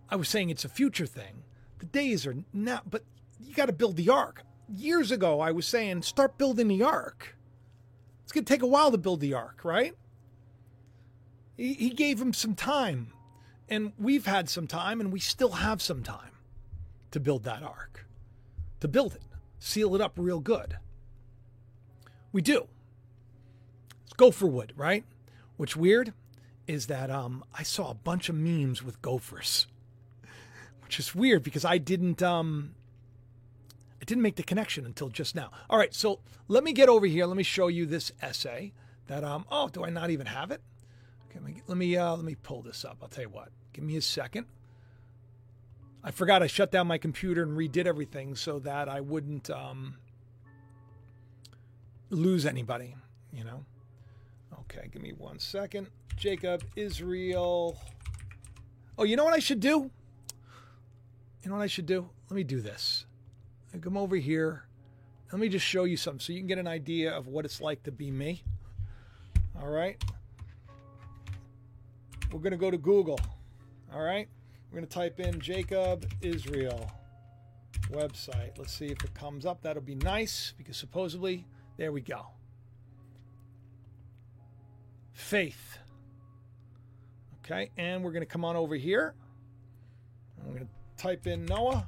I 0.08 0.14
was 0.14 0.28
saying 0.28 0.50
it's 0.50 0.64
a 0.64 0.68
future 0.68 1.04
thing. 1.04 1.42
The 1.80 1.86
days 1.86 2.28
are 2.28 2.36
now 2.52 2.82
but 2.88 3.02
you 3.40 3.52
got 3.52 3.66
to 3.66 3.72
build 3.72 3.96
the 3.96 4.08
ark. 4.08 4.44
Years 4.68 5.10
ago 5.10 5.40
I 5.40 5.50
was 5.50 5.66
saying 5.66 6.02
start 6.02 6.38
building 6.38 6.68
the 6.68 6.84
ark. 6.84 7.36
It's 8.22 8.30
to 8.30 8.42
take 8.42 8.62
a 8.62 8.68
while 8.68 8.92
to 8.92 8.98
build 8.98 9.18
the 9.18 9.34
ark, 9.34 9.62
right? 9.64 9.96
He, 11.56 11.74
he 11.74 11.90
gave 11.90 12.20
him 12.20 12.32
some 12.32 12.54
time, 12.54 13.12
and 13.68 13.92
we've 13.98 14.26
had 14.26 14.48
some 14.48 14.68
time, 14.68 15.00
and 15.00 15.12
we 15.12 15.18
still 15.18 15.50
have 15.50 15.82
some 15.82 16.04
time 16.04 16.38
to 17.10 17.18
build 17.18 17.42
that 17.42 17.64
ark, 17.64 18.06
to 18.78 18.86
build 18.86 19.16
it, 19.16 19.24
seal 19.58 19.96
it 19.96 20.00
up 20.00 20.12
real 20.16 20.38
good. 20.38 20.76
We 22.30 22.42
do. 22.42 22.68
Gopher 24.16 24.46
wood, 24.46 24.72
right? 24.76 25.04
What's 25.56 25.76
weird 25.76 26.12
is 26.66 26.86
that 26.86 27.10
um, 27.10 27.44
I 27.54 27.62
saw 27.62 27.90
a 27.90 27.94
bunch 27.94 28.28
of 28.28 28.34
memes 28.34 28.82
with 28.82 29.02
gophers, 29.02 29.66
which 30.82 30.98
is 30.98 31.14
weird 31.14 31.42
because 31.42 31.64
I 31.64 31.78
didn't 31.78 32.22
um, 32.22 32.74
I 34.00 34.04
didn't 34.04 34.22
make 34.22 34.36
the 34.36 34.42
connection 34.42 34.86
until 34.86 35.08
just 35.08 35.34
now. 35.34 35.50
All 35.68 35.78
right, 35.78 35.94
so 35.94 36.20
let 36.48 36.64
me 36.64 36.72
get 36.72 36.88
over 36.88 37.06
here. 37.06 37.26
Let 37.26 37.36
me 37.36 37.42
show 37.42 37.68
you 37.68 37.86
this 37.86 38.12
essay 38.22 38.72
that 39.06 39.24
um 39.24 39.44
oh, 39.50 39.68
do 39.68 39.84
I 39.84 39.90
not 39.90 40.10
even 40.10 40.26
have 40.26 40.50
it? 40.50 40.60
Okay, 41.28 41.40
let 41.40 41.54
me 41.54 41.62
let 41.66 41.78
me, 41.78 41.96
uh, 41.96 42.16
let 42.16 42.24
me 42.24 42.34
pull 42.34 42.62
this 42.62 42.84
up. 42.84 42.98
I'll 43.02 43.08
tell 43.08 43.24
you 43.24 43.30
what. 43.30 43.48
Give 43.72 43.84
me 43.84 43.96
a 43.96 44.02
second. 44.02 44.46
I 46.02 46.10
forgot 46.10 46.42
I 46.42 46.46
shut 46.46 46.72
down 46.72 46.86
my 46.86 46.98
computer 46.98 47.42
and 47.42 47.52
redid 47.56 47.86
everything 47.86 48.34
so 48.34 48.58
that 48.60 48.88
I 48.88 49.00
wouldn't 49.00 49.50
um, 49.50 49.96
lose 52.08 52.46
anybody, 52.46 52.96
you 53.32 53.44
know. 53.44 53.64
Okay, 54.60 54.88
give 54.92 55.02
me 55.02 55.12
one 55.12 55.38
second. 55.38 55.88
Jacob 56.16 56.64
Israel. 56.76 57.78
Oh, 58.98 59.04
you 59.04 59.16
know 59.16 59.24
what 59.24 59.34
I 59.34 59.38
should 59.38 59.60
do? 59.60 59.90
You 61.42 61.48
know 61.48 61.56
what 61.56 61.62
I 61.62 61.68
should 61.68 61.86
do? 61.86 62.08
Let 62.28 62.36
me 62.36 62.44
do 62.44 62.60
this 62.60 63.06
I 63.74 63.78
come 63.78 63.96
over 63.96 64.16
here. 64.16 64.64
Let 65.32 65.40
me 65.40 65.48
just 65.48 65.64
show 65.64 65.84
you 65.84 65.96
something 65.96 66.20
so 66.20 66.32
you 66.32 66.40
can 66.40 66.48
get 66.48 66.58
an 66.58 66.66
idea 66.66 67.12
of 67.12 67.28
what 67.28 67.44
it's 67.44 67.60
like 67.60 67.82
to 67.84 67.92
be 67.92 68.10
me. 68.10 68.42
All 69.60 69.68
right. 69.68 70.02
We're 72.32 72.40
going 72.40 72.52
to 72.52 72.56
go 72.56 72.70
to 72.70 72.78
Google. 72.78 73.18
All 73.92 74.02
right. 74.02 74.28
We're 74.70 74.78
going 74.78 74.88
to 74.88 74.94
type 74.94 75.20
in 75.20 75.40
Jacob 75.40 76.10
Israel 76.20 76.90
website. 77.90 78.58
Let's 78.58 78.72
see 78.72 78.86
if 78.86 79.02
it 79.04 79.14
comes 79.14 79.46
up. 79.46 79.62
That'll 79.62 79.82
be 79.82 79.94
nice 79.94 80.52
because 80.58 80.76
supposedly, 80.76 81.46
there 81.76 81.92
we 81.92 82.00
go. 82.00 82.26
Faith. 85.20 85.78
Okay. 87.44 87.70
And 87.76 88.02
we're 88.02 88.12
going 88.12 88.22
to 88.22 88.26
come 88.26 88.44
on 88.44 88.56
over 88.56 88.74
here. 88.74 89.14
I'm 90.42 90.52
going 90.52 90.66
to 90.66 91.02
type 91.02 91.26
in 91.26 91.44
Noah. 91.46 91.86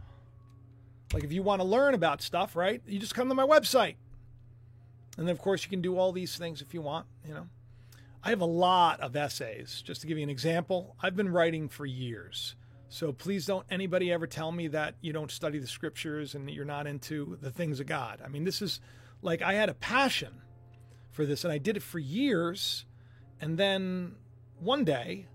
Like 1.12 1.24
if 1.24 1.32
you 1.32 1.42
want 1.42 1.60
to 1.60 1.66
learn 1.66 1.94
about 1.94 2.22
stuff, 2.22 2.54
right? 2.54 2.80
You 2.86 2.98
just 2.98 3.14
come 3.14 3.28
to 3.28 3.34
my 3.34 3.46
website. 3.46 3.96
And 5.16 5.26
then 5.26 5.32
of 5.32 5.40
course 5.40 5.64
you 5.64 5.70
can 5.70 5.80
do 5.80 5.98
all 5.98 6.12
these 6.12 6.36
things 6.36 6.62
if 6.62 6.72
you 6.72 6.82
want, 6.82 7.06
you 7.26 7.34
know. 7.34 7.48
I 8.22 8.30
have 8.30 8.40
a 8.40 8.46
lot 8.46 9.00
of 9.00 9.16
essays. 9.16 9.82
Just 9.84 10.02
to 10.02 10.06
give 10.06 10.16
you 10.16 10.22
an 10.22 10.30
example, 10.30 10.94
I've 11.02 11.16
been 11.16 11.28
writing 11.28 11.68
for 11.68 11.84
years. 11.84 12.54
So 12.88 13.12
please 13.12 13.46
don't 13.46 13.66
anybody 13.70 14.12
ever 14.12 14.26
tell 14.26 14.52
me 14.52 14.68
that 14.68 14.94
you 15.00 15.12
don't 15.12 15.30
study 15.30 15.58
the 15.58 15.66
scriptures 15.66 16.34
and 16.34 16.46
that 16.46 16.52
you're 16.52 16.64
not 16.64 16.86
into 16.86 17.36
the 17.40 17.50
things 17.50 17.80
of 17.80 17.86
God. 17.86 18.20
I 18.24 18.28
mean, 18.28 18.44
this 18.44 18.62
is 18.62 18.80
like 19.22 19.42
I 19.42 19.54
had 19.54 19.68
a 19.68 19.74
passion 19.74 20.42
for 21.10 21.26
this, 21.26 21.44
and 21.44 21.52
I 21.52 21.58
did 21.58 21.76
it 21.76 21.82
for 21.82 21.98
years, 21.98 22.84
and 23.42 23.58
then 23.58 24.14
one 24.60 24.84
day, 24.84 25.26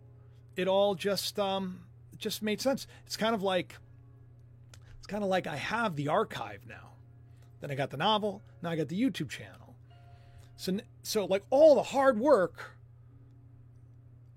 it 0.55 0.67
all 0.67 0.95
just 0.95 1.37
um, 1.37 1.81
just 2.17 2.41
made 2.41 2.61
sense. 2.61 2.87
It's 3.05 3.17
kind 3.17 3.35
of 3.35 3.43
like 3.43 3.75
it's 4.97 5.07
kind 5.07 5.23
of 5.23 5.29
like 5.29 5.45
I 5.45 5.57
have 5.57 5.95
the 5.95 6.07
archive 6.07 6.61
now. 6.67 6.93
Then 7.59 7.69
I 7.69 7.75
got 7.75 7.89
the 7.89 7.97
novel. 7.97 8.41
Now 8.61 8.71
I 8.71 8.77
got 8.77 8.87
the 8.87 8.99
YouTube 8.99 9.29
channel. 9.29 9.75
So 10.55 10.79
so 11.03 11.25
like 11.25 11.43
all 11.49 11.75
the 11.75 11.83
hard 11.83 12.17
work 12.17 12.77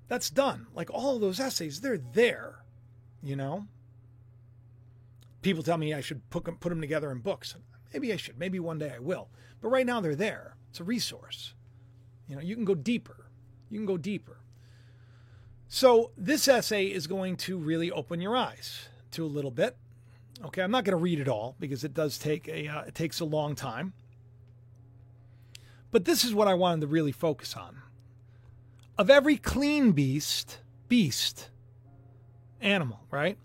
that's 0.09 0.29
done. 0.29 0.67
Like 0.75 0.91
all 0.91 1.21
those 1.21 1.39
essays, 1.39 1.81
they're 1.81 1.97
there, 1.97 2.65
you 3.23 3.37
know? 3.37 3.69
People 5.41 5.63
tell 5.63 5.79
me 5.79 5.95
I 5.95 6.01
should 6.01 6.29
put 6.29 6.45
them, 6.45 6.57
put 6.57 6.71
them 6.71 6.81
together 6.81 7.13
in 7.13 7.19
books. 7.21 7.55
Maybe 7.93 8.13
I 8.13 8.17
should. 8.17 8.37
Maybe 8.37 8.59
one 8.59 8.79
day 8.79 8.93
I 8.95 8.99
will. 8.99 9.29
But 9.61 9.69
right 9.69 9.87
now 9.87 10.01
they're 10.01 10.17
there. 10.17 10.57
It's 10.71 10.81
a 10.81 10.85
resource. 10.85 11.55
You 12.27 12.35
know, 12.35 12.43
you 12.43 12.57
can 12.57 12.65
go 12.65 12.75
deeper. 12.75 13.20
You 13.71 13.79
can 13.79 13.87
go 13.87 13.97
deeper. 13.97 14.39
So 15.69 16.11
this 16.19 16.49
essay 16.49 16.87
is 16.87 17.07
going 17.07 17.37
to 17.39 17.57
really 17.57 17.91
open 17.91 18.21
your 18.21 18.37
eyes 18.37 18.89
to 19.13 19.25
a 19.25 19.27
little 19.27 19.53
bit. 19.53 19.77
Okay, 20.45 20.63
I'm 20.63 20.71
not 20.71 20.85
going 20.85 20.97
to 20.97 21.03
read 21.03 21.21
it 21.21 21.29
all 21.29 21.55
because 21.61 21.85
it 21.85 21.95
does 21.95 22.19
take 22.19 22.49
a 22.49 22.67
uh, 22.67 22.83
it 22.83 22.95
takes 22.95 23.21
a 23.21 23.25
long 23.25 23.55
time. 23.55 23.93
But 25.93 26.05
this 26.05 26.25
is 26.25 26.35
what 26.35 26.49
I 26.49 26.55
wanted 26.55 26.83
to 26.83 26.87
really 26.87 27.13
focus 27.13 27.55
on. 27.57 27.83
Of 28.99 29.11
every 29.11 29.37
clean 29.37 29.93
beast, 29.93 30.59
beast, 30.89 31.51
animal, 32.61 33.01
right? 33.11 33.39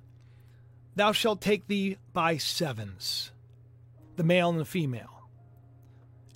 Thou 0.95 1.11
shalt 1.11 1.41
take 1.41 1.67
thee 1.67 1.97
by 2.13 2.37
sevens, 2.37 3.31
the 4.15 4.23
male 4.23 4.49
and 4.49 4.59
the 4.59 4.65
female. 4.65 5.29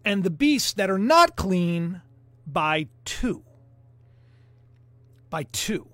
And 0.04 0.24
the 0.24 0.30
beasts 0.30 0.74
that 0.74 0.90
are 0.90 1.00
not 1.00 1.36
clean 1.36 2.02
by 2.46 2.88
two. 3.06 3.44
By 5.30 5.44
two. 5.44 5.88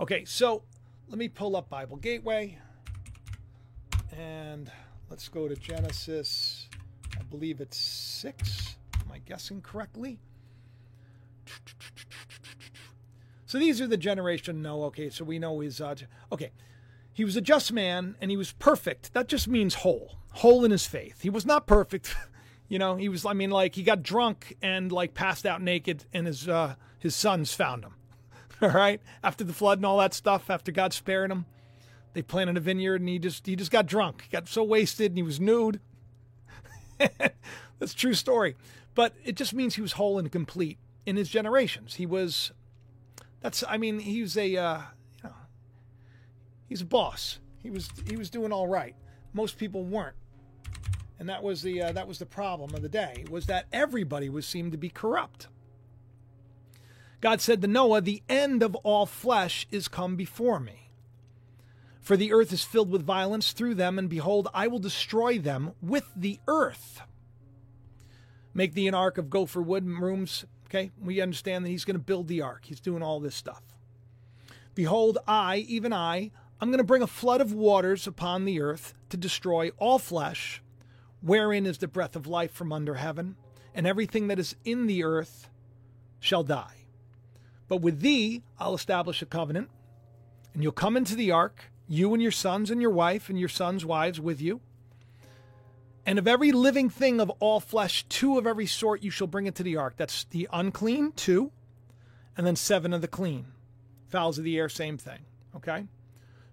Okay, 0.00 0.24
so 0.24 0.64
let 1.08 1.18
me 1.18 1.28
pull 1.28 1.56
up 1.56 1.68
Bible 1.68 1.96
Gateway 1.96 2.58
and 4.16 4.70
let's 5.08 5.28
go 5.28 5.48
to 5.48 5.54
Genesis. 5.54 6.68
I 7.18 7.22
believe 7.24 7.60
it's 7.60 7.76
six. 7.76 8.76
Am 8.94 9.12
I 9.12 9.18
guessing 9.18 9.60
correctly? 9.60 10.18
So 13.46 13.58
these 13.58 13.80
are 13.80 13.86
the 13.86 13.96
generation. 13.96 14.60
No, 14.62 14.82
okay, 14.84 15.08
so 15.08 15.24
we 15.24 15.38
know 15.38 15.60
he's 15.60 15.80
uh, 15.80 15.94
okay. 16.32 16.50
He 17.12 17.24
was 17.24 17.36
a 17.36 17.40
just 17.40 17.72
man 17.72 18.16
and 18.20 18.30
he 18.30 18.36
was 18.36 18.52
perfect. 18.52 19.14
That 19.14 19.28
just 19.28 19.48
means 19.48 19.76
whole, 19.76 20.18
whole 20.32 20.64
in 20.64 20.72
his 20.72 20.86
faith. 20.86 21.22
He 21.22 21.30
was 21.30 21.46
not 21.46 21.66
perfect. 21.66 22.14
you 22.68 22.78
know, 22.78 22.96
he 22.96 23.08
was. 23.08 23.24
I 23.24 23.32
mean, 23.32 23.50
like 23.50 23.76
he 23.76 23.82
got 23.82 24.02
drunk 24.02 24.56
and 24.60 24.90
like 24.90 25.14
passed 25.14 25.46
out 25.46 25.62
naked, 25.62 26.04
and 26.12 26.26
his 26.26 26.48
uh, 26.48 26.74
his 26.98 27.14
sons 27.14 27.54
found 27.54 27.84
him. 27.84 27.94
all 28.62 28.70
right, 28.70 29.00
after 29.22 29.44
the 29.44 29.52
flood 29.52 29.78
and 29.78 29.86
all 29.86 29.98
that 29.98 30.14
stuff, 30.14 30.50
after 30.50 30.72
God 30.72 30.92
sparing 30.92 31.30
him, 31.30 31.46
they 32.14 32.22
planted 32.22 32.56
a 32.56 32.60
vineyard 32.60 33.00
and 33.00 33.08
he 33.08 33.18
just 33.18 33.46
he 33.46 33.56
just 33.56 33.70
got 33.70 33.86
drunk. 33.86 34.22
He 34.22 34.28
got 34.30 34.48
so 34.48 34.62
wasted 34.62 35.12
and 35.12 35.18
he 35.18 35.22
was 35.22 35.38
nude. 35.38 35.80
That's 37.78 37.92
true 37.94 38.14
story. 38.14 38.56
But 38.94 39.14
it 39.24 39.36
just 39.36 39.52
means 39.52 39.74
he 39.74 39.82
was 39.82 39.92
whole 39.92 40.18
and 40.18 40.32
complete 40.32 40.78
in 41.04 41.16
his 41.16 41.28
generations. 41.28 41.94
He 41.94 42.06
was 42.06 42.52
that's 43.40 43.62
I 43.68 43.76
mean, 43.76 43.98
he 43.98 44.22
was 44.22 44.36
a 44.36 44.56
uh, 44.56 44.78
you 45.22 45.28
know 45.28 45.34
he's 46.68 46.80
a 46.80 46.86
boss. 46.86 47.38
He 47.62 47.70
was 47.70 47.90
he 48.08 48.16
was 48.16 48.30
doing 48.30 48.52
all 48.52 48.66
right. 48.66 48.96
Most 49.34 49.58
people 49.58 49.84
weren't. 49.84 50.16
And 51.18 51.28
that 51.28 51.42
was 51.42 51.62
the 51.62 51.82
uh, 51.82 51.92
that 51.92 52.08
was 52.08 52.18
the 52.18 52.26
problem 52.26 52.74
of 52.74 52.82
the 52.82 52.88
day 52.88 53.24
was 53.30 53.46
that 53.46 53.66
everybody 53.72 54.28
was 54.28 54.46
seemed 54.46 54.72
to 54.72 54.78
be 54.78 54.88
corrupt. 54.88 55.48
God 57.20 57.40
said 57.40 57.60
to 57.62 57.66
Noah, 57.66 58.00
"The 58.00 58.22
end 58.28 58.62
of 58.62 58.74
all 58.76 59.06
flesh 59.06 59.66
is 59.70 59.88
come 59.88 60.16
before 60.16 60.60
me." 60.60 60.90
For 62.00 62.16
the 62.16 62.32
earth 62.32 62.52
is 62.52 62.62
filled 62.62 62.90
with 62.90 63.02
violence 63.02 63.52
through 63.52 63.74
them, 63.74 63.98
and 63.98 64.08
behold, 64.08 64.46
I 64.54 64.68
will 64.68 64.78
destroy 64.78 65.38
them 65.38 65.72
with 65.82 66.04
the 66.14 66.38
earth. 66.46 67.00
Make 68.54 68.74
thee 68.74 68.86
an 68.86 68.94
ark 68.94 69.18
of 69.18 69.28
gopher 69.28 69.60
wood 69.60 69.88
rooms. 69.88 70.44
Okay, 70.66 70.92
we 71.00 71.20
understand 71.20 71.64
that 71.64 71.70
he's 71.70 71.84
going 71.84 71.96
to 71.96 72.02
build 72.02 72.28
the 72.28 72.42
ark. 72.42 72.66
He's 72.66 72.80
doing 72.80 73.02
all 73.02 73.18
this 73.18 73.34
stuff. 73.34 73.62
Behold, 74.74 75.18
I, 75.26 75.58
even 75.68 75.92
I, 75.92 76.30
I'm 76.60 76.68
going 76.70 76.78
to 76.78 76.84
bring 76.84 77.02
a 77.02 77.06
flood 77.06 77.40
of 77.40 77.52
waters 77.52 78.06
upon 78.06 78.44
the 78.44 78.60
earth 78.60 78.94
to 79.10 79.16
destroy 79.16 79.70
all 79.78 79.98
flesh, 79.98 80.62
wherein 81.20 81.66
is 81.66 81.78
the 81.78 81.88
breath 81.88 82.14
of 82.14 82.26
life 82.26 82.52
from 82.52 82.72
under 82.72 82.94
heaven, 82.94 83.36
and 83.74 83.86
everything 83.86 84.28
that 84.28 84.38
is 84.38 84.54
in 84.64 84.86
the 84.86 85.02
earth 85.02 85.50
shall 86.20 86.44
die. 86.44 86.75
But 87.68 87.80
with 87.80 88.00
thee 88.00 88.42
I'll 88.58 88.74
establish 88.74 89.22
a 89.22 89.26
covenant, 89.26 89.70
and 90.54 90.62
you'll 90.62 90.72
come 90.72 90.96
into 90.96 91.14
the 91.14 91.30
ark, 91.30 91.64
you 91.88 92.12
and 92.14 92.22
your 92.22 92.32
sons 92.32 92.70
and 92.70 92.80
your 92.80 92.90
wife 92.90 93.28
and 93.28 93.38
your 93.38 93.48
sons' 93.48 93.84
wives 93.84 94.20
with 94.20 94.40
you. 94.40 94.60
And 96.04 96.18
of 96.18 96.28
every 96.28 96.52
living 96.52 96.88
thing 96.88 97.20
of 97.20 97.30
all 97.40 97.58
flesh, 97.58 98.04
two 98.08 98.38
of 98.38 98.46
every 98.46 98.66
sort 98.66 99.02
you 99.02 99.10
shall 99.10 99.26
bring 99.26 99.46
into 99.46 99.64
the 99.64 99.76
ark. 99.76 99.94
That's 99.96 100.24
the 100.24 100.48
unclean, 100.52 101.12
two, 101.12 101.50
and 102.36 102.46
then 102.46 102.54
seven 102.54 102.92
of 102.92 103.00
the 103.00 103.08
clean. 103.08 103.46
Fowls 104.08 104.38
of 104.38 104.44
the 104.44 104.56
air, 104.56 104.68
same 104.68 104.98
thing. 104.98 105.20
Okay? 105.56 105.86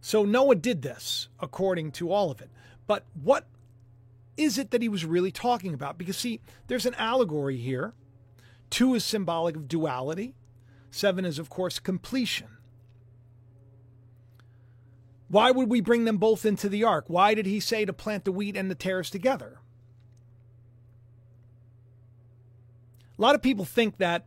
So 0.02 0.26
Noah 0.26 0.56
did 0.56 0.82
this 0.82 1.30
according 1.40 1.92
to 1.94 2.12
all 2.12 2.32
of 2.32 2.42
it. 2.42 2.50
But 2.88 3.06
what 3.14 3.46
is 4.36 4.58
it 4.58 4.72
that 4.72 4.82
he 4.82 4.90
was 4.90 5.06
really 5.06 5.32
talking 5.32 5.74
about? 5.74 5.98
Because, 5.98 6.18
see, 6.18 6.42
there's 6.68 6.86
an 6.88 6.96
allegory 6.96 7.58
here. 7.58 7.94
Two 8.70 8.96
is 8.96 9.06
symbolic 9.06 9.56
of 9.56 9.68
duality, 9.68 10.34
seven 10.94 11.26
is, 11.26 11.40
of 11.40 11.50
course, 11.50 11.80
completion. 11.80 12.48
Why 15.28 15.52
would 15.52 15.70
we 15.70 15.82
bring 15.82 16.06
them 16.06 16.18
both 16.18 16.46
into 16.46 16.70
the 16.70 16.84
ark? 16.84 17.06
Why 17.08 17.34
did 17.34 17.48
he 17.48 17.60
say 17.60 17.86
to 17.86 17.94
plant 17.94 18.24
the 18.24 18.32
wheat 18.32 18.56
and 18.56 18.70
the 18.70 18.76
tares 18.76 19.10
together? 19.10 19.60
A 23.18 23.22
lot 23.22 23.36
of 23.36 23.42
people 23.42 23.66
think 23.66 23.98
that 23.98 24.26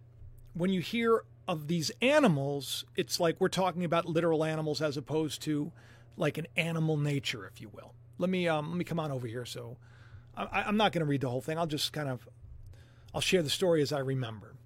when 0.54 0.70
you 0.70 0.80
hear 0.80 1.22
of 1.46 1.68
these 1.68 1.92
animals, 2.02 2.84
it's 2.96 3.20
like 3.20 3.36
we're 3.40 3.48
talking 3.48 3.84
about 3.84 4.06
literal 4.06 4.42
animals 4.42 4.82
as 4.82 4.96
opposed 4.96 5.42
to 5.42 5.70
like 6.16 6.38
an 6.38 6.46
animal 6.56 6.96
nature, 6.96 7.46
if 7.46 7.60
you 7.60 7.68
will. 7.68 7.94
Let 8.18 8.30
me 8.30 8.48
um, 8.48 8.70
let 8.70 8.78
me 8.78 8.84
come 8.84 8.98
on 8.98 9.12
over 9.12 9.26
here. 9.26 9.44
So 9.44 9.76
I, 10.36 10.62
I'm 10.62 10.76
not 10.76 10.92
going 10.92 11.00
to 11.00 11.06
read 11.06 11.20
the 11.20 11.28
whole 11.28 11.40
thing. 11.40 11.58
I'll 11.58 11.66
just 11.66 11.92
kind 11.92 12.08
of 12.08 12.28
I'll 13.14 13.20
share 13.20 13.42
the 13.42 13.50
story 13.50 13.82
as 13.82 13.92
I 13.92 13.98
remember. 14.00 14.56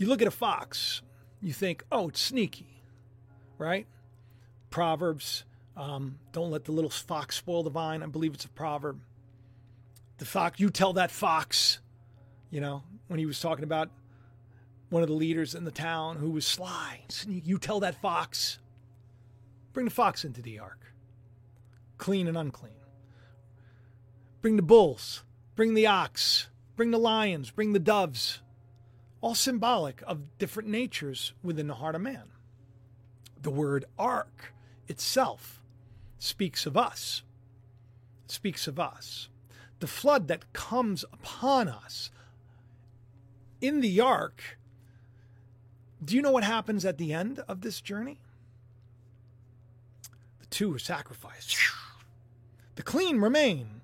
You 0.00 0.08
look 0.08 0.20
at 0.20 0.26
a 0.26 0.32
fox, 0.32 1.02
you 1.40 1.52
think, 1.52 1.84
oh, 1.92 2.08
it's 2.08 2.20
sneaky 2.20 2.70
right? 3.60 3.86
Proverbs, 4.70 5.44
um, 5.76 6.18
don't 6.32 6.50
let 6.50 6.64
the 6.64 6.72
little 6.72 6.90
fox 6.90 7.36
spoil 7.36 7.62
the 7.62 7.70
vine. 7.70 8.02
I 8.02 8.06
believe 8.06 8.34
it's 8.34 8.46
a 8.46 8.48
proverb. 8.48 8.98
The 10.16 10.24
fox, 10.24 10.58
you 10.58 10.70
tell 10.70 10.94
that 10.94 11.10
fox, 11.10 11.78
you 12.50 12.60
know, 12.60 12.82
when 13.06 13.18
he 13.18 13.26
was 13.26 13.38
talking 13.38 13.64
about 13.64 13.90
one 14.88 15.02
of 15.02 15.08
the 15.08 15.14
leaders 15.14 15.54
in 15.54 15.64
the 15.64 15.70
town 15.70 16.16
who 16.16 16.30
was 16.30 16.46
sly, 16.46 17.02
sneak, 17.08 17.46
you 17.46 17.58
tell 17.58 17.80
that 17.80 18.00
fox, 18.00 18.58
bring 19.72 19.84
the 19.84 19.92
fox 19.92 20.24
into 20.24 20.42
the 20.42 20.58
ark, 20.58 20.80
clean 21.98 22.26
and 22.26 22.36
unclean. 22.36 22.72
Bring 24.40 24.56
the 24.56 24.62
bulls, 24.62 25.22
bring 25.54 25.74
the 25.74 25.86
ox, 25.86 26.48
bring 26.74 26.92
the 26.92 26.98
lions, 26.98 27.50
bring 27.50 27.74
the 27.74 27.78
doves, 27.78 28.40
all 29.20 29.34
symbolic 29.34 30.02
of 30.06 30.38
different 30.38 30.68
natures 30.68 31.32
within 31.42 31.66
the 31.66 31.74
heart 31.74 31.94
of 31.94 32.00
man. 32.00 32.24
The 33.42 33.50
word 33.50 33.84
ark 33.98 34.52
itself 34.88 35.62
speaks 36.18 36.66
of 36.66 36.76
us. 36.76 37.22
speaks 38.26 38.66
of 38.68 38.78
us. 38.78 39.28
The 39.80 39.86
flood 39.86 40.28
that 40.28 40.52
comes 40.52 41.04
upon 41.12 41.68
us 41.68 42.10
in 43.60 43.80
the 43.80 44.00
ark. 44.00 44.58
Do 46.04 46.14
you 46.14 46.22
know 46.22 46.30
what 46.30 46.44
happens 46.44 46.84
at 46.84 46.98
the 46.98 47.12
end 47.12 47.40
of 47.48 47.62
this 47.62 47.80
journey? 47.80 48.20
The 50.40 50.46
two 50.46 50.74
are 50.74 50.78
sacrificed. 50.78 51.56
The 52.76 52.82
clean 52.82 53.20
remain, 53.20 53.80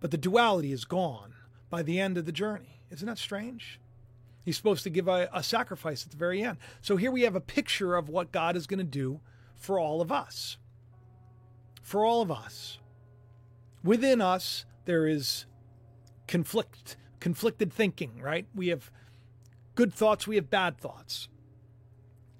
but 0.00 0.10
the 0.10 0.16
duality 0.16 0.72
is 0.72 0.84
gone 0.84 1.34
by 1.68 1.82
the 1.82 2.00
end 2.00 2.16
of 2.16 2.24
the 2.24 2.32
journey. 2.32 2.80
Isn't 2.90 3.08
that 3.08 3.18
strange? 3.18 3.80
He's 4.44 4.56
supposed 4.56 4.82
to 4.84 4.90
give 4.90 5.08
a, 5.08 5.28
a 5.32 5.42
sacrifice 5.42 6.04
at 6.04 6.10
the 6.10 6.16
very 6.16 6.42
end. 6.42 6.58
So 6.80 6.96
here 6.96 7.10
we 7.10 7.22
have 7.22 7.36
a 7.36 7.40
picture 7.40 7.94
of 7.94 8.08
what 8.08 8.32
God 8.32 8.56
is 8.56 8.66
going 8.66 8.78
to 8.78 8.84
do 8.84 9.20
for 9.54 9.78
all 9.78 10.00
of 10.00 10.10
us. 10.10 10.56
For 11.82 12.04
all 12.04 12.22
of 12.22 12.30
us. 12.30 12.78
Within 13.84 14.20
us, 14.20 14.64
there 14.84 15.06
is 15.06 15.46
conflict, 16.26 16.96
conflicted 17.20 17.72
thinking, 17.72 18.20
right? 18.20 18.46
We 18.54 18.68
have 18.68 18.90
good 19.74 19.92
thoughts, 19.94 20.26
we 20.26 20.36
have 20.36 20.50
bad 20.50 20.78
thoughts. 20.78 21.28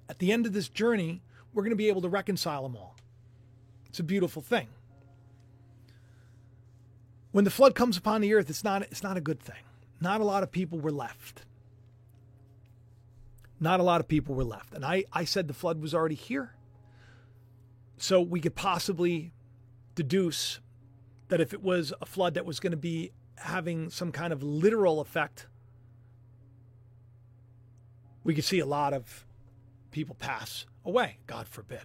At 0.09 0.19
the 0.19 0.31
end 0.31 0.45
of 0.45 0.53
this 0.53 0.69
journey, 0.69 1.21
we're 1.53 1.63
going 1.63 1.71
to 1.71 1.75
be 1.75 1.87
able 1.89 2.01
to 2.01 2.09
reconcile 2.09 2.63
them 2.63 2.75
all. 2.75 2.95
It's 3.87 3.99
a 3.99 4.03
beautiful 4.03 4.41
thing. 4.41 4.67
when 7.31 7.45
the 7.45 7.51
flood 7.51 7.75
comes 7.75 7.97
upon 7.97 8.21
the 8.21 8.33
earth, 8.33 8.49
it's 8.49 8.63
not, 8.63 8.83
it's 8.83 9.03
not 9.03 9.17
a 9.17 9.21
good 9.21 9.39
thing. 9.39 9.63
Not 9.99 10.21
a 10.21 10.23
lot 10.23 10.43
of 10.43 10.51
people 10.51 10.79
were 10.79 10.91
left. 10.91 11.43
Not 13.63 13.79
a 13.79 13.83
lot 13.83 14.01
of 14.01 14.09
people 14.09 14.35
were 14.35 14.43
left. 14.43 14.73
And 14.73 14.83
I, 14.83 15.05
I 15.13 15.23
said 15.23 15.47
the 15.47 15.53
flood 15.53 15.81
was 15.81 15.93
already 15.93 16.15
here. 16.15 16.53
So 17.97 18.19
we 18.19 18.41
could 18.41 18.55
possibly 18.55 19.31
deduce 19.95 20.59
that 21.29 21.39
if 21.39 21.53
it 21.53 21.63
was 21.63 21.93
a 22.01 22.05
flood 22.05 22.33
that 22.33 22.45
was 22.45 22.59
going 22.59 22.71
to 22.71 22.77
be 22.77 23.13
having 23.37 23.89
some 23.89 24.11
kind 24.11 24.33
of 24.33 24.43
literal 24.43 24.99
effect, 24.99 25.47
we 28.25 28.35
could 28.35 28.43
see 28.43 28.59
a 28.59 28.65
lot 28.65 28.91
of 28.91 29.25
people 29.91 30.15
pass 30.19 30.65
away, 30.83 31.19
God 31.25 31.47
forbid. 31.47 31.83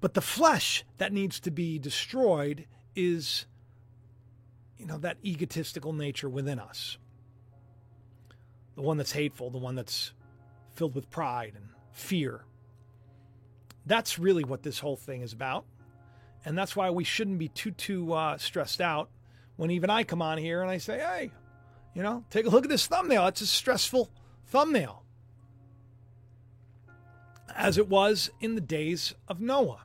But 0.00 0.14
the 0.14 0.22
flesh 0.22 0.86
that 0.96 1.12
needs 1.12 1.38
to 1.40 1.50
be 1.50 1.78
destroyed 1.78 2.64
is, 2.96 3.44
you 4.78 4.86
know, 4.86 4.96
that 4.96 5.18
egotistical 5.22 5.92
nature 5.92 6.30
within 6.30 6.58
us. 6.58 6.96
The 8.74 8.82
one 8.82 8.96
that's 8.96 9.12
hateful, 9.12 9.50
the 9.50 9.58
one 9.58 9.74
that's 9.74 10.12
filled 10.74 10.94
with 10.94 11.10
pride 11.10 11.52
and 11.54 11.68
fear. 11.92 12.44
That's 13.86 14.18
really 14.18 14.44
what 14.44 14.62
this 14.62 14.78
whole 14.78 14.96
thing 14.96 15.22
is 15.22 15.32
about. 15.32 15.64
And 16.44 16.58
that's 16.58 16.74
why 16.76 16.90
we 16.90 17.04
shouldn't 17.04 17.38
be 17.38 17.48
too, 17.48 17.70
too 17.70 18.12
uh, 18.12 18.38
stressed 18.38 18.80
out 18.80 19.08
when 19.56 19.70
even 19.70 19.90
I 19.90 20.04
come 20.04 20.20
on 20.20 20.38
here 20.38 20.62
and 20.62 20.70
I 20.70 20.78
say, 20.78 20.98
hey, 20.98 21.30
you 21.94 22.02
know, 22.02 22.24
take 22.30 22.46
a 22.46 22.48
look 22.48 22.64
at 22.64 22.70
this 22.70 22.86
thumbnail. 22.86 23.26
It's 23.28 23.40
a 23.40 23.46
stressful 23.46 24.10
thumbnail. 24.46 25.02
As 27.54 27.78
it 27.78 27.88
was 27.88 28.30
in 28.40 28.56
the 28.56 28.60
days 28.60 29.14
of 29.28 29.40
Noah. 29.40 29.84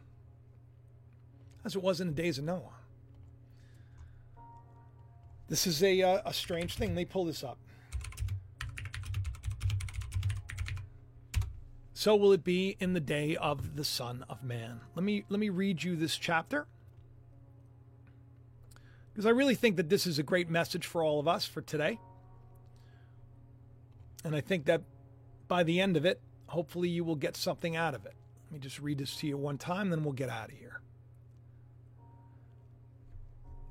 As 1.64 1.76
it 1.76 1.84
was 1.84 2.02
in 2.02 2.08
the 2.08 2.14
days 2.14 2.40
of 2.40 2.46
Noah. 2.46 2.74
This 5.48 5.68
is 5.68 5.84
a, 5.84 6.02
uh, 6.02 6.22
a 6.26 6.34
strange 6.34 6.76
thing. 6.76 6.90
Let 6.90 6.98
me 6.98 7.06
pull 7.06 7.26
this 7.26 7.44
up. 7.44 7.58
So 12.00 12.16
will 12.16 12.32
it 12.32 12.46
be 12.46 12.78
in 12.80 12.94
the 12.94 13.02
day 13.02 13.36
of 13.36 13.76
the 13.76 13.84
Son 13.84 14.24
of 14.30 14.42
Man. 14.42 14.80
Let 14.96 15.04
me 15.04 15.26
let 15.28 15.38
me 15.38 15.50
read 15.50 15.84
you 15.84 15.98
this 15.98 16.16
chapter. 16.16 16.66
Because 19.12 19.26
I 19.26 19.32
really 19.32 19.54
think 19.54 19.76
that 19.76 19.90
this 19.90 20.08
is 20.08 20.18
a 20.18 20.24
great 20.24 20.50
message 20.50 20.86
for 20.86 21.04
all 21.04 21.20
of 21.20 21.28
us 21.28 21.46
for 21.46 21.60
today. 21.60 22.00
And 24.24 24.34
I 24.34 24.40
think 24.40 24.64
that 24.68 24.84
by 25.50 25.64
the 25.64 25.82
end 25.82 25.98
of 25.98 26.06
it, 26.06 26.22
hopefully 26.48 26.88
you 26.88 27.04
will 27.04 27.18
get 27.18 27.36
something 27.36 27.76
out 27.76 27.94
of 27.94 28.06
it. 28.06 28.14
Let 28.50 28.54
me 28.54 28.60
just 28.60 28.80
read 28.80 29.00
this 29.00 29.18
to 29.18 29.28
you 29.28 29.36
one 29.36 29.58
time, 29.58 29.90
then 29.90 30.06
we'll 30.06 30.14
get 30.14 30.30
out 30.30 30.54
of 30.54 30.58
here. 30.58 30.80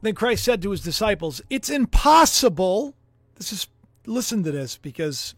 Then 0.03 0.15
Christ 0.15 0.45
said 0.45 0.61
to 0.61 0.71
his 0.71 0.83
disciples, 0.83 1.41
It's 1.49 1.71
impossible. 1.71 2.95
This 3.37 3.55
is, 3.55 3.69
listen 4.05 4.43
to 4.43 4.53
this 4.53 4.77
because 4.77 5.35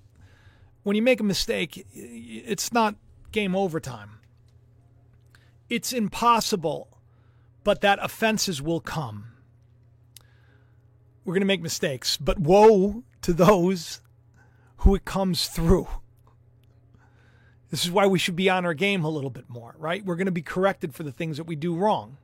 when 0.83 0.97
you 0.97 1.03
make 1.03 1.21
a 1.21 1.25
mistake, 1.25 1.87
it's 1.95 2.73
not 2.73 2.97
game 3.33 3.55
over 3.55 3.81
time. 3.81 4.19
It's 5.69 5.93
impossible, 5.93 6.89
but 7.63 7.81
that 7.83 7.99
offenses 8.03 8.61
will 8.61 8.81
come. 8.81 9.27
We're 11.25 11.35
going 11.35 11.43
to 11.43 11.47
make 11.47 11.63
mistakes, 11.63 12.17
but 12.17 12.39
woe 12.39 13.05
to 13.23 13.33
those 13.33 14.01
who 14.79 14.95
it 14.95 15.05
comes 15.05 15.47
through. 15.47 15.87
This 17.71 17.85
is 17.85 17.91
why 17.91 18.07
we 18.07 18.19
should 18.19 18.35
be 18.35 18.51
on 18.51 18.65
our 18.65 18.75
game 18.75 19.05
a 19.05 19.11
little 19.11 19.31
bit 19.31 19.49
more, 19.49 19.77
right? 19.79 20.05
We're 20.05 20.17
going 20.17 20.27
to 20.27 20.33
be 20.33 20.43
corrected 20.43 20.95
for 20.95 21.05
the 21.05 21.13
things 21.13 21.37
that 21.37 21.45
we 21.45 21.55
do 21.55 21.77
wrong. 21.77 22.17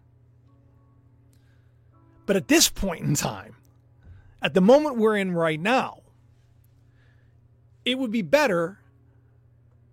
But 2.25 2.35
at 2.35 2.49
this 2.49 2.69
point 2.69 3.05
in 3.05 3.15
time, 3.15 3.55
at 4.43 4.55
the 4.55 4.61
moment 4.61 4.97
we're 4.97 5.17
in 5.17 5.33
right 5.33 5.61
now, 5.61 6.01
it 7.87 7.99
would 7.99 8.11
be 8.11 8.21
better 8.21 8.81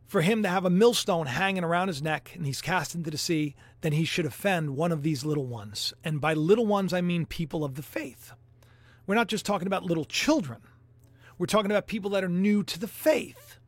for 0.08 0.22
him 0.22 0.44
to 0.44 0.50
have 0.50 0.66
a 0.66 0.70
millstone 0.70 1.28
hanging 1.28 1.64
around 1.64 1.88
his 1.88 2.02
neck 2.02 2.32
and 2.36 2.46
he's 2.46 2.62
cast 2.62 2.96
into 2.96 3.10
the 3.10 3.18
sea 3.18 3.56
than 3.82 3.94
he 3.94 4.04
should 4.04 4.26
offend 4.26 4.76
one 4.76 4.92
of 4.92 5.04
these 5.04 5.24
little 5.24 5.46
ones. 5.46 5.94
And 6.04 6.20
by 6.20 6.34
little 6.34 6.66
ones, 6.66 6.92
I 6.92 7.02
mean 7.02 7.26
people 7.26 7.64
of 7.64 7.76
the 7.76 7.84
faith. 7.84 8.34
We're 9.06 9.16
not 9.16 9.28
just 9.28 9.46
talking 9.46 9.68
about 9.68 9.84
little 9.86 10.06
children, 10.06 10.60
we're 11.38 11.46
talking 11.46 11.72
about 11.72 11.88
people 11.88 12.12
that 12.12 12.24
are 12.24 12.30
new 12.30 12.64
to 12.64 12.80
the 12.80 12.88
faith. 12.88 13.60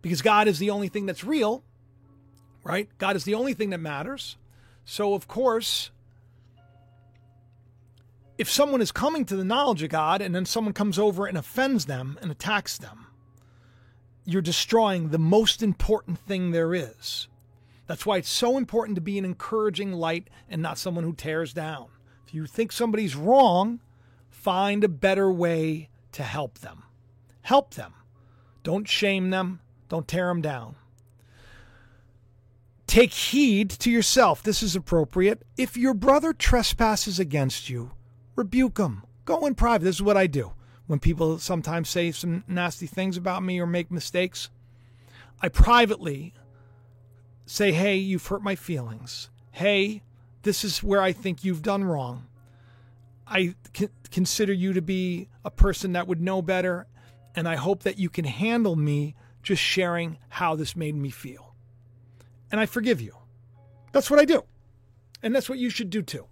Because 0.00 0.22
God 0.22 0.48
is 0.48 0.58
the 0.58 0.70
only 0.70 0.88
thing 0.88 1.06
that's 1.06 1.22
real, 1.22 1.62
right? 2.64 2.88
God 2.98 3.14
is 3.14 3.22
the 3.22 3.34
only 3.34 3.54
thing 3.54 3.70
that 3.70 3.78
matters. 3.78 4.36
So, 4.84 5.14
of 5.14 5.28
course, 5.28 5.91
if 8.42 8.50
someone 8.50 8.80
is 8.80 8.90
coming 8.90 9.24
to 9.24 9.36
the 9.36 9.44
knowledge 9.44 9.84
of 9.84 9.90
God 9.90 10.20
and 10.20 10.34
then 10.34 10.44
someone 10.44 10.74
comes 10.74 10.98
over 10.98 11.26
and 11.26 11.38
offends 11.38 11.86
them 11.86 12.18
and 12.20 12.28
attacks 12.28 12.76
them, 12.76 13.06
you're 14.24 14.42
destroying 14.42 15.10
the 15.10 15.18
most 15.18 15.62
important 15.62 16.18
thing 16.18 16.50
there 16.50 16.74
is. 16.74 17.28
That's 17.86 18.04
why 18.04 18.16
it's 18.16 18.28
so 18.28 18.58
important 18.58 18.96
to 18.96 19.00
be 19.00 19.16
an 19.16 19.24
encouraging 19.24 19.92
light 19.92 20.26
and 20.48 20.60
not 20.60 20.76
someone 20.76 21.04
who 21.04 21.12
tears 21.12 21.52
down. 21.52 21.86
If 22.26 22.34
you 22.34 22.46
think 22.46 22.72
somebody's 22.72 23.14
wrong, 23.14 23.78
find 24.28 24.82
a 24.82 24.88
better 24.88 25.30
way 25.30 25.88
to 26.10 26.24
help 26.24 26.58
them. 26.58 26.82
Help 27.42 27.74
them. 27.74 27.94
Don't 28.64 28.88
shame 28.88 29.30
them. 29.30 29.60
Don't 29.88 30.08
tear 30.08 30.26
them 30.26 30.42
down. 30.42 30.74
Take 32.88 33.12
heed 33.12 33.70
to 33.70 33.88
yourself. 33.88 34.42
This 34.42 34.64
is 34.64 34.74
appropriate. 34.74 35.42
If 35.56 35.76
your 35.76 35.94
brother 35.94 36.32
trespasses 36.32 37.20
against 37.20 37.70
you, 37.70 37.92
rebuke 38.36 38.78
him. 38.78 39.04
Go 39.24 39.46
in 39.46 39.54
private. 39.54 39.84
This 39.84 39.96
is 39.96 40.02
what 40.02 40.16
I 40.16 40.26
do. 40.26 40.52
When 40.86 40.98
people 40.98 41.38
sometimes 41.38 41.88
say 41.88 42.10
some 42.10 42.44
nasty 42.48 42.86
things 42.86 43.16
about 43.16 43.42
me 43.42 43.60
or 43.60 43.66
make 43.66 43.90
mistakes, 43.90 44.50
I 45.40 45.48
privately 45.48 46.34
say, 47.46 47.72
Hey, 47.72 47.96
you've 47.96 48.26
hurt 48.26 48.42
my 48.42 48.56
feelings. 48.56 49.30
Hey, 49.52 50.02
this 50.42 50.64
is 50.64 50.82
where 50.82 51.00
I 51.00 51.12
think 51.12 51.44
you've 51.44 51.62
done 51.62 51.84
wrong. 51.84 52.26
I 53.26 53.54
consider 54.10 54.52
you 54.52 54.72
to 54.72 54.82
be 54.82 55.28
a 55.44 55.50
person 55.50 55.92
that 55.92 56.06
would 56.06 56.20
know 56.20 56.42
better, 56.42 56.86
and 57.34 57.48
I 57.48 57.56
hope 57.56 57.84
that 57.84 57.98
you 57.98 58.10
can 58.10 58.24
handle 58.24 58.76
me 58.76 59.14
just 59.42 59.62
sharing 59.62 60.18
how 60.28 60.54
this 60.54 60.76
made 60.76 60.94
me 60.94 61.10
feel. 61.10 61.54
And 62.50 62.60
I 62.60 62.66
forgive 62.66 63.00
you. 63.00 63.16
That's 63.92 64.10
what 64.10 64.20
I 64.20 64.24
do. 64.24 64.44
And 65.22 65.34
that's 65.34 65.48
what 65.48 65.58
you 65.58 65.70
should 65.70 65.90
do 65.90 66.02
too. 66.02 66.26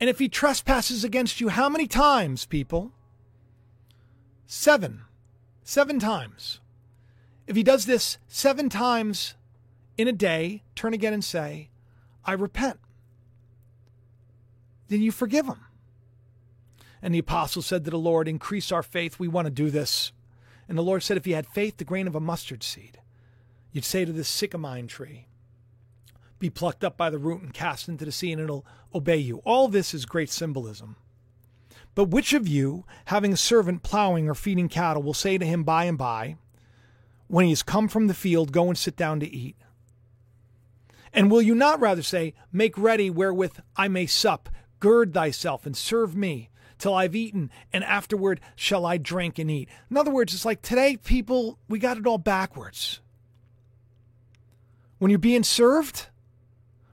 And 0.00 0.08
if 0.08 0.18
he 0.18 0.28
trespasses 0.28 1.04
against 1.04 1.40
you, 1.40 1.48
how 1.48 1.68
many 1.68 1.86
times, 1.86 2.46
people? 2.46 2.92
Seven. 4.46 5.02
Seven 5.62 5.98
times. 5.98 6.60
If 7.46 7.56
he 7.56 7.62
does 7.62 7.86
this 7.86 8.18
seven 8.28 8.68
times 8.68 9.34
in 9.96 10.06
a 10.06 10.12
day, 10.12 10.62
turn 10.74 10.94
again 10.94 11.14
and 11.14 11.24
say, 11.24 11.70
I 12.24 12.32
repent. 12.32 12.78
Then 14.88 15.02
you 15.02 15.12
forgive 15.12 15.46
him. 15.46 15.64
And 17.00 17.14
the 17.14 17.18
apostle 17.18 17.62
said 17.62 17.84
to 17.84 17.90
the 17.90 17.98
Lord, 17.98 18.28
Increase 18.28 18.72
our 18.72 18.82
faith. 18.82 19.18
We 19.18 19.28
want 19.28 19.46
to 19.46 19.50
do 19.50 19.70
this. 19.70 20.12
And 20.68 20.76
the 20.76 20.82
Lord 20.82 21.02
said, 21.02 21.16
If 21.16 21.26
you 21.26 21.34
had 21.34 21.46
faith, 21.46 21.76
the 21.76 21.84
grain 21.84 22.06
of 22.06 22.14
a 22.14 22.20
mustard 22.20 22.62
seed, 22.62 23.00
you'd 23.72 23.84
say 23.84 24.04
to 24.04 24.12
this 24.12 24.28
sycamore 24.28 24.82
tree, 24.82 25.27
be 26.38 26.50
plucked 26.50 26.84
up 26.84 26.96
by 26.96 27.10
the 27.10 27.18
root 27.18 27.42
and 27.42 27.52
cast 27.52 27.88
into 27.88 28.04
the 28.04 28.12
sea, 28.12 28.32
and 28.32 28.40
it'll 28.40 28.66
obey 28.94 29.16
you. 29.16 29.38
All 29.44 29.68
this 29.68 29.92
is 29.92 30.06
great 30.06 30.30
symbolism. 30.30 30.96
But 31.94 32.10
which 32.10 32.32
of 32.32 32.46
you, 32.46 32.84
having 33.06 33.32
a 33.32 33.36
servant 33.36 33.82
plowing 33.82 34.28
or 34.28 34.34
feeding 34.34 34.68
cattle, 34.68 35.02
will 35.02 35.14
say 35.14 35.36
to 35.36 35.44
him 35.44 35.64
by 35.64 35.84
and 35.84 35.98
by, 35.98 36.36
when 37.26 37.44
he 37.44 37.50
has 37.50 37.62
come 37.62 37.88
from 37.88 38.06
the 38.06 38.14
field, 38.14 38.52
go 38.52 38.68
and 38.68 38.78
sit 38.78 38.96
down 38.96 39.20
to 39.20 39.28
eat? 39.28 39.56
And 41.12 41.30
will 41.30 41.42
you 41.42 41.54
not 41.54 41.80
rather 41.80 42.02
say, 42.02 42.34
Make 42.52 42.78
ready 42.78 43.10
wherewith 43.10 43.58
I 43.76 43.88
may 43.88 44.06
sup, 44.06 44.48
gird 44.78 45.12
thyself 45.12 45.66
and 45.66 45.76
serve 45.76 46.14
me, 46.14 46.50
till 46.78 46.94
I've 46.94 47.16
eaten, 47.16 47.50
and 47.72 47.82
afterward 47.82 48.40
shall 48.54 48.86
I 48.86 48.96
drink 48.98 49.38
and 49.38 49.50
eat? 49.50 49.68
In 49.90 49.96
other 49.96 50.10
words, 50.10 50.32
it's 50.32 50.44
like 50.44 50.62
today, 50.62 50.96
people, 50.96 51.58
we 51.68 51.78
got 51.78 51.96
it 51.96 52.06
all 52.06 52.18
backwards. 52.18 53.00
When 54.98 55.10
you're 55.10 55.18
being 55.18 55.44
served, 55.44 56.06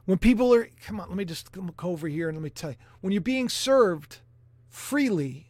when 0.06 0.18
people 0.18 0.53
are, 0.53 0.70
come 0.86 0.99
on, 0.99 1.10
let 1.10 1.18
me 1.18 1.26
just 1.26 1.51
come 1.51 1.74
over 1.82 2.08
here 2.08 2.30
and 2.30 2.38
let 2.38 2.43
me 2.43 2.49
tell 2.49 2.72
you. 2.72 2.78
When 3.01 3.12
you're 3.12 3.22
being 3.22 3.49
served 3.49 4.20
freely, 4.70 5.47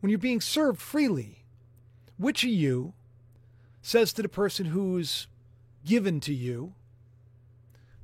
when 0.00 0.10
you're 0.10 0.18
being 0.18 0.40
served 0.40 0.80
freely, 0.80 1.44
which 2.18 2.44
of 2.44 2.50
you 2.50 2.94
says 3.82 4.12
to 4.14 4.22
the 4.22 4.28
person 4.28 4.66
who's 4.66 5.26
given 5.84 6.20
to 6.20 6.34
you, 6.34 6.74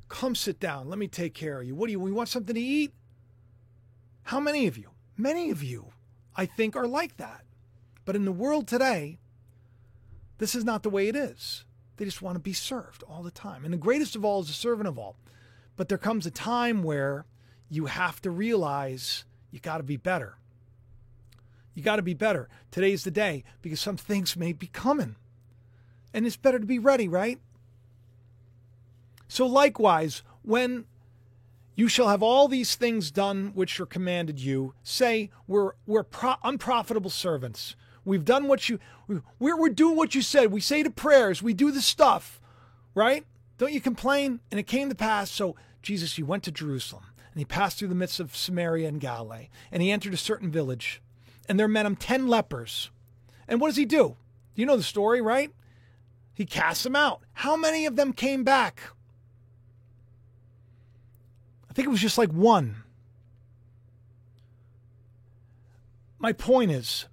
come 0.08 0.34
sit 0.34 0.60
down, 0.60 0.88
let 0.88 0.98
me 0.98 1.08
take 1.08 1.34
care 1.34 1.60
of 1.60 1.66
you. 1.66 1.74
What 1.74 1.86
do 1.86 1.92
you, 1.92 2.00
we 2.00 2.12
want 2.12 2.28
something 2.28 2.54
to 2.54 2.60
eat? 2.60 2.92
How 4.24 4.40
many 4.40 4.66
of 4.66 4.76
you? 4.76 4.90
Many 5.16 5.50
of 5.50 5.62
you, 5.62 5.92
I 6.34 6.46
think, 6.46 6.76
are 6.76 6.86
like 6.86 7.16
that. 7.16 7.42
But 8.04 8.16
in 8.16 8.24
the 8.24 8.32
world 8.32 8.66
today, 8.66 9.18
this 10.38 10.54
is 10.54 10.64
not 10.64 10.82
the 10.82 10.90
way 10.90 11.08
it 11.08 11.16
is. 11.16 11.64
They 11.96 12.04
just 12.04 12.22
want 12.22 12.36
to 12.36 12.40
be 12.40 12.52
served 12.52 13.02
all 13.04 13.22
the 13.22 13.30
time. 13.30 13.64
And 13.64 13.72
the 13.72 13.78
greatest 13.78 14.16
of 14.16 14.24
all 14.24 14.40
is 14.40 14.48
the 14.48 14.52
servant 14.52 14.88
of 14.88 14.98
all. 14.98 15.16
But 15.76 15.88
there 15.88 15.98
comes 15.98 16.26
a 16.26 16.30
time 16.30 16.82
where 16.82 17.26
you 17.68 17.86
have 17.86 18.20
to 18.22 18.30
realize 18.30 19.24
you 19.50 19.60
got 19.60 19.78
to 19.78 19.82
be 19.82 19.96
better. 19.96 20.36
You 21.74 21.82
got 21.82 21.96
to 21.96 22.02
be 22.02 22.14
better. 22.14 22.48
Today's 22.70 23.04
the 23.04 23.10
day 23.10 23.44
because 23.60 23.80
some 23.80 23.96
things 23.96 24.36
may 24.36 24.52
be 24.52 24.66
coming. 24.66 25.16
And 26.14 26.26
it's 26.26 26.36
better 26.36 26.58
to 26.58 26.66
be 26.66 26.78
ready, 26.78 27.08
right? 27.08 27.38
So, 29.28 29.46
likewise, 29.46 30.22
when 30.42 30.86
you 31.74 31.88
shall 31.88 32.08
have 32.08 32.22
all 32.22 32.48
these 32.48 32.74
things 32.76 33.10
done 33.10 33.52
which 33.54 33.78
are 33.80 33.86
commanded 33.86 34.40
you, 34.40 34.74
say, 34.82 35.30
We're, 35.46 35.72
we're 35.86 36.04
pro- 36.04 36.36
unprofitable 36.42 37.10
servants. 37.10 37.76
We've 38.06 38.24
done 38.24 38.46
what 38.46 38.68
you, 38.68 38.78
we're, 39.08 39.56
we're 39.56 39.68
doing 39.68 39.96
what 39.96 40.14
you 40.14 40.22
said. 40.22 40.52
We 40.52 40.60
say 40.60 40.82
the 40.82 40.90
prayers, 40.90 41.42
we 41.42 41.52
do 41.52 41.72
the 41.72 41.82
stuff, 41.82 42.40
right? 42.94 43.26
Don't 43.58 43.72
you 43.72 43.80
complain? 43.80 44.40
And 44.50 44.60
it 44.60 44.66
came 44.68 44.88
to 44.88 44.94
pass. 44.94 45.30
So, 45.30 45.56
Jesus, 45.82 46.14
he 46.14 46.22
went 46.22 46.44
to 46.44 46.52
Jerusalem 46.52 47.02
and 47.32 47.40
he 47.40 47.44
passed 47.44 47.78
through 47.78 47.88
the 47.88 47.96
midst 47.96 48.20
of 48.20 48.36
Samaria 48.36 48.88
and 48.88 49.00
Galilee, 49.00 49.48
and 49.70 49.82
he 49.82 49.90
entered 49.90 50.14
a 50.14 50.16
certain 50.16 50.50
village, 50.50 51.02
and 51.48 51.58
there 51.58 51.68
met 51.68 51.84
him 51.84 51.96
ten 51.96 52.28
lepers. 52.28 52.90
And 53.48 53.60
what 53.60 53.68
does 53.68 53.76
he 53.76 53.84
do? 53.84 54.16
You 54.54 54.66
know 54.66 54.76
the 54.76 54.82
story, 54.82 55.20
right? 55.20 55.50
He 56.32 56.46
casts 56.46 56.84
them 56.84 56.96
out. 56.96 57.20
How 57.32 57.56
many 57.56 57.86
of 57.86 57.96
them 57.96 58.12
came 58.12 58.44
back? 58.44 58.80
I 61.68 61.72
think 61.72 61.86
it 61.86 61.90
was 61.90 62.00
just 62.00 62.18
like 62.18 62.30
one. 62.30 62.76
My 66.18 66.32
point 66.32 66.70
is, 66.70 67.06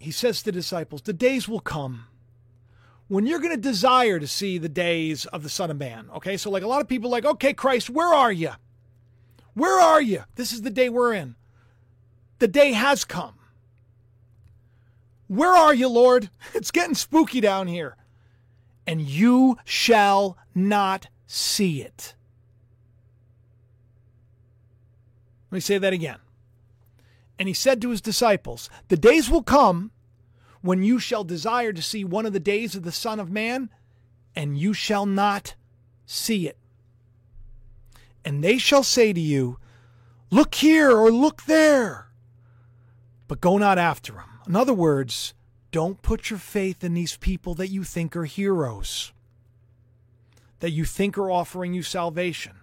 he 0.00 0.10
says 0.10 0.38
to 0.38 0.46
the 0.46 0.52
disciples, 0.52 1.02
the 1.02 1.12
days 1.12 1.46
will 1.46 1.60
come 1.60 2.06
when 3.06 3.26
you're 3.26 3.38
going 3.38 3.54
to 3.54 3.60
desire 3.60 4.18
to 4.18 4.26
see 4.26 4.56
the 4.56 4.68
days 4.68 5.26
of 5.26 5.42
the 5.42 5.50
Son 5.50 5.70
of 5.70 5.76
Man. 5.76 6.08
Okay, 6.16 6.38
so 6.38 6.50
like 6.50 6.62
a 6.62 6.66
lot 6.66 6.80
of 6.80 6.88
people, 6.88 7.10
like, 7.10 7.26
okay, 7.26 7.52
Christ, 7.52 7.90
where 7.90 8.08
are 8.08 8.32
you? 8.32 8.52
Where 9.52 9.78
are 9.78 10.00
you? 10.00 10.24
This 10.36 10.52
is 10.52 10.62
the 10.62 10.70
day 10.70 10.88
we're 10.88 11.12
in. 11.12 11.36
The 12.38 12.48
day 12.48 12.72
has 12.72 13.04
come. 13.04 13.34
Where 15.28 15.52
are 15.52 15.74
you, 15.74 15.88
Lord? 15.88 16.30
It's 16.54 16.70
getting 16.70 16.94
spooky 16.94 17.40
down 17.40 17.68
here. 17.68 17.96
And 18.86 19.02
you 19.02 19.58
shall 19.64 20.38
not 20.54 21.08
see 21.26 21.82
it. 21.82 22.14
Let 25.50 25.56
me 25.56 25.60
say 25.60 25.76
that 25.76 25.92
again. 25.92 26.18
And 27.40 27.48
he 27.48 27.54
said 27.54 27.82
to 27.82 27.90
his 27.90 28.00
disciples, 28.00 28.70
The 28.86 28.96
days 28.96 29.28
will 29.28 29.42
come 29.42 29.90
when 30.60 30.84
you 30.84 31.00
shall 31.00 31.24
desire 31.24 31.72
to 31.72 31.82
see 31.82 32.04
one 32.04 32.26
of 32.26 32.32
the 32.32 32.38
days 32.38 32.76
of 32.76 32.84
the 32.84 32.92
Son 32.92 33.18
of 33.18 33.32
Man, 33.32 33.70
and 34.36 34.56
you 34.56 34.72
shall 34.72 35.06
not 35.06 35.56
see 36.06 36.46
it 36.46 36.56
and 38.24 38.42
they 38.44 38.58
shall 38.58 38.82
say 38.82 39.12
to 39.12 39.20
you, 39.20 39.58
Look 40.30 40.54
here 40.54 40.96
or 40.96 41.10
look 41.10 41.42
there, 41.44 42.08
but 43.26 43.40
go 43.40 43.58
not 43.58 43.78
after 43.78 44.12
them. 44.12 44.28
In 44.46 44.54
other 44.54 44.74
words, 44.74 45.34
don't 45.72 46.02
put 46.02 46.30
your 46.30 46.38
faith 46.38 46.84
in 46.84 46.94
these 46.94 47.16
people 47.16 47.54
that 47.56 47.68
you 47.68 47.82
think 47.82 48.14
are 48.14 48.26
heroes, 48.26 49.12
that 50.60 50.70
you 50.70 50.84
think 50.84 51.18
are 51.18 51.30
offering 51.30 51.74
you 51.74 51.82
salvation. 51.82 52.56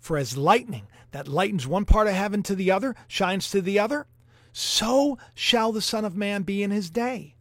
For 0.00 0.16
as 0.16 0.36
lightning 0.36 0.86
that 1.16 1.26
lightens 1.26 1.66
one 1.66 1.86
part 1.86 2.06
of 2.06 2.12
heaven 2.12 2.42
to 2.42 2.54
the 2.54 2.70
other, 2.70 2.94
shines 3.08 3.50
to 3.50 3.62
the 3.62 3.78
other, 3.78 4.06
so 4.52 5.16
shall 5.34 5.72
the 5.72 5.80
Son 5.80 6.04
of 6.04 6.14
Man 6.14 6.42
be 6.42 6.62
in 6.62 6.70
his 6.70 6.90
day. 6.90 7.36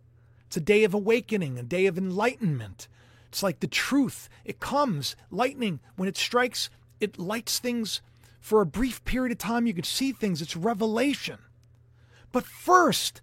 It's 0.48 0.56
a 0.56 0.62
day 0.62 0.86
of 0.86 0.94
awakening, 0.94 1.60
a 1.60 1.64
day 1.64 1.86
of 1.86 1.98
enlightenment. 1.98 2.88
It's 3.28 3.44
like 3.44 3.60
the 3.60 3.68
truth. 3.68 4.30
It 4.46 4.62
comes, 4.62 5.18
lightning, 5.30 5.82
when 5.98 6.08
it 6.08 6.16
strikes, 6.16 6.70
it 7.02 7.20
lights 7.20 7.60
things 7.60 8.00
for 8.40 8.62
a 8.62 8.66
brief 8.66 9.04
period 9.04 9.34
of 9.34 9.40
time. 9.40 9.68
You 9.68 9.74
can 9.74 9.84
see 9.84 10.14
things. 10.14 10.42
It's 10.42 10.56
revelation. 10.56 11.40
But 12.32 12.46
first, 12.46 13.22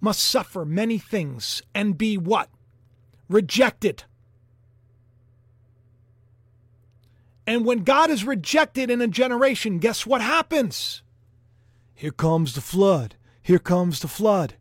must 0.00 0.20
suffer 0.20 0.64
many 0.64 0.96
things 0.96 1.60
and 1.74 1.98
be 1.98 2.16
what? 2.16 2.48
Rejected. 3.28 4.04
And 7.48 7.64
when 7.64 7.82
God 7.82 8.10
is 8.10 8.24
rejected 8.24 8.90
in 8.90 9.00
a 9.00 9.08
generation, 9.08 9.78
guess 9.78 10.04
what 10.04 10.20
happens? 10.20 11.02
Here 11.94 12.10
comes 12.10 12.54
the 12.54 12.60
flood. 12.60 13.14
Here 13.40 13.58
comes 13.58 14.00
the 14.00 14.06
flood. 14.06 14.56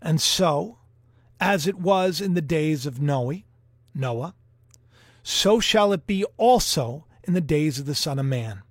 And 0.00 0.20
so, 0.20 0.78
as 1.40 1.66
it 1.66 1.76
was 1.76 2.20
in 2.20 2.34
the 2.34 2.40
days 2.40 2.86
of 2.86 3.02
Noah, 3.02 3.42
Noah, 3.92 4.36
so 5.24 5.58
shall 5.58 5.92
it 5.92 6.06
be 6.06 6.24
also 6.36 7.04
in 7.24 7.34
the 7.34 7.40
days 7.40 7.80
of 7.80 7.86
the 7.86 7.96
Son 7.96 8.20
of 8.20 8.26
Man. 8.26 8.62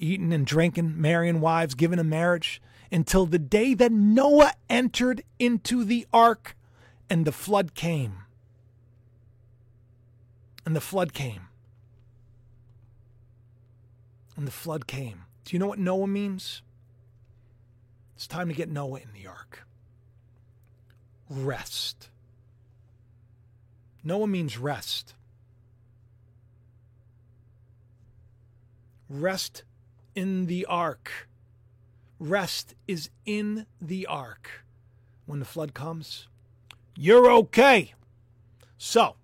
Eating 0.00 0.32
and 0.32 0.44
drinking, 0.44 1.00
marrying 1.00 1.40
wives, 1.40 1.76
giving 1.76 2.00
in 2.00 2.08
marriage, 2.08 2.60
until 2.90 3.24
the 3.24 3.38
day 3.38 3.72
that 3.72 3.92
Noah 3.92 4.54
entered 4.68 5.22
into 5.38 5.84
the 5.84 6.08
ark 6.12 6.56
and 7.08 7.24
the 7.24 7.30
flood 7.30 7.74
came. 7.74 8.25
And 10.66 10.74
the 10.74 10.80
flood 10.80 11.14
came. 11.14 11.42
And 14.36 14.46
the 14.46 14.52
flood 14.52 14.88
came. 14.88 15.22
Do 15.44 15.54
you 15.54 15.60
know 15.60 15.68
what 15.68 15.78
Noah 15.78 16.08
means? 16.08 16.60
It's 18.16 18.26
time 18.26 18.48
to 18.48 18.54
get 18.54 18.68
Noah 18.68 18.98
in 18.98 19.12
the 19.14 19.28
ark. 19.28 19.64
Rest. 21.30 22.10
Noah 24.02 24.26
means 24.26 24.58
rest. 24.58 25.14
Rest 29.08 29.62
in 30.16 30.46
the 30.46 30.66
ark. 30.66 31.28
Rest 32.18 32.74
is 32.88 33.08
in 33.24 33.66
the 33.80 34.04
ark. 34.06 34.64
When 35.26 35.38
the 35.38 35.44
flood 35.44 35.74
comes, 35.74 36.26
you're 36.96 37.30
okay. 37.30 37.94
So, 38.78 39.14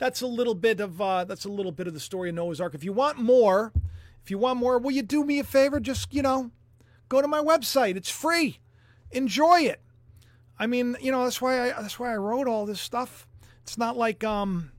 that's 0.00 0.22
a 0.22 0.26
little 0.26 0.54
bit 0.54 0.80
of 0.80 1.00
uh, 1.00 1.24
that's 1.24 1.44
a 1.44 1.50
little 1.50 1.70
bit 1.70 1.86
of 1.86 1.94
the 1.94 2.00
story 2.00 2.30
of 2.30 2.34
Noah's 2.34 2.60
Ark. 2.60 2.74
If 2.74 2.82
you 2.82 2.92
want 2.92 3.18
more, 3.18 3.72
if 4.24 4.30
you 4.30 4.38
want 4.38 4.58
more, 4.58 4.78
will 4.78 4.90
you 4.90 5.02
do 5.02 5.22
me 5.24 5.38
a 5.38 5.44
favor? 5.44 5.78
Just 5.78 6.12
you 6.12 6.22
know, 6.22 6.50
go 7.08 7.20
to 7.20 7.28
my 7.28 7.40
website. 7.40 7.96
It's 7.96 8.10
free. 8.10 8.58
Enjoy 9.12 9.60
it. 9.60 9.80
I 10.58 10.66
mean, 10.66 10.96
you 11.00 11.12
know, 11.12 11.22
that's 11.22 11.40
why 11.40 11.70
I 11.70 11.82
that's 11.82 12.00
why 12.00 12.12
I 12.12 12.16
wrote 12.16 12.48
all 12.48 12.64
this 12.64 12.80
stuff. 12.80 13.28
It's 13.62 13.76
not 13.76 13.96
like 13.96 14.24
um, 14.24 14.72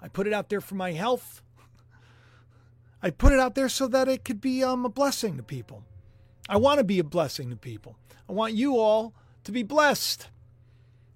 I 0.00 0.06
put 0.06 0.28
it 0.28 0.32
out 0.32 0.48
there 0.48 0.60
for 0.60 0.76
my 0.76 0.92
health. 0.92 1.42
I 3.02 3.10
put 3.10 3.32
it 3.32 3.40
out 3.40 3.56
there 3.56 3.68
so 3.68 3.88
that 3.88 4.08
it 4.08 4.24
could 4.24 4.40
be 4.40 4.62
um, 4.62 4.84
a 4.84 4.88
blessing 4.88 5.36
to 5.36 5.42
people. 5.42 5.82
I 6.48 6.58
want 6.58 6.78
to 6.78 6.84
be 6.84 7.00
a 7.00 7.04
blessing 7.04 7.50
to 7.50 7.56
people. 7.56 7.98
I 8.28 8.32
want 8.32 8.54
you 8.54 8.78
all 8.78 9.14
to 9.42 9.52
be 9.52 9.64
blessed. 9.64 10.28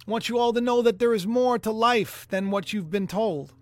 Want 0.07 0.28
you 0.28 0.38
all 0.38 0.53
to 0.53 0.61
know 0.61 0.82
that 0.82 0.98
there 0.98 1.14
is 1.14 1.26
more 1.26 1.59
to 1.59 1.70
life 1.70 2.26
than 2.28 2.51
what 2.51 2.72
you've 2.72 2.90
been 2.90 3.07
told. 3.07 3.53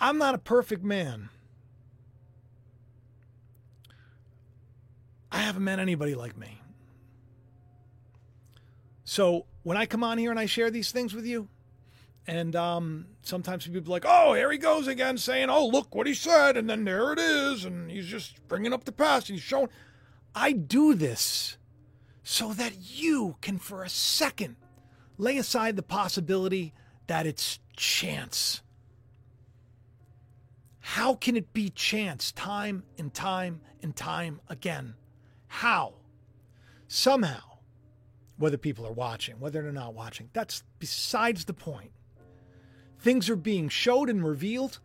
I'm 0.00 0.18
not 0.18 0.34
a 0.34 0.38
perfect 0.38 0.82
man. 0.82 1.30
I 5.30 5.38
haven't 5.38 5.64
met 5.64 5.78
anybody 5.78 6.14
like 6.14 6.36
me. 6.36 6.60
So 9.04 9.46
when 9.62 9.76
I 9.76 9.86
come 9.86 10.04
on 10.04 10.18
here 10.18 10.30
and 10.30 10.38
I 10.38 10.46
share 10.46 10.70
these 10.70 10.90
things 10.90 11.14
with 11.14 11.26
you, 11.26 11.48
and 12.26 12.56
um, 12.56 13.06
sometimes 13.22 13.66
people 13.66 13.92
are 13.92 13.96
like, 13.96 14.04
oh, 14.06 14.34
here 14.34 14.50
he 14.50 14.58
goes 14.58 14.86
again 14.86 15.18
saying, 15.18 15.50
oh, 15.50 15.66
look 15.66 15.94
what 15.94 16.06
he 16.06 16.14
said. 16.14 16.56
And 16.56 16.68
then 16.68 16.84
there 16.84 17.12
it 17.12 17.18
is. 17.18 17.64
And 17.64 17.90
he's 17.90 18.06
just 18.06 18.46
bringing 18.48 18.72
up 18.72 18.84
the 18.84 18.92
past. 18.92 19.28
He's 19.28 19.42
showing. 19.42 19.68
I 20.34 20.52
do 20.52 20.94
this 20.94 21.58
so 22.24 22.52
that 22.54 22.72
you 22.80 23.36
can, 23.42 23.58
for 23.58 23.84
a 23.84 23.88
second, 23.88 24.56
lay 25.18 25.36
aside 25.36 25.76
the 25.76 25.82
possibility 25.82 26.72
that 27.06 27.26
it's 27.26 27.60
chance. 27.76 28.62
How 30.80 31.14
can 31.14 31.36
it 31.36 31.52
be 31.52 31.70
chance 31.70 32.32
time 32.32 32.84
and 32.98 33.12
time 33.12 33.60
and 33.82 33.94
time 33.94 34.40
again? 34.48 34.94
How? 35.46 35.94
Somehow 36.88 37.58
whether 38.36 38.56
people 38.56 38.86
are 38.86 38.92
watching, 38.92 39.38
whether 39.38 39.62
they're 39.62 39.70
not 39.70 39.94
watching. 39.94 40.30
That's 40.32 40.64
besides 40.78 41.44
the 41.44 41.54
point. 41.54 41.92
Things 43.00 43.28
are 43.28 43.36
being 43.36 43.68
showed 43.68 44.08
and 44.08 44.26
revealed, 44.26 44.80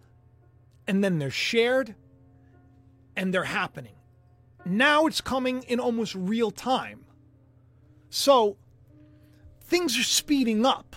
and 0.87 1.03
then 1.03 1.19
they're 1.19 1.31
shared, 1.31 1.95
and 3.15 3.33
they're 3.33 3.45
happening. 3.45 3.95
Now 4.65 5.07
it's 5.07 5.21
coming 5.21 5.63
in 5.63 5.79
almost 5.79 6.15
real 6.15 6.51
time. 6.51 7.05
So 8.09 8.57
things 9.61 9.97
are 9.97 10.03
speeding 10.03 10.65
up, 10.65 10.95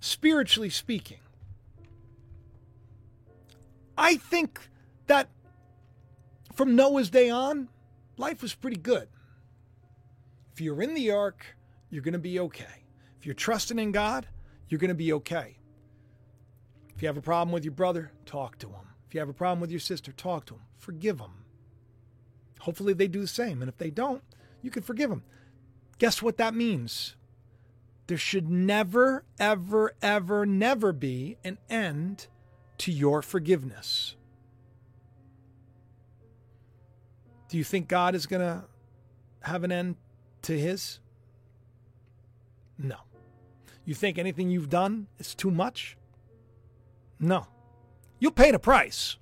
spiritually 0.00 0.70
speaking. 0.70 1.18
I 3.98 4.16
think 4.16 4.68
that 5.06 5.28
from 6.54 6.76
Noah's 6.76 7.10
day 7.10 7.30
on, 7.30 7.68
life 8.16 8.42
was 8.42 8.54
pretty 8.54 8.78
good. 8.78 9.08
If 10.52 10.60
you're 10.60 10.82
in 10.82 10.94
the 10.94 11.10
ark, 11.10 11.56
you're 11.90 12.02
going 12.02 12.12
to 12.12 12.18
be 12.18 12.40
okay. 12.40 12.84
If 13.18 13.26
you're 13.26 13.34
trusting 13.34 13.78
in 13.78 13.92
God, 13.92 14.26
you're 14.68 14.80
going 14.80 14.88
to 14.88 14.94
be 14.94 15.12
okay. 15.14 15.58
If 16.94 17.02
you 17.02 17.08
have 17.08 17.18
a 17.18 17.22
problem 17.22 17.52
with 17.52 17.64
your 17.64 17.74
brother, 17.74 18.10
talk 18.24 18.58
to 18.58 18.68
him. 18.68 18.86
If 19.06 19.14
you 19.14 19.20
have 19.20 19.28
a 19.28 19.34
problem 19.34 19.60
with 19.60 19.70
your 19.70 19.80
sister, 19.80 20.12
talk 20.12 20.46
to 20.46 20.54
him. 20.54 20.62
Forgive 20.78 21.18
them. 21.18 21.44
Hopefully 22.60 22.94
they 22.94 23.06
do 23.06 23.20
the 23.20 23.26
same. 23.26 23.60
And 23.60 23.68
if 23.68 23.76
they 23.76 23.90
don't, 23.90 24.22
you 24.62 24.70
can 24.70 24.82
forgive 24.82 25.10
them. 25.10 25.22
Guess 25.98 26.22
what 26.22 26.36
that 26.36 26.54
means? 26.54 27.16
There 28.06 28.18
should 28.18 28.48
never, 28.48 29.24
ever, 29.38 29.94
ever, 30.00 30.46
never 30.46 30.92
be 30.92 31.38
an 31.42 31.58
end 31.68 32.28
to 32.78 32.92
your 32.92 33.22
forgiveness. 33.22 34.16
Do 37.48 37.58
you 37.58 37.64
think 37.64 37.88
God 37.88 38.14
is 38.14 38.26
going 38.26 38.42
to 38.42 38.64
have 39.42 39.64
an 39.64 39.72
end 39.72 39.96
to 40.42 40.58
his? 40.58 41.00
No. 42.78 42.96
You 43.84 43.94
think 43.94 44.18
anything 44.18 44.50
you've 44.50 44.68
done 44.70 45.06
is 45.18 45.34
too 45.34 45.50
much? 45.50 45.96
No. 47.18 47.46
You'll 48.18 48.32
pay 48.32 48.50
the 48.50 48.58
price. 48.58 49.16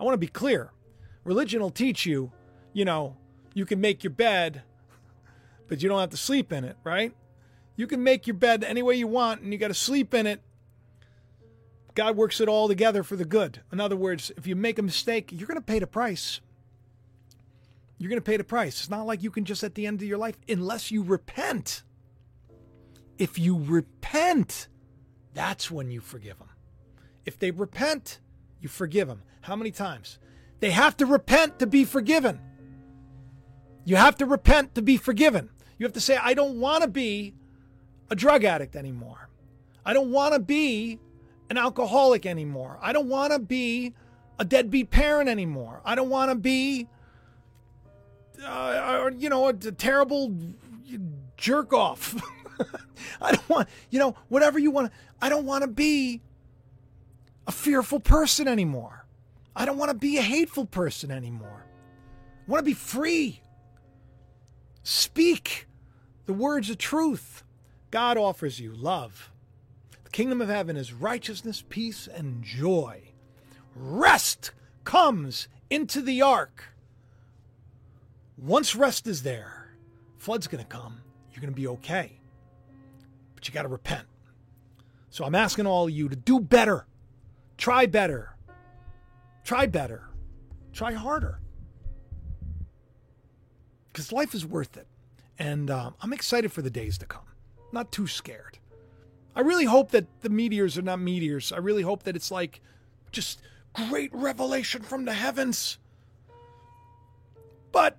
I 0.00 0.04
want 0.04 0.14
to 0.14 0.18
be 0.18 0.28
clear. 0.28 0.72
Religion 1.24 1.60
will 1.60 1.70
teach 1.70 2.06
you, 2.06 2.32
you 2.72 2.84
know, 2.84 3.16
you 3.54 3.66
can 3.66 3.80
make 3.80 4.02
your 4.02 4.12
bed, 4.12 4.62
but 5.68 5.82
you 5.82 5.88
don't 5.88 6.00
have 6.00 6.10
to 6.10 6.16
sleep 6.16 6.52
in 6.52 6.64
it, 6.64 6.76
right? 6.82 7.14
You 7.76 7.86
can 7.86 8.02
make 8.02 8.26
your 8.26 8.34
bed 8.34 8.64
any 8.64 8.82
way 8.82 8.96
you 8.96 9.06
want 9.06 9.42
and 9.42 9.52
you 9.52 9.58
got 9.58 9.68
to 9.68 9.74
sleep 9.74 10.12
in 10.12 10.26
it. 10.26 10.42
God 11.94 12.16
works 12.16 12.40
it 12.40 12.48
all 12.48 12.68
together 12.68 13.02
for 13.02 13.16
the 13.16 13.24
good. 13.24 13.60
In 13.72 13.80
other 13.80 13.96
words, 13.96 14.32
if 14.36 14.46
you 14.46 14.56
make 14.56 14.78
a 14.78 14.82
mistake, 14.82 15.30
you're 15.32 15.46
going 15.46 15.56
to 15.56 15.60
pay 15.60 15.78
the 15.78 15.86
price. 15.86 16.40
You're 17.98 18.08
going 18.08 18.20
to 18.20 18.24
pay 18.24 18.36
the 18.36 18.44
price. 18.44 18.80
It's 18.80 18.90
not 18.90 19.06
like 19.06 19.22
you 19.22 19.30
can 19.30 19.44
just 19.44 19.64
at 19.64 19.74
the 19.74 19.86
end 19.86 20.00
of 20.00 20.08
your 20.08 20.18
life, 20.18 20.36
unless 20.48 20.90
you 20.90 21.02
repent. 21.02 21.82
If 23.18 23.38
you 23.38 23.60
repent, 23.60 24.68
that's 25.34 25.70
when 25.70 25.90
you 25.90 26.00
forgive 26.00 26.38
them. 26.38 26.50
If 27.26 27.38
they 27.38 27.50
repent, 27.50 28.20
you 28.60 28.68
forgive 28.68 29.08
them. 29.08 29.22
How 29.42 29.56
many 29.56 29.72
times? 29.72 30.18
They 30.60 30.70
have 30.70 30.96
to 30.98 31.06
repent 31.06 31.58
to 31.58 31.66
be 31.66 31.84
forgiven. 31.84 32.40
You 33.84 33.96
have 33.96 34.16
to 34.18 34.26
repent 34.26 34.74
to 34.74 34.82
be 34.82 34.96
forgiven. 34.96 35.50
You 35.78 35.86
have 35.86 35.92
to 35.94 36.00
say, 36.00 36.18
I 36.20 36.34
don't 36.34 36.60
want 36.60 36.82
to 36.82 36.88
be 36.88 37.34
a 38.10 38.16
drug 38.16 38.44
addict 38.44 38.74
anymore. 38.76 39.28
I 39.86 39.92
don't 39.92 40.10
want 40.10 40.34
to 40.34 40.40
be 40.40 40.98
an 41.50 41.56
alcoholic 41.56 42.26
anymore. 42.26 42.78
I 42.82 42.92
don't 42.92 43.08
want 43.08 43.32
to 43.32 43.38
be 43.38 43.94
a 44.38 44.44
deadbeat 44.44 44.90
parent 44.90 45.28
anymore. 45.28 45.80
I 45.84 45.94
don't 45.94 46.10
want 46.10 46.30
to 46.30 46.34
be, 46.34 46.88
uh, 48.44 49.10
you 49.16 49.28
know, 49.28 49.46
a, 49.46 49.50
a 49.50 49.72
terrible 49.72 50.34
jerk 51.36 51.72
off. 51.72 52.20
I 53.22 53.32
don't 53.32 53.48
want, 53.48 53.68
you 53.90 53.98
know, 53.98 54.16
whatever 54.28 54.58
you 54.58 54.70
want. 54.70 54.92
I 55.22 55.28
don't 55.28 55.46
want 55.46 55.62
to 55.62 55.68
be 55.68 56.20
a 57.46 57.52
fearful 57.52 58.00
person 58.00 58.48
anymore. 58.48 59.06
I 59.54 59.64
don't 59.64 59.78
want 59.78 59.90
to 59.90 59.96
be 59.96 60.18
a 60.18 60.22
hateful 60.22 60.66
person 60.66 61.10
anymore. 61.10 61.64
I 62.46 62.50
want 62.50 62.60
to 62.60 62.64
be 62.64 62.74
free. 62.74 63.40
Speak 64.82 65.67
the 66.28 66.34
words 66.34 66.68
of 66.68 66.76
truth. 66.76 67.42
God 67.90 68.18
offers 68.18 68.60
you 68.60 68.70
love. 68.70 69.32
The 70.04 70.10
kingdom 70.10 70.42
of 70.42 70.50
heaven 70.50 70.76
is 70.76 70.92
righteousness, 70.92 71.64
peace, 71.66 72.06
and 72.06 72.44
joy. 72.44 73.00
Rest 73.74 74.50
comes 74.84 75.48
into 75.70 76.02
the 76.02 76.20
ark. 76.20 76.64
Once 78.36 78.76
rest 78.76 79.06
is 79.06 79.22
there, 79.22 79.70
flood's 80.18 80.48
going 80.48 80.62
to 80.62 80.68
come. 80.68 81.00
You're 81.32 81.40
going 81.40 81.54
to 81.54 81.58
be 81.58 81.66
okay. 81.68 82.20
But 83.34 83.48
you 83.48 83.54
got 83.54 83.62
to 83.62 83.68
repent. 83.68 84.06
So 85.08 85.24
I'm 85.24 85.34
asking 85.34 85.66
all 85.66 85.86
of 85.86 85.92
you 85.92 86.10
to 86.10 86.16
do 86.16 86.40
better. 86.40 86.84
Try 87.56 87.86
better. 87.86 88.36
Try 89.44 89.64
better. 89.64 90.10
Try 90.74 90.92
harder. 90.92 91.40
Because 93.90 94.12
life 94.12 94.34
is 94.34 94.44
worth 94.44 94.76
it. 94.76 94.87
And 95.38 95.70
um, 95.70 95.94
I'm 96.00 96.12
excited 96.12 96.52
for 96.52 96.62
the 96.62 96.70
days 96.70 96.98
to 96.98 97.06
come. 97.06 97.22
Not 97.72 97.92
too 97.92 98.06
scared. 98.06 98.58
I 99.36 99.40
really 99.40 99.66
hope 99.66 99.92
that 99.92 100.06
the 100.22 100.30
meteors 100.30 100.76
are 100.76 100.82
not 100.82 100.98
meteors. 100.98 101.52
I 101.52 101.58
really 101.58 101.82
hope 101.82 102.02
that 102.04 102.16
it's 102.16 102.30
like 102.30 102.60
just 103.12 103.40
great 103.72 104.12
revelation 104.12 104.82
from 104.82 105.04
the 105.04 105.12
heavens. 105.12 105.78
But 107.70 107.96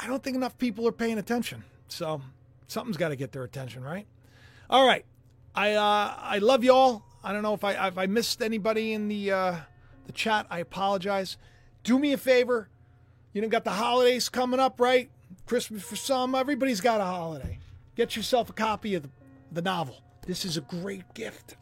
I 0.00 0.06
don't 0.06 0.22
think 0.22 0.36
enough 0.36 0.56
people 0.58 0.86
are 0.86 0.92
paying 0.92 1.18
attention. 1.18 1.64
So 1.88 2.20
something's 2.68 2.96
got 2.96 3.08
to 3.08 3.16
get 3.16 3.32
their 3.32 3.44
attention, 3.44 3.82
right? 3.82 4.06
All 4.70 4.86
right. 4.86 5.04
I 5.54 5.72
uh, 5.72 6.14
I 6.18 6.38
love 6.38 6.62
y'all. 6.62 7.02
I 7.24 7.32
don't 7.32 7.42
know 7.42 7.54
if 7.54 7.64
I 7.64 7.88
if 7.88 7.98
I 7.98 8.06
missed 8.06 8.42
anybody 8.42 8.92
in 8.92 9.08
the 9.08 9.32
uh, 9.32 9.56
the 10.06 10.12
chat. 10.12 10.46
I 10.50 10.58
apologize. 10.60 11.38
Do 11.82 11.98
me 11.98 12.12
a 12.12 12.18
favor. 12.18 12.68
You 13.32 13.42
know, 13.42 13.48
got 13.48 13.64
the 13.64 13.70
holidays 13.70 14.28
coming 14.28 14.60
up, 14.60 14.80
right? 14.80 15.10
Christmas 15.46 15.82
for 15.82 15.96
some. 15.96 16.34
Everybody's 16.34 16.80
got 16.80 17.00
a 17.00 17.04
holiday. 17.04 17.58
Get 17.94 18.16
yourself 18.16 18.50
a 18.50 18.52
copy 18.52 18.94
of 18.94 19.04
the, 19.04 19.10
the 19.52 19.62
novel. 19.62 20.02
This 20.26 20.44
is 20.44 20.56
a 20.56 20.60
great 20.60 21.14
gift. 21.14 21.56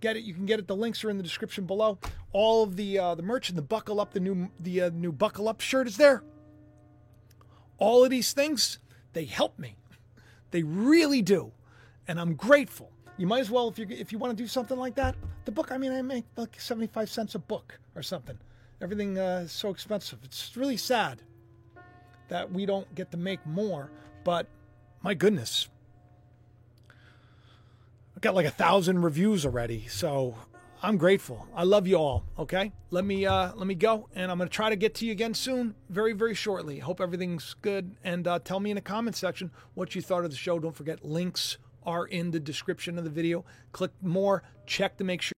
Get 0.00 0.16
it. 0.16 0.24
You 0.24 0.34
can 0.34 0.44
get 0.44 0.58
it. 0.58 0.66
The 0.66 0.76
links 0.76 1.04
are 1.04 1.10
in 1.10 1.16
the 1.16 1.22
description 1.22 1.64
below. 1.64 1.98
All 2.32 2.62
of 2.62 2.76
the 2.76 2.98
uh, 2.98 3.14
the 3.14 3.22
merch 3.22 3.48
and 3.48 3.56
the 3.56 3.62
buckle 3.62 4.00
up, 4.00 4.12
the 4.12 4.20
new 4.20 4.50
the 4.60 4.82
uh, 4.82 4.90
new 4.92 5.12
buckle 5.12 5.48
up 5.48 5.60
shirt 5.60 5.86
is 5.86 5.96
there. 5.96 6.22
All 7.78 8.04
of 8.04 8.10
these 8.10 8.32
things 8.32 8.78
they 9.12 9.24
help 9.24 9.58
me. 9.58 9.76
They 10.50 10.62
really 10.62 11.22
do, 11.22 11.52
and 12.06 12.20
I'm 12.20 12.34
grateful 12.34 12.90
you 13.16 13.26
might 13.26 13.40
as 13.40 13.50
well 13.50 13.68
if 13.68 13.78
you 13.78 13.86
if 13.88 14.12
you 14.12 14.18
want 14.18 14.36
to 14.36 14.42
do 14.42 14.48
something 14.48 14.76
like 14.76 14.96
that. 14.96 15.14
The 15.44 15.52
book, 15.52 15.70
I 15.70 15.78
mean, 15.78 15.92
I 15.92 16.02
make 16.02 16.24
like 16.36 16.60
seventy 16.60 16.88
five 16.88 17.08
cents 17.08 17.34
a 17.34 17.38
book 17.38 17.78
or 17.94 18.02
something. 18.02 18.38
Everything 18.80 19.18
uh, 19.18 19.42
is 19.44 19.52
so 19.52 19.70
expensive. 19.70 20.18
It's 20.24 20.56
really 20.56 20.76
sad 20.76 21.22
that 22.28 22.52
we 22.52 22.66
don't 22.66 22.92
get 22.94 23.10
to 23.12 23.16
make 23.16 23.44
more. 23.46 23.90
But 24.24 24.46
my 25.02 25.14
goodness, 25.14 25.68
I've 28.16 28.22
got 28.22 28.34
like 28.34 28.46
a 28.46 28.50
thousand 28.50 29.02
reviews 29.02 29.44
already, 29.44 29.86
so 29.88 30.34
I'm 30.82 30.96
grateful. 30.96 31.46
I 31.54 31.64
love 31.64 31.86
you 31.86 31.96
all. 31.96 32.24
Okay, 32.38 32.72
let 32.90 33.04
me 33.04 33.26
uh, 33.26 33.52
let 33.54 33.66
me 33.66 33.74
go, 33.74 34.08
and 34.14 34.30
I'm 34.30 34.38
gonna 34.38 34.50
try 34.50 34.70
to 34.70 34.76
get 34.76 34.94
to 34.96 35.06
you 35.06 35.12
again 35.12 35.34
soon, 35.34 35.74
very 35.88 36.12
very 36.12 36.34
shortly. 36.34 36.78
Hope 36.78 37.00
everything's 37.00 37.54
good, 37.62 37.96
and 38.04 38.28
uh, 38.28 38.38
tell 38.38 38.60
me 38.60 38.70
in 38.70 38.74
the 38.76 38.82
comment 38.82 39.16
section 39.16 39.50
what 39.74 39.94
you 39.94 40.02
thought 40.02 40.24
of 40.24 40.30
the 40.30 40.36
show. 40.36 40.58
Don't 40.58 40.76
forget 40.76 41.04
links 41.04 41.58
are 41.86 42.06
in 42.06 42.30
the 42.30 42.40
description 42.40 42.98
of 42.98 43.04
the 43.04 43.10
video. 43.10 43.44
Click 43.72 43.90
more, 44.02 44.42
check 44.66 44.96
to 44.98 45.04
make 45.04 45.22
sure. 45.22 45.32